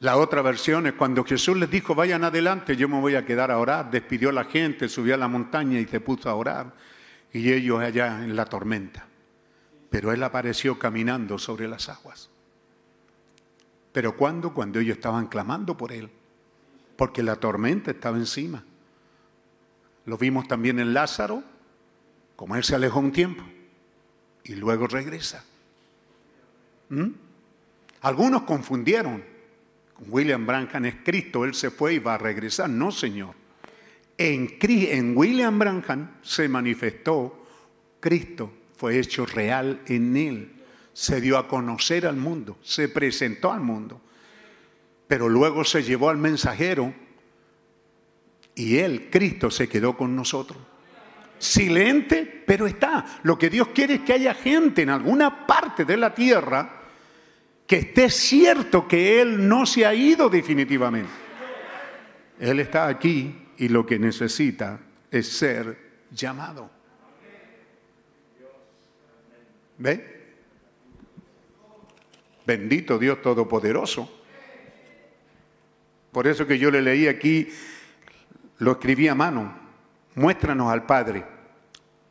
[0.00, 3.50] La otra versión es cuando Jesús les dijo, vayan adelante, yo me voy a quedar
[3.50, 6.74] a orar, despidió a la gente, subió a la montaña y se puso a orar,
[7.32, 9.06] y ellos allá en la tormenta.
[9.88, 12.28] Pero Él apareció caminando sobre las aguas.
[13.92, 14.52] ¿Pero cuándo?
[14.52, 16.10] Cuando ellos estaban clamando por Él,
[16.96, 18.62] porque la tormenta estaba encima.
[20.04, 21.42] Lo vimos también en Lázaro,
[22.36, 23.42] como Él se alejó un tiempo
[24.46, 25.44] y luego regresa.
[26.88, 27.10] ¿Mm?
[28.02, 29.22] Algunos confundieron.
[30.08, 32.68] William Branham es Cristo, Él se fue y va a regresar.
[32.68, 33.34] No, Señor.
[34.18, 37.46] En, en William Branham se manifestó
[38.00, 40.52] Cristo, fue hecho real en Él.
[40.92, 44.00] Se dio a conocer al mundo, se presentó al mundo.
[45.08, 46.94] Pero luego se llevó al mensajero
[48.54, 50.58] y Él, Cristo, se quedó con nosotros
[51.38, 53.04] silente, pero está.
[53.24, 56.82] Lo que Dios quiere es que haya gente en alguna parte de la tierra
[57.66, 61.10] que esté cierto que Él no se ha ido definitivamente.
[62.38, 64.78] Él está aquí y lo que necesita
[65.10, 66.70] es ser llamado.
[69.78, 70.16] ¿Ve?
[72.46, 74.12] Bendito Dios Todopoderoso.
[76.12, 77.48] Por eso que yo le leí aquí,
[78.58, 79.66] lo escribí a mano
[80.16, 81.35] muéstranos al Padre.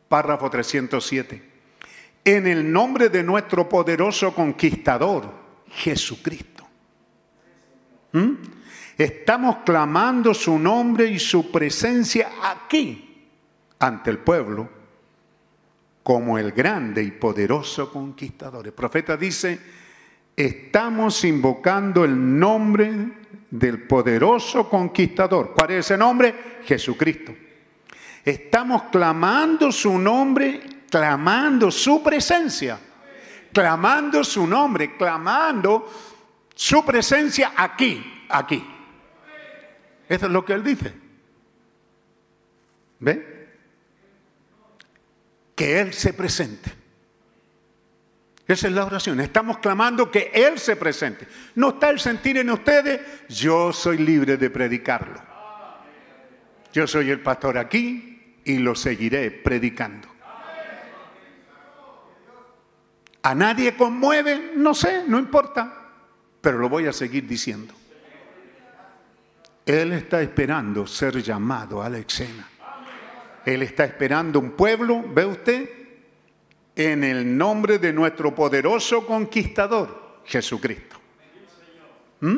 [0.07, 1.41] Párrafo 307.
[2.23, 5.31] En el nombre de nuestro poderoso conquistador,
[5.69, 6.65] Jesucristo.
[8.11, 8.31] ¿Mm?
[8.97, 13.27] Estamos clamando su nombre y su presencia aquí,
[13.79, 14.69] ante el pueblo,
[16.01, 18.65] como el grande y poderoso conquistador.
[18.65, 19.59] El profeta dice,
[20.35, 23.11] estamos invocando el nombre
[23.49, 25.53] del poderoso conquistador.
[25.53, 26.35] ¿Cuál es ese nombre?
[26.63, 27.33] Jesucristo.
[28.25, 32.79] Estamos clamando su nombre, clamando su presencia,
[33.53, 35.87] clamando su nombre, clamando
[36.55, 38.65] su presencia aquí, aquí.
[40.09, 41.05] Eso es lo que él dice.
[42.99, 43.49] ¿Ve?
[45.55, 46.73] Que Él se presente.
[48.47, 49.19] Esa es la oración.
[49.19, 51.27] Estamos clamando que Él se presente.
[51.55, 55.21] No está el sentir en ustedes, yo soy libre de predicarlo.
[56.73, 58.14] Yo soy el pastor aquí,
[58.45, 60.07] y lo seguiré predicando.
[63.23, 65.89] A nadie conmueve, no sé, no importa,
[66.39, 67.73] pero lo voy a seguir diciendo.
[69.65, 72.47] Él está esperando ser llamado a la escena.
[73.43, 75.69] Él está esperando un pueblo, ¿ve usted?
[76.75, 80.97] En el nombre de nuestro poderoso conquistador, Jesucristo.
[82.19, 82.37] ¿Mm?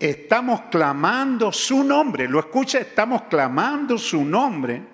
[0.00, 4.91] Estamos clamando su nombre, lo escucha, estamos clamando su nombre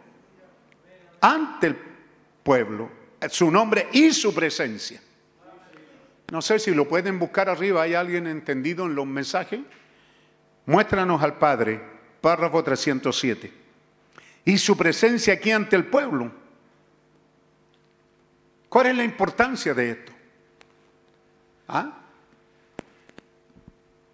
[1.21, 1.77] ante el
[2.43, 2.91] pueblo,
[3.29, 5.01] su nombre y su presencia.
[6.31, 9.61] No sé si lo pueden buscar arriba, ¿hay alguien entendido en los mensajes?
[10.67, 11.81] Muéstranos al Padre,
[12.21, 13.51] párrafo 307.
[14.45, 16.31] Y su presencia aquí ante el pueblo.
[18.69, 20.13] ¿Cuál es la importancia de esto?
[21.69, 21.93] ¿Ah?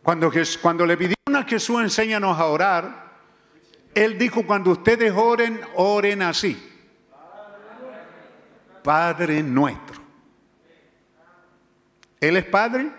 [0.02, 3.12] Cuando, cuando le pidieron a Jesús enséñanos a orar,
[3.94, 6.73] Él dijo, cuando ustedes oren, oren así.
[8.84, 9.98] Padre nuestro.
[12.20, 12.90] ¿Él es Padre?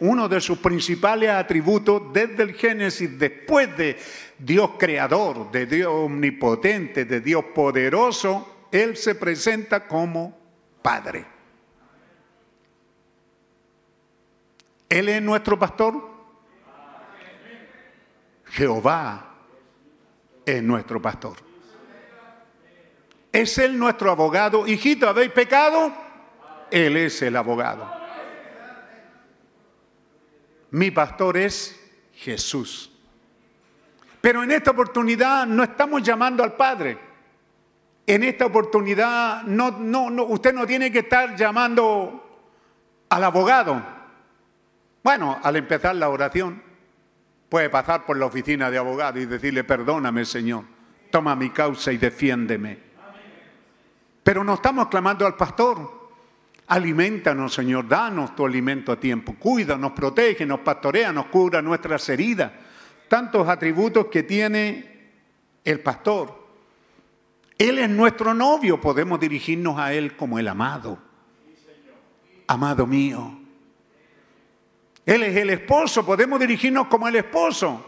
[0.00, 3.96] Uno de sus principales atributos desde el Génesis, después de
[4.36, 10.36] Dios creador, de Dios omnipotente, de Dios poderoso, Él se presenta como
[10.82, 11.24] Padre.
[14.88, 16.10] Él es nuestro pastor.
[18.46, 19.36] Jehová
[20.44, 21.49] es nuestro pastor.
[23.32, 24.66] Es Él nuestro abogado.
[24.66, 25.92] Hijito, ¿habéis pecado?
[26.70, 27.90] Él es el abogado.
[30.72, 31.78] Mi pastor es
[32.14, 32.90] Jesús.
[34.20, 36.98] Pero en esta oportunidad no estamos llamando al Padre.
[38.06, 42.44] En esta oportunidad no, no, no, usted no tiene que estar llamando
[43.08, 43.82] al abogado.
[45.02, 46.62] Bueno, al empezar la oración,
[47.48, 50.64] puede pasar por la oficina de abogado y decirle, perdóname Señor,
[51.10, 52.89] toma mi causa y defiéndeme.
[54.30, 55.90] Pero no estamos clamando al pastor.
[56.68, 59.34] Alimentanos, Señor, danos tu alimento a tiempo.
[59.36, 62.52] Cuídanos, protege, nos pastorea, nos cura nuestras heridas.
[63.08, 65.10] Tantos atributos que tiene
[65.64, 66.46] el pastor.
[67.58, 70.96] Él es nuestro novio, podemos dirigirnos a Él como el amado.
[72.46, 73.36] Amado mío.
[75.06, 77.84] Él es el esposo, podemos dirigirnos como el esposo.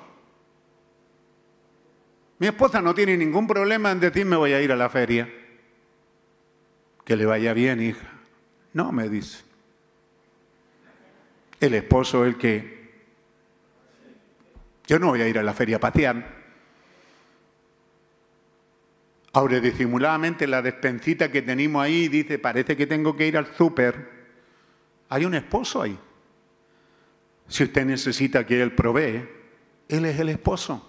[2.40, 5.38] Mi esposa no tiene ningún problema en decirme voy a ir a la feria.
[7.04, 8.08] Que le vaya bien, hija.
[8.72, 9.42] No, me dice.
[11.60, 12.82] El esposo es el que...
[14.86, 16.42] Yo no voy a ir a la feria a patear.
[19.32, 24.10] Ahora, disimuladamente, la despencita que tenemos ahí dice, parece que tengo que ir al súper.
[25.08, 25.98] Hay un esposo ahí.
[27.48, 29.28] Si usted necesita que Él provee,
[29.88, 30.88] Él es el esposo.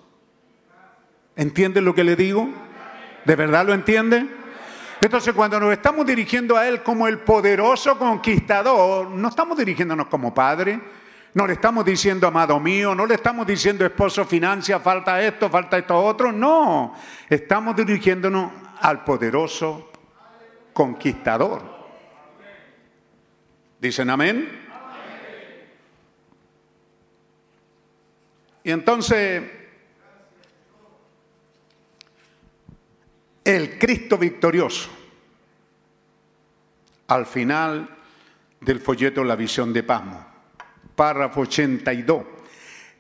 [1.36, 2.50] ¿Entiende lo que le digo?
[3.26, 4.28] ¿De verdad lo entiende?
[5.04, 10.34] Entonces cuando nos estamos dirigiendo a Él como el poderoso conquistador, no estamos dirigiéndonos como
[10.34, 10.80] padre,
[11.34, 15.78] no le estamos diciendo amado mío, no le estamos diciendo esposo financia, falta esto, falta
[15.78, 16.96] esto otro, no,
[17.30, 18.50] estamos dirigiéndonos
[18.80, 19.92] al poderoso
[20.72, 21.62] conquistador.
[23.82, 24.62] ¿Dicen amén?
[28.64, 29.44] Y entonces,
[33.44, 34.90] el Cristo victorioso,
[37.08, 37.90] al final
[38.62, 40.26] del folleto La visión de Pasmo,
[40.96, 42.24] párrafo 82.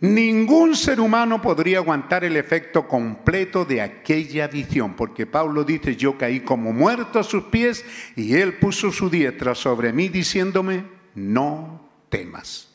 [0.01, 6.17] Ningún ser humano podría aguantar el efecto completo de aquella visión, porque Pablo dice, yo
[6.17, 7.85] caí como muerto a sus pies
[8.17, 10.83] y él puso su diestra sobre mí diciéndome,
[11.15, 12.69] no temas,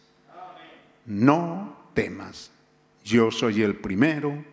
[1.04, 2.50] no temas
[3.08, 4.44] yo soy el primero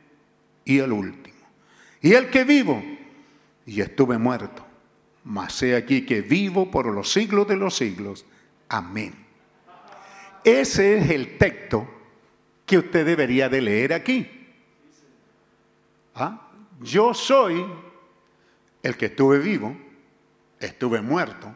[0.63, 1.35] y el último.
[2.01, 2.81] Y el que vivo,
[3.65, 4.65] y estuve muerto,
[5.23, 8.25] mas he aquí que vivo por los siglos de los siglos.
[8.69, 9.13] Amén.
[10.43, 11.87] Ese es el texto
[12.65, 14.29] que usted debería de leer aquí.
[16.13, 16.49] ¿Ah?
[16.81, 17.65] Yo soy
[18.83, 19.75] el que estuve vivo,
[20.59, 21.53] estuve muerto,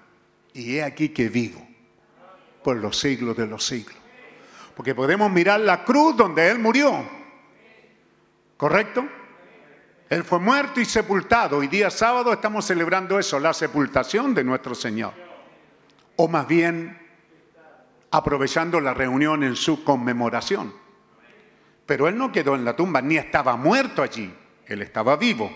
[0.53, 1.65] y he aquí que vivo
[2.63, 3.97] por los siglos de los siglos.
[4.75, 7.07] Porque podemos mirar la cruz donde Él murió.
[8.57, 9.07] ¿Correcto?
[10.09, 11.57] Él fue muerto y sepultado.
[11.57, 15.13] Hoy día sábado estamos celebrando eso, la sepultación de nuestro Señor.
[16.15, 16.97] O más bien,
[18.09, 20.73] aprovechando la reunión en su conmemoración.
[21.85, 24.33] Pero Él no quedó en la tumba, ni estaba muerto allí.
[24.65, 25.51] Él estaba vivo.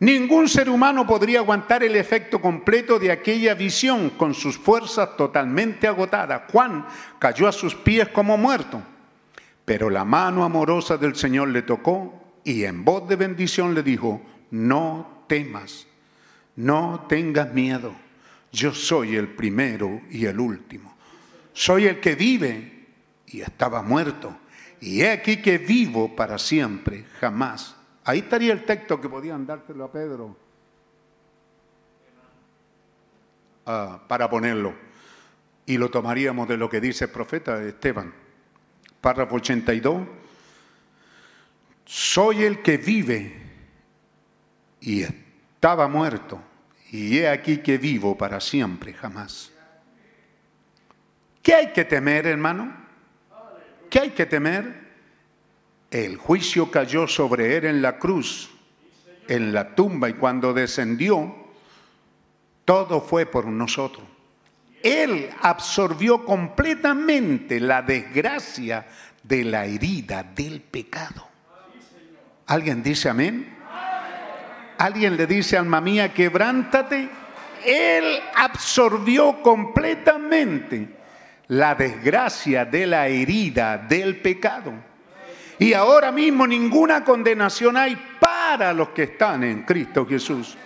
[0.00, 5.86] Ningún ser humano podría aguantar el efecto completo de aquella visión con sus fuerzas totalmente
[5.86, 6.42] agotadas.
[6.50, 6.86] Juan
[7.20, 8.80] cayó a sus pies como muerto,
[9.64, 14.22] pero la mano amorosa del Señor le tocó y en voz de bendición le dijo,
[14.50, 15.86] no temas,
[16.56, 17.94] no tengas miedo,
[18.52, 20.96] yo soy el primero y el último,
[21.52, 22.86] soy el que vive
[23.26, 24.36] y estaba muerto,
[24.80, 27.78] y he aquí que vivo para siempre, jamás
[28.08, 30.34] Ahí estaría el texto que podían dárselo a Pedro
[33.66, 34.72] ah, para ponerlo.
[35.66, 38.14] Y lo tomaríamos de lo que dice el profeta Esteban.
[39.02, 40.08] Párrafo 82.
[41.90, 43.34] Soy el que vive
[44.78, 46.38] y estaba muerto,
[46.92, 49.50] y he aquí que vivo para siempre, jamás.
[51.42, 52.76] ¿Qué hay que temer, hermano?
[53.88, 54.86] ¿Qué hay que temer?
[55.90, 58.50] El juicio cayó sobre él en la cruz,
[59.26, 61.34] en la tumba, y cuando descendió,
[62.66, 64.04] todo fue por nosotros.
[64.82, 68.86] Él absorbió completamente la desgracia
[69.22, 71.27] de la herida del pecado.
[72.48, 73.56] ¿Alguien dice amén?
[74.78, 77.10] ¿Alguien le dice, alma mía, quebrántate?
[77.64, 80.88] Él absorbió completamente
[81.48, 84.72] la desgracia de la herida del pecado.
[85.58, 90.56] Y ahora mismo ninguna condenación hay para los que están en Cristo Jesús.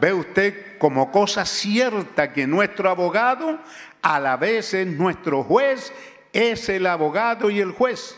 [0.00, 3.60] ¿Ve usted como cosa cierta que nuestro abogado
[4.02, 5.92] a la vez es nuestro juez,
[6.32, 8.16] es el abogado y el juez?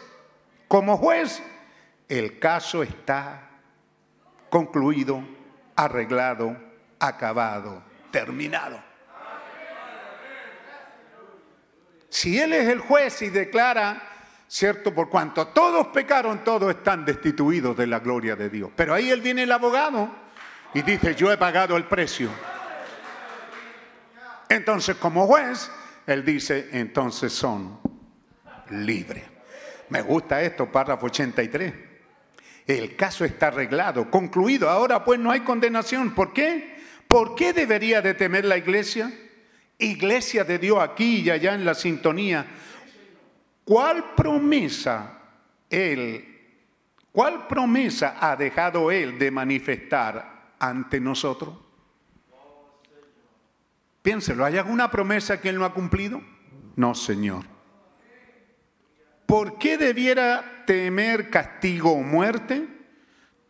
[0.68, 1.42] Como juez,
[2.10, 3.48] el caso está
[4.50, 5.22] concluido,
[5.76, 6.56] arreglado,
[6.98, 8.82] acabado, terminado.
[12.08, 14.02] Si Él es el juez y declara,
[14.48, 14.92] ¿cierto?
[14.92, 18.70] Por cuanto todos pecaron, todos están destituidos de la gloria de Dios.
[18.74, 20.10] Pero ahí Él viene el abogado
[20.74, 22.28] y dice, yo he pagado el precio.
[24.48, 25.70] Entonces, como juez,
[26.08, 27.78] Él dice, entonces son
[28.70, 29.22] libres.
[29.90, 31.89] Me gusta esto, párrafo 83.
[32.78, 34.70] El caso está arreglado, concluido.
[34.70, 36.14] Ahora pues no hay condenación.
[36.14, 36.78] ¿Por qué?
[37.09, 39.12] ¿Por qué debería de temer la iglesia?
[39.78, 42.47] Iglesia de Dios aquí y allá en la sintonía.
[43.64, 45.18] ¿Cuál promesa
[45.68, 46.24] Él,
[47.10, 51.55] cuál promesa ha dejado Él de manifestar ante nosotros?
[54.02, 56.22] Piénselo, ¿hay alguna promesa que Él no ha cumplido?
[56.76, 57.44] No, Señor.
[59.26, 62.64] ¿Por qué debiera temer castigo o muerte?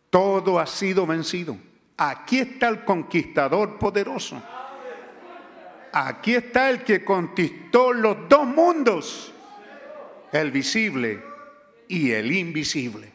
[0.09, 1.55] Todo ha sido vencido.
[1.95, 4.41] Aquí está el conquistador poderoso.
[5.93, 9.31] Aquí está el que conquistó los dos mundos,
[10.31, 11.23] el visible
[11.87, 13.11] y el invisible.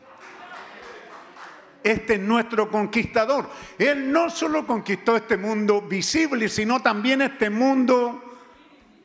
[1.83, 3.51] Este es nuestro conquistador.
[3.77, 8.23] Él no solo conquistó este mundo visible, sino también este mundo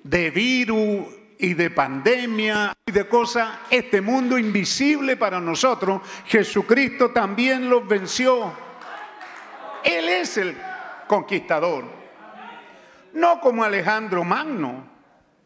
[0.04, 6.02] de virus y de pandemia y de cosas, este mundo invisible para nosotros.
[6.28, 8.54] Jesucristo también los venció.
[9.84, 10.56] Él es el
[11.08, 11.86] conquistador.
[13.14, 14.86] No como Alejandro Magno,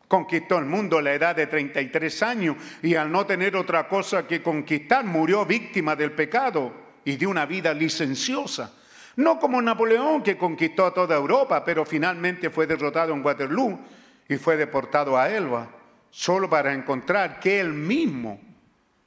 [0.10, 4.28] conquistó el mundo a la edad de 33 años y al no tener otra cosa
[4.28, 6.74] que conquistar murió víctima del pecado
[7.06, 8.74] y de una vida licenciosa.
[9.16, 13.80] No como Napoleón que conquistó a toda Europa, pero finalmente fue derrotado en Waterloo
[14.28, 15.70] y fue deportado a Elba,
[16.16, 18.40] solo para encontrar que él mismo,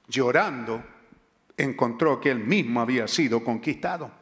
[0.06, 0.84] llorando,
[1.56, 4.18] encontró que él mismo había sido conquistado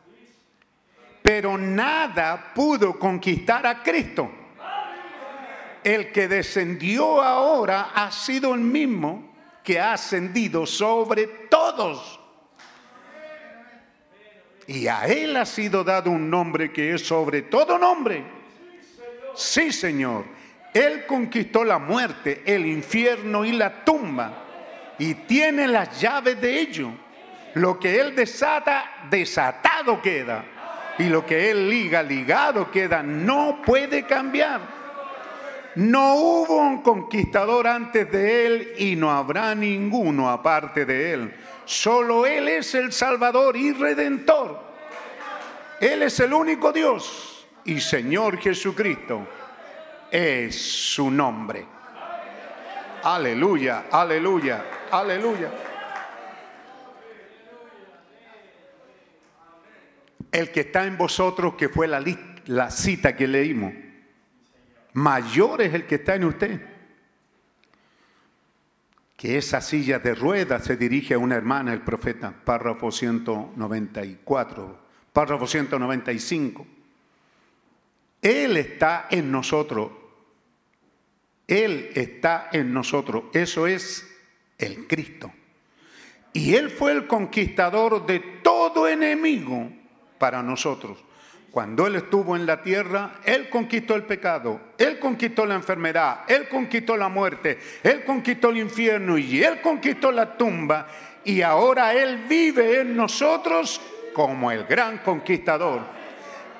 [1.26, 4.30] pero nada pudo conquistar a Cristo.
[5.82, 9.34] El que descendió ahora ha sido el mismo
[9.64, 12.20] que ha ascendido sobre todos.
[14.68, 18.22] Y a Él ha sido dado un nombre que es sobre todo nombre.
[19.34, 20.26] Sí, Señor.
[20.76, 24.44] Él conquistó la muerte, el infierno y la tumba.
[24.98, 26.90] Y tiene las llaves de ello.
[27.54, 30.44] Lo que Él desata, desatado queda
[30.98, 34.60] y lo que Él liga, ligado queda, no puede cambiar.
[35.76, 41.34] No hubo un conquistador antes de Él y no habrá ninguno aparte de Él.
[41.64, 44.60] Solo Él es el Salvador y Redentor.
[45.80, 49.26] Él es el único Dios y Señor Jesucristo
[50.16, 51.66] es su nombre.
[53.02, 55.50] Aleluya, aleluya, aleluya.
[60.36, 62.04] el que está en vosotros, que fue la,
[62.46, 63.72] la cita que leímos.
[64.92, 66.60] Mayor es el que está en usted.
[69.16, 74.78] Que esa silla de ruedas se dirige a una hermana, el profeta, párrafo 194,
[75.12, 76.66] párrafo 195.
[78.20, 79.90] Él está en nosotros.
[81.46, 83.24] Él está en nosotros.
[83.32, 84.06] Eso es
[84.58, 85.32] el Cristo.
[86.32, 89.70] Y Él fue el conquistador de todo enemigo
[90.18, 90.98] para nosotros.
[91.50, 96.48] Cuando Él estuvo en la tierra, Él conquistó el pecado, Él conquistó la enfermedad, Él
[96.50, 100.86] conquistó la muerte, Él conquistó el infierno y Él conquistó la tumba.
[101.24, 103.80] Y ahora Él vive en nosotros
[104.12, 105.80] como el gran conquistador.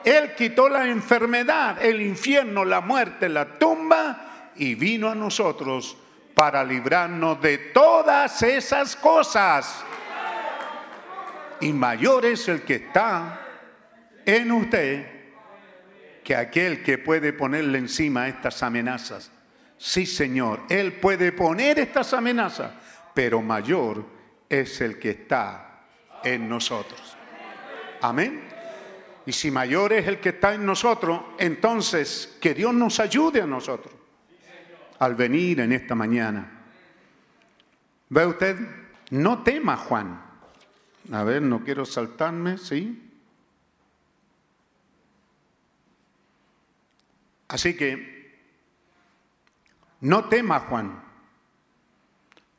[0.03, 4.26] Él quitó la enfermedad, el infierno, la muerte, la tumba
[4.59, 5.97] y vino a nosotros
[6.37, 9.83] para librarnos de todas esas cosas.
[11.63, 13.41] Y mayor es el que está
[14.25, 15.17] en usted
[16.23, 19.31] que aquel que puede ponerle encima estas amenazas.
[19.79, 22.73] Sí, Señor, Él puede poner estas amenazas,
[23.15, 24.05] pero mayor
[24.47, 25.85] es el que está
[26.23, 27.17] en nosotros.
[28.03, 28.43] Amén.
[29.25, 33.47] Y si mayor es el que está en nosotros, entonces que Dios nos ayude a
[33.47, 33.96] nosotros
[34.99, 36.51] al venir en esta mañana.
[38.09, 38.57] ¿Ve usted?
[39.11, 40.21] No tema, Juan.
[41.13, 43.03] A ver, no quiero saltarme, ¿sí?
[47.49, 48.17] Así que
[50.01, 51.03] no tema Juan.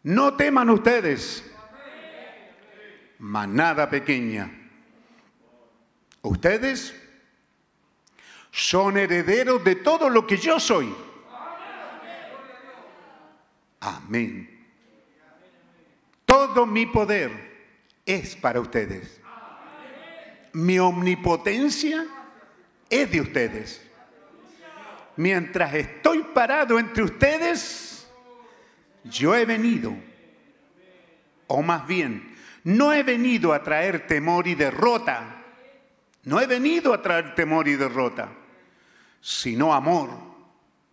[0.03, 1.43] No teman ustedes,
[3.19, 4.49] manada pequeña.
[6.22, 6.95] Ustedes
[8.51, 10.93] son herederos de todo lo que yo soy.
[13.79, 14.49] Amén.
[16.25, 17.31] Todo mi poder
[18.05, 19.21] es para ustedes.
[20.53, 22.05] Mi omnipotencia
[22.89, 23.87] es de ustedes
[25.17, 28.07] mientras estoy parado entre ustedes,
[29.03, 29.93] yo he venido,
[31.47, 35.43] o más bien, no he venido a traer temor y derrota,
[36.23, 38.29] no he venido a traer temor y derrota,
[39.19, 40.09] sino amor,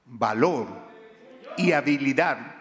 [0.07, 0.69] valor
[1.57, 2.54] y habilidad.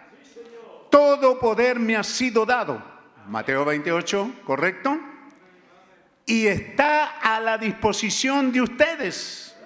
[0.94, 2.80] Todo poder me ha sido dado.
[3.28, 4.96] Mateo 28, ¿correcto?
[6.24, 9.58] Y está a la disposición de ustedes.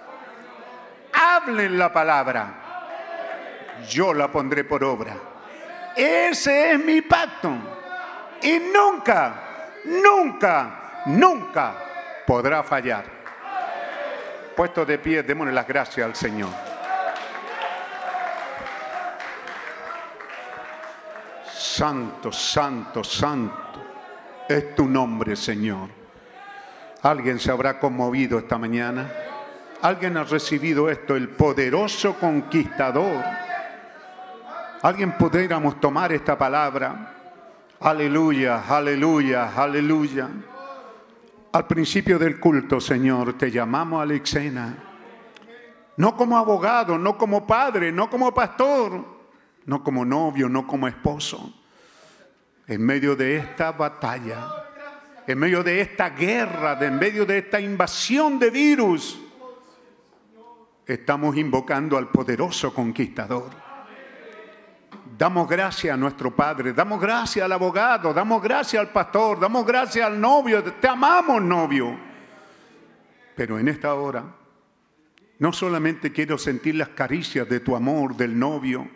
[1.12, 3.82] Hablen la palabra.
[3.90, 5.18] Yo la pondré por obra.
[5.94, 7.50] Ese es mi pacto.
[8.40, 11.74] Y nunca, nunca, nunca
[12.26, 13.04] podrá fallar.
[14.56, 16.67] Puesto de pie, démosle las gracias al Señor.
[21.78, 23.80] Santo, santo, santo
[24.48, 25.88] es tu nombre, Señor.
[27.02, 29.08] Alguien se habrá conmovido esta mañana.
[29.82, 33.22] Alguien ha recibido esto, el poderoso conquistador.
[34.82, 37.14] Alguien pudiéramos tomar esta palabra.
[37.78, 40.28] Aleluya, aleluya, aleluya.
[41.52, 44.74] Al principio del culto, Señor, te llamamos a la
[45.96, 49.04] No como abogado, no como padre, no como pastor,
[49.64, 51.54] no como novio, no como esposo.
[52.68, 54.46] En medio de esta batalla,
[55.26, 59.18] en medio de esta guerra, en medio de esta invasión de virus,
[60.86, 63.68] estamos invocando al poderoso conquistador
[65.18, 70.06] Damos gracias a nuestro Padre, damos gracias al abogado, damos gracias al pastor, damos gracias
[70.06, 71.98] al novio, te amamos novio.
[73.34, 74.24] Pero en esta hora,
[75.40, 78.88] no solamente quiero sentir las caricias de tu amor, del novio,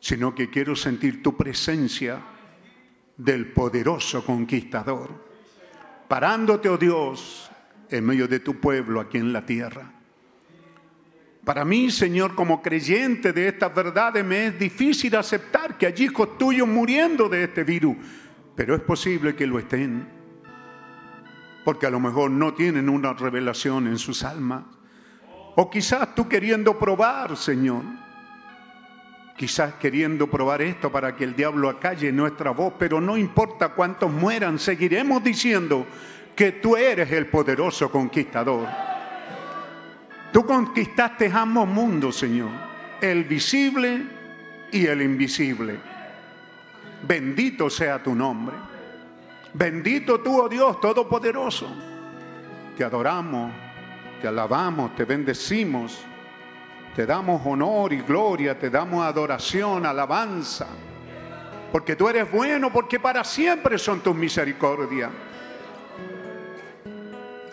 [0.00, 2.18] sino que quiero sentir tu presencia
[3.18, 5.10] del poderoso conquistador,
[6.06, 7.50] parándote, oh Dios,
[7.90, 9.92] en medio de tu pueblo aquí en la tierra.
[11.44, 16.38] Para mí, Señor, como creyente de estas verdades, me es difícil aceptar que hay hijos
[16.38, 17.96] tuyos muriendo de este virus,
[18.54, 20.06] pero es posible que lo estén,
[21.64, 24.64] porque a lo mejor no tienen una revelación en sus almas.
[25.56, 27.82] O quizás tú queriendo probar, Señor,
[29.38, 34.10] quizás queriendo probar esto para que el diablo acalle nuestra voz, pero no importa cuántos
[34.10, 35.86] mueran, seguiremos diciendo
[36.34, 38.66] que tú eres el poderoso conquistador.
[40.32, 42.50] Tú conquistaste ambos mundos, Señor,
[43.00, 44.02] el visible
[44.72, 45.78] y el invisible.
[47.06, 48.56] Bendito sea tu nombre.
[49.54, 51.68] Bendito tú, oh Dios Todopoderoso.
[52.76, 53.52] Te adoramos,
[54.20, 56.04] te alabamos, te bendecimos,
[56.98, 60.66] te damos honor y gloria, te damos adoración, alabanza.
[61.70, 65.08] Porque tú eres bueno, porque para siempre son tus misericordias.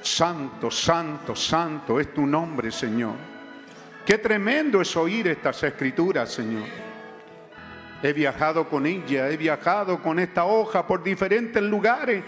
[0.02, 3.14] Santo, santo, santo es tu nombre, Señor.
[4.04, 6.68] Qué tremendo es oír estas escrituras, Señor.
[8.02, 12.24] He viajado con ella, he viajado con esta hoja por diferentes lugares.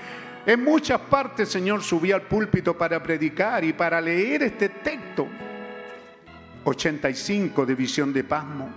[0.46, 5.28] En muchas partes, Señor, subí al púlpito para predicar y para leer este texto.
[6.68, 8.70] 85 de visión de pasmo.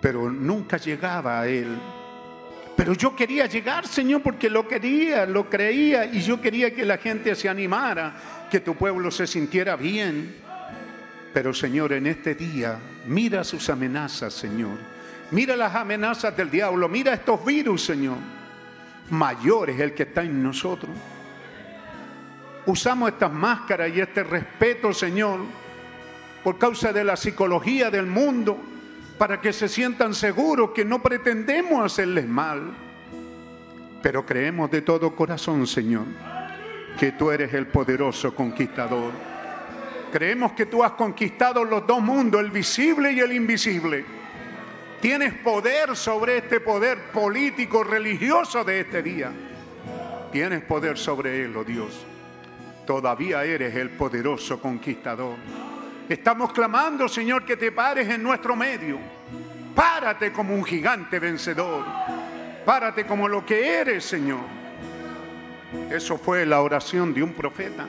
[0.00, 1.66] Pero nunca llegaba a él.
[2.76, 6.98] Pero yo quería llegar, Señor, porque lo quería, lo creía y yo quería que la
[6.98, 10.36] gente se animara, que tu pueblo se sintiera bien.
[11.32, 14.78] Pero, Señor, en este día, mira sus amenazas, Señor.
[15.32, 18.18] Mira las amenazas del diablo, mira estos virus, Señor.
[19.10, 20.92] Mayor es el que está en nosotros.
[22.66, 25.40] Usamos estas máscaras y este respeto, Señor,
[26.46, 28.56] por causa de la psicología del mundo
[29.18, 32.72] para que se sientan seguros que no pretendemos hacerles mal.
[34.00, 36.04] Pero creemos de todo corazón, Señor,
[37.00, 39.10] que tú eres el poderoso conquistador.
[40.12, 44.04] Creemos que tú has conquistado los dos mundos, el visible y el invisible.
[45.00, 49.32] Tienes poder sobre este poder político, religioso de este día.
[50.30, 52.06] Tienes poder sobre él, oh Dios.
[52.86, 55.34] Todavía eres el poderoso conquistador.
[56.08, 58.98] Estamos clamando, Señor, que te pares en nuestro medio.
[59.74, 61.84] Párate como un gigante vencedor.
[62.64, 64.40] Párate como lo que eres, Señor.
[65.90, 67.86] Eso fue la oración de un profeta.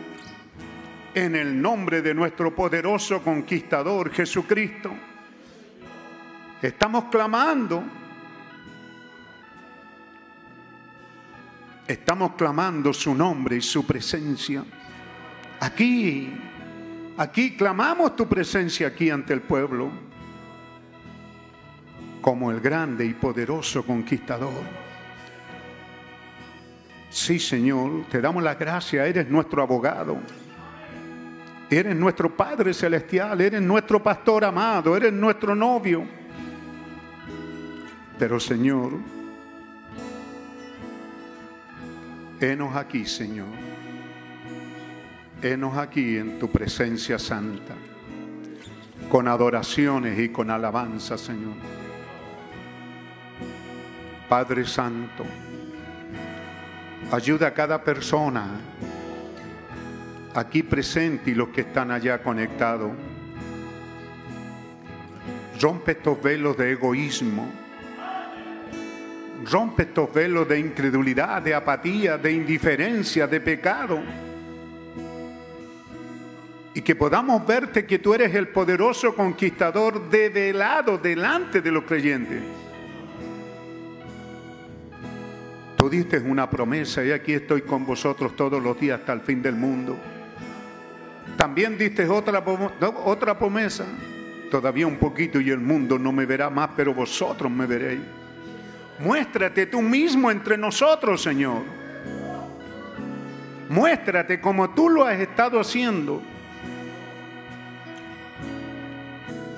[1.14, 4.92] En el nombre de nuestro poderoso conquistador Jesucristo.
[6.60, 7.84] Estamos clamando.
[11.88, 14.64] Estamos clamando su nombre y su presencia.
[15.60, 16.47] Aquí
[17.18, 19.90] Aquí clamamos tu presencia aquí ante el pueblo
[22.22, 24.64] como el grande y poderoso conquistador.
[27.10, 30.18] Sí, Señor, te damos la gracia, eres nuestro abogado.
[31.70, 36.04] Eres nuestro Padre Celestial, eres nuestro pastor amado, eres nuestro novio.
[38.20, 38.94] Pero Señor,
[42.40, 43.48] Henos aquí, Señor.
[45.42, 47.76] Henos aquí en tu presencia santa,
[49.10, 51.54] con adoraciones y con alabanza, Señor.
[54.28, 55.24] Padre Santo,
[57.12, 58.46] ayuda a cada persona
[60.34, 62.92] aquí presente y los que están allá conectados.
[65.60, 67.68] Rompe estos velos de egoísmo
[69.50, 74.02] Rompe estos velos de incredulidad, de apatía, de indiferencia, de pecado.
[76.78, 82.40] Y que podamos verte que tú eres el poderoso conquistador develado delante de los creyentes.
[85.76, 89.42] Tú diste una promesa y aquí estoy con vosotros todos los días hasta el fin
[89.42, 89.98] del mundo.
[91.36, 92.44] También diste otra,
[93.04, 93.88] otra promesa.
[94.52, 98.02] Todavía un poquito y el mundo no me verá más, pero vosotros me veréis.
[99.00, 101.64] Muéstrate tú mismo entre nosotros, Señor.
[103.68, 106.37] Muéstrate como tú lo has estado haciendo.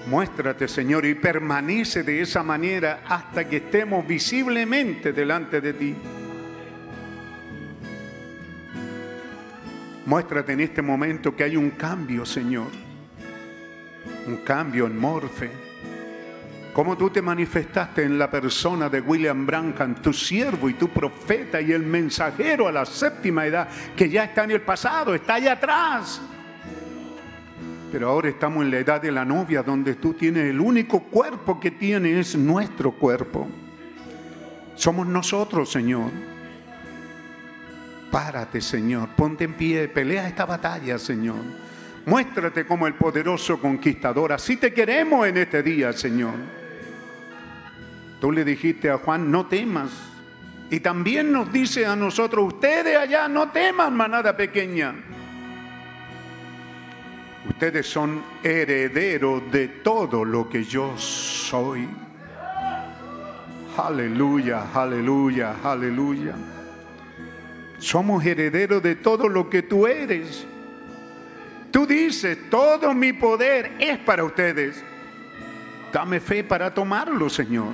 [0.10, 5.96] Muéstrate, Señor, y permanece de esa manera hasta que estemos visiblemente delante de ti.
[10.06, 12.68] Muéstrate en este momento que hay un cambio, Señor.
[14.26, 15.70] Un cambio en Morfe
[16.74, 21.60] como tú te manifestaste en la persona de William Branham, tu siervo y tu profeta
[21.60, 23.68] y el mensajero a la séptima edad,
[23.98, 26.22] que ya está en el pasado, está allá atrás.
[27.92, 31.60] Pero ahora estamos en la edad de la novia, donde tú tienes el único cuerpo
[31.60, 33.48] que tiene es nuestro cuerpo.
[34.76, 36.12] Somos nosotros, Señor.
[38.12, 39.10] Párate, Señor.
[39.16, 39.88] Ponte en pie.
[39.88, 41.38] Pelea esta batalla, Señor.
[42.06, 44.34] Muéstrate como el poderoso conquistador.
[44.34, 46.34] Así te queremos en este día, Señor.
[48.22, 49.92] Tú le dijiste a Juan, no temas.
[50.70, 54.96] Y también nos dice a nosotros, ustedes allá no teman, manada pequeña.
[57.50, 61.90] Ustedes son herederos de todo lo que yo soy.
[63.76, 66.36] Aleluya, aleluya, aleluya.
[67.80, 70.46] Somos herederos de todo lo que tú eres.
[71.72, 74.84] Tú dices, todo mi poder es para ustedes.
[75.92, 77.74] Dame fe para tomarlo, Señor.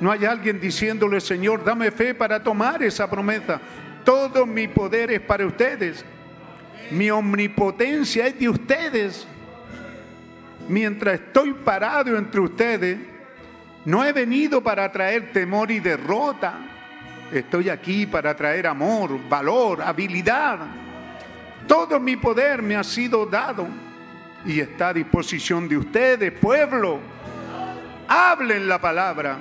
[0.00, 3.60] No hay alguien diciéndole, Señor, dame fe para tomar esa promesa.
[4.04, 6.04] Todo mi poder es para ustedes.
[6.90, 9.26] Mi omnipotencia es de ustedes.
[10.68, 12.98] Mientras estoy parado entre ustedes,
[13.84, 16.54] no he venido para traer temor y derrota.
[17.32, 20.58] Estoy aquí para traer amor, valor, habilidad.
[21.66, 23.66] Todo mi poder me ha sido dado
[24.44, 26.98] y está a disposición de ustedes, pueblo.
[28.08, 29.38] Hablen la palabra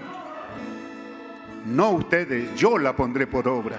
[1.66, 3.78] no ustedes, yo la pondré por obra.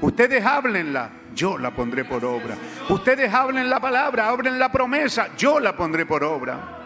[0.00, 2.56] Ustedes háblenla, yo la pondré por obra.
[2.88, 6.78] Ustedes hablen la palabra, abren la promesa, yo la pondré por obra.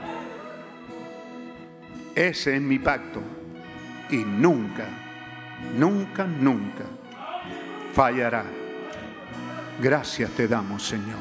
[2.15, 3.21] Ese es mi pacto.
[4.11, 4.85] Y nunca,
[5.77, 6.85] nunca, nunca
[7.93, 8.45] fallará.
[9.81, 11.19] Gracias te damos, Señor.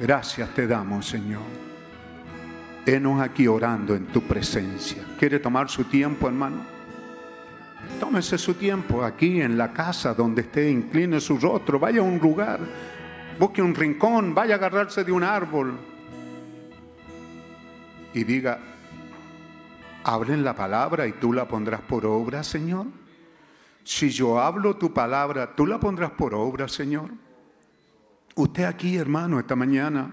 [0.00, 1.42] Gracias te damos, Señor.
[2.86, 5.04] Enos aquí orando en tu presencia.
[5.18, 6.79] ¿Quiere tomar su tiempo, hermano?
[8.00, 12.18] Tómese su tiempo aquí en la casa donde esté, incline su rostro, vaya a un
[12.18, 12.58] lugar,
[13.38, 15.78] busque un rincón, vaya a agarrarse de un árbol
[18.14, 18.58] y diga,
[20.02, 22.86] hablen la palabra y tú la pondrás por obra, Señor.
[23.84, 27.10] Si yo hablo tu palabra, tú la pondrás por obra, Señor.
[28.34, 30.10] Usted aquí, hermano, esta mañana.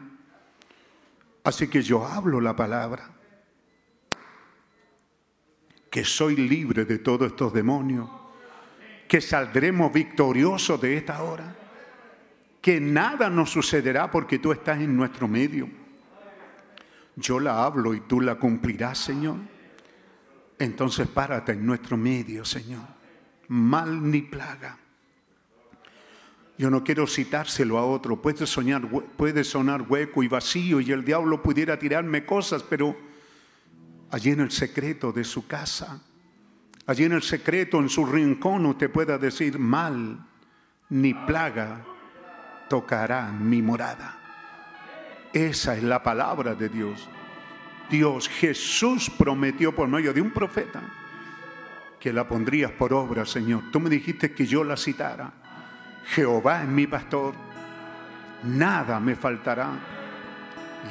[1.41, 3.16] Así que yo hablo la palabra
[5.89, 8.09] que soy libre de todos estos demonios,
[9.07, 11.55] que saldremos victoriosos de esta hora,
[12.61, 15.69] que nada nos sucederá porque tú estás en nuestro medio.
[17.15, 19.38] Yo la hablo y tú la cumplirás, Señor.
[20.59, 22.85] Entonces párate en nuestro medio, Señor.
[23.47, 24.77] Mal ni plaga.
[26.57, 28.22] Yo no quiero citárselo a otro.
[28.22, 28.45] Puede,
[29.15, 33.06] puede sonar hueco y vacío y el diablo pudiera tirarme cosas, pero
[34.11, 36.01] allí en el secreto de su casa,
[36.85, 40.25] allí en el secreto, en su rincón, usted pueda decir, mal
[40.89, 41.84] ni plaga
[42.69, 44.17] tocará mi morada.
[45.34, 47.07] Esa es la palabra de Dios.
[47.89, 50.81] Dios, Jesús prometió por medio de un profeta
[51.99, 53.63] que la pondrías por obra, Señor.
[53.71, 55.31] Tú me dijiste que yo la citara.
[56.05, 57.34] Jehová es mi pastor,
[58.43, 59.96] nada me faltará.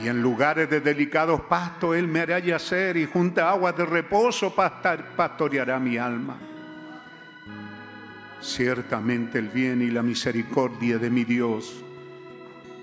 [0.02, 3.86] Y en lugares de delicados pastos Él me hará yacer y junto a aguas de
[3.86, 6.38] reposo pastoreará mi alma.
[8.40, 11.82] Ciertamente el bien y la misericordia de mi Dios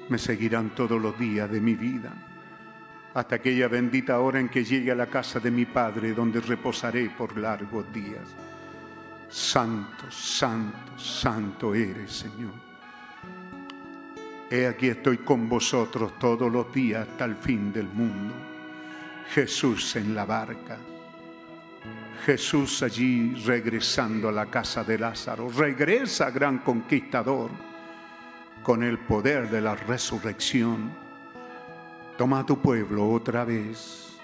[0.10, 2.12] me seguirán todos los días de mi vida,
[3.14, 7.10] hasta aquella bendita hora en que llegue a la casa de mi Padre, donde reposaré
[7.10, 8.28] por largos días.
[9.30, 12.73] Santo, santo, santo eres, Señor.
[14.50, 18.34] He aquí estoy con vosotros todos los días hasta el fin del mundo.
[19.34, 20.78] Jesús en la barca.
[22.26, 25.50] Jesús allí regresando a la casa de Lázaro.
[25.50, 27.50] Regresa, gran conquistador,
[28.62, 30.92] con el poder de la resurrección.
[32.18, 34.18] Toma a tu pueblo otra vez.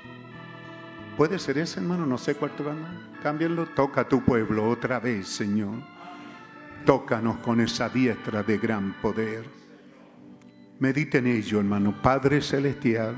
[1.18, 2.06] ¿Puede ser ese, hermano?
[2.06, 3.10] No sé cuál van.
[3.22, 3.66] Cámbienlo.
[3.68, 5.76] Toca a tu pueblo otra vez, Señor.
[6.86, 9.44] Tócanos con esa diestra de gran poder.
[10.80, 11.94] Medite en ello, hermano.
[12.02, 13.14] Padre Celestial,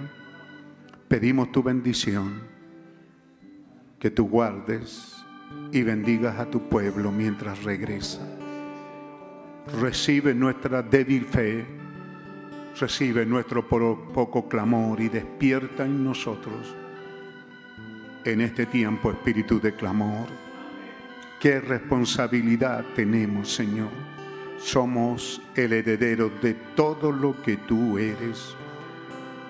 [1.07, 2.41] pedimos tu bendición,
[3.99, 5.23] que tú guardes
[5.71, 8.19] y bendigas a tu pueblo mientras regresa.
[9.79, 11.63] Recibe nuestra débil fe,
[12.79, 16.75] recibe nuestro poco clamor y despierta en nosotros
[18.25, 20.25] en este tiempo espíritu de clamor.
[21.39, 24.20] Qué responsabilidad tenemos, Señor
[24.63, 28.55] somos el heredero de todo lo que tú eres.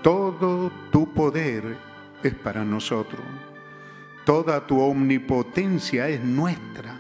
[0.02, 1.78] Todo tu poder
[2.24, 3.22] es para nosotros.
[4.26, 6.96] Toda tu omnipotencia es nuestra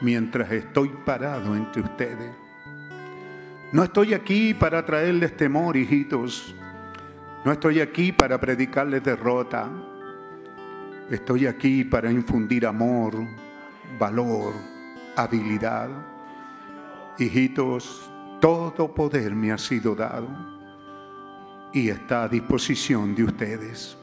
[0.00, 2.32] mientras estoy parado entre ustedes.
[3.72, 6.54] No estoy aquí para traerles temor, hijitos.
[7.44, 9.70] No estoy aquí para predicarles derrota.
[11.10, 13.14] Estoy aquí para infundir amor,
[13.98, 14.54] valor,
[15.16, 16.11] habilidad
[17.18, 18.10] Hijitos,
[18.40, 20.28] todo poder me ha sido dado
[21.72, 23.96] y está a disposición de ustedes.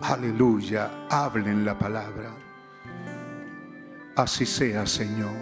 [0.00, 2.30] Aleluya, hablen la palabra.
[4.14, 5.32] Así sea, Señor.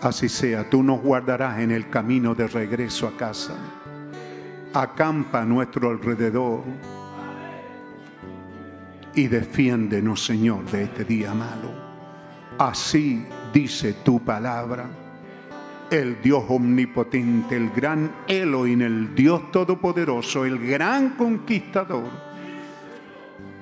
[0.00, 3.56] Así sea, tú nos guardarás en el camino de regreso a casa.
[4.74, 6.62] Acampa a nuestro alrededor
[9.14, 11.70] y defiéndenos, Señor, de este día malo.
[12.58, 15.05] Así dice tu palabra
[15.90, 22.10] el Dios omnipotente, el gran Elohim, el Dios todopoderoso, el gran conquistador.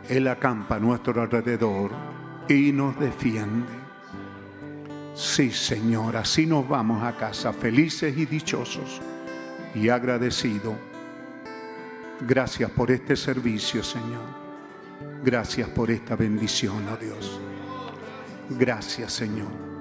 [0.09, 1.91] Él acampa a nuestro alrededor
[2.49, 3.73] y nos defiende.
[5.15, 9.01] Sí, Señor, así nos vamos a casa, felices y dichosos
[9.75, 10.75] y agradecidos.
[12.27, 14.45] Gracias por este servicio, Señor.
[15.25, 17.41] Gracias por esta bendición, oh Dios.
[18.51, 19.74] Gracias, Señor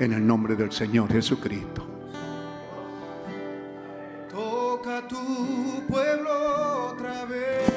[0.00, 1.86] en el nombre del Señor Jesucristo.
[4.30, 7.70] Toca tu pueblo otra vez.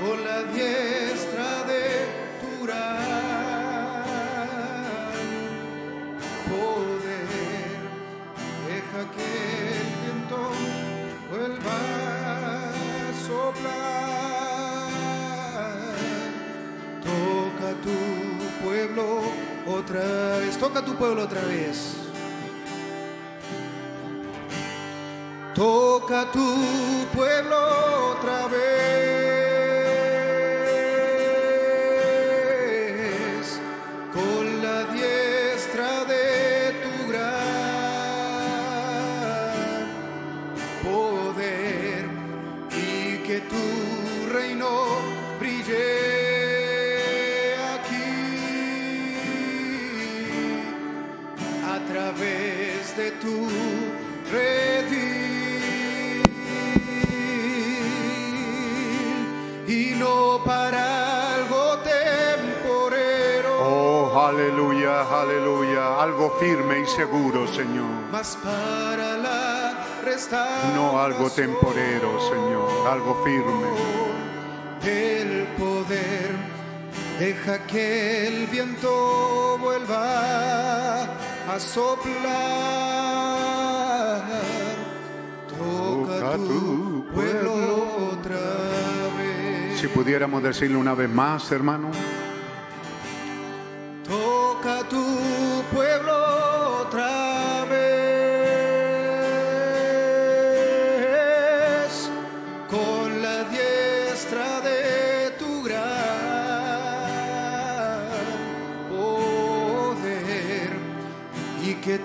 [0.00, 1.82] Con la diestra de
[2.40, 2.66] tu
[6.48, 7.26] poder.
[8.68, 9.28] Deja que
[9.68, 10.40] el viento
[11.28, 11.78] vuelva
[12.50, 14.01] a soplar.
[17.82, 17.90] Tu
[18.62, 19.22] pueblo
[19.66, 20.56] otra vez.
[20.56, 21.96] Toca tu pueblo otra vez.
[25.54, 27.58] Toca tu pueblo
[28.12, 29.21] otra vez.
[65.20, 68.10] Aleluya, algo firme y seguro, Señor.
[68.42, 69.62] para la
[70.74, 73.68] no algo temporero, Señor, algo firme.
[74.84, 76.30] El poder
[77.18, 82.22] deja que el viento vuelva a soplar.
[85.48, 87.54] Toca, tu pueblo
[88.12, 88.40] otra
[89.16, 89.80] vez.
[89.80, 91.90] Si pudiéramos decirlo una vez más, hermano.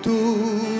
[0.07, 0.76] Que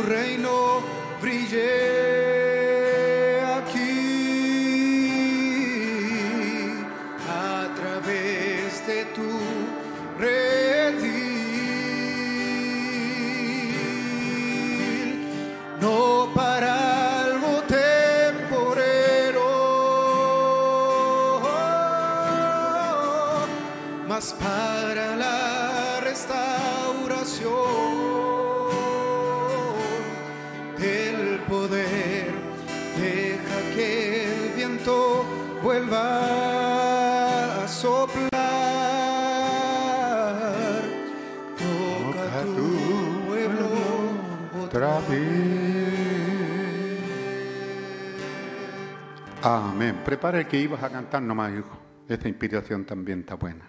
[49.58, 50.02] Amén.
[50.06, 51.78] Prepara que ibas a cantar nomás, hijo.
[52.08, 53.66] Esta inspiración también está buena.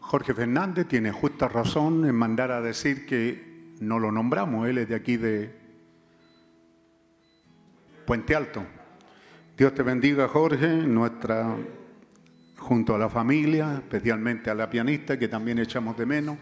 [0.00, 4.66] Jorge Fernández tiene justa razón en mandar a decir que no lo nombramos.
[4.68, 5.54] Él es de aquí de
[8.06, 8.64] Puente Alto.
[9.56, 11.54] Dios te bendiga, Jorge, nuestra,
[12.56, 16.38] junto a la familia, especialmente a la pianista, que también echamos de menos.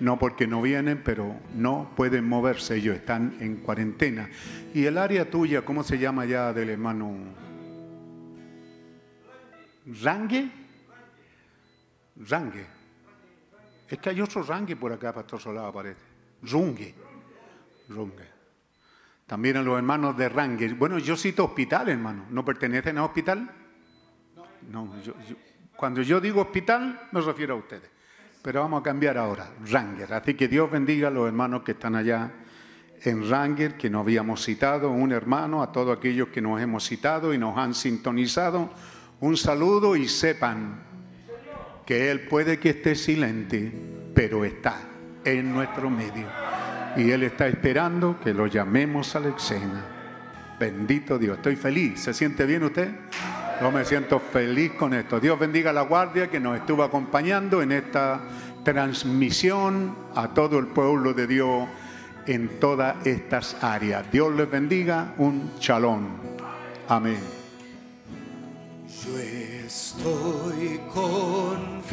[0.00, 4.30] No porque no vienen, pero no pueden moverse, ellos están en cuarentena.
[4.72, 7.16] ¿Y el área tuya, cómo se llama ya del hermano?
[10.02, 10.50] ¿Rangue?
[12.28, 12.66] Rangue.
[13.88, 16.00] Es que hay otro rangue por acá, Pastor Solado, parece.
[16.42, 16.94] Rungue.
[17.88, 18.28] Rungue.
[19.26, 20.72] También a los hermanos de Rangue.
[20.74, 22.26] Bueno, yo cito hospital, hermano.
[22.30, 23.50] ¿No pertenecen a hospital?
[24.70, 25.36] No, yo- yo-
[25.76, 27.90] cuando yo digo hospital, me refiero a ustedes.
[28.48, 30.10] Pero vamos a cambiar ahora, Ranger.
[30.14, 32.32] Así que Dios bendiga a los hermanos que están allá
[33.02, 37.34] en Ranger, que nos habíamos citado, un hermano, a todos aquellos que nos hemos citado
[37.34, 38.70] y nos han sintonizado.
[39.20, 40.82] Un saludo y sepan
[41.84, 43.70] que Él puede que esté silente,
[44.14, 44.76] pero está
[45.26, 46.26] en nuestro medio.
[46.96, 49.84] Y Él está esperando que lo llamemos a la escena.
[50.58, 52.00] Bendito Dios, estoy feliz.
[52.00, 52.88] ¿Se siente bien usted?
[53.60, 55.18] Yo me siento feliz con esto.
[55.18, 58.20] Dios bendiga a la guardia que nos estuvo acompañando en esta
[58.62, 61.66] transmisión a todo el pueblo de Dios
[62.26, 64.08] en todas estas áreas.
[64.12, 65.14] Dios les bendiga.
[65.18, 66.06] Un chalón.
[66.86, 67.18] Amén.
[68.86, 71.90] Yo estoy confiando,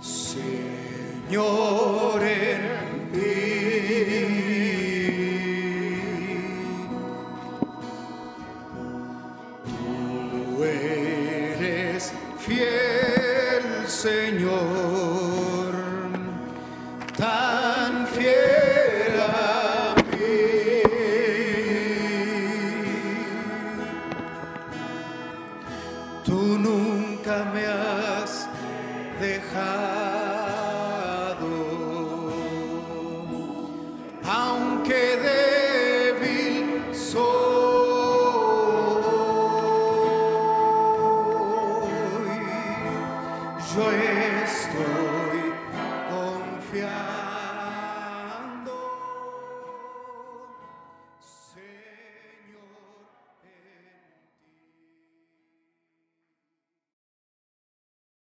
[0.00, 0.62] Señor,
[2.22, 3.57] en ti.
[13.98, 14.97] Señor,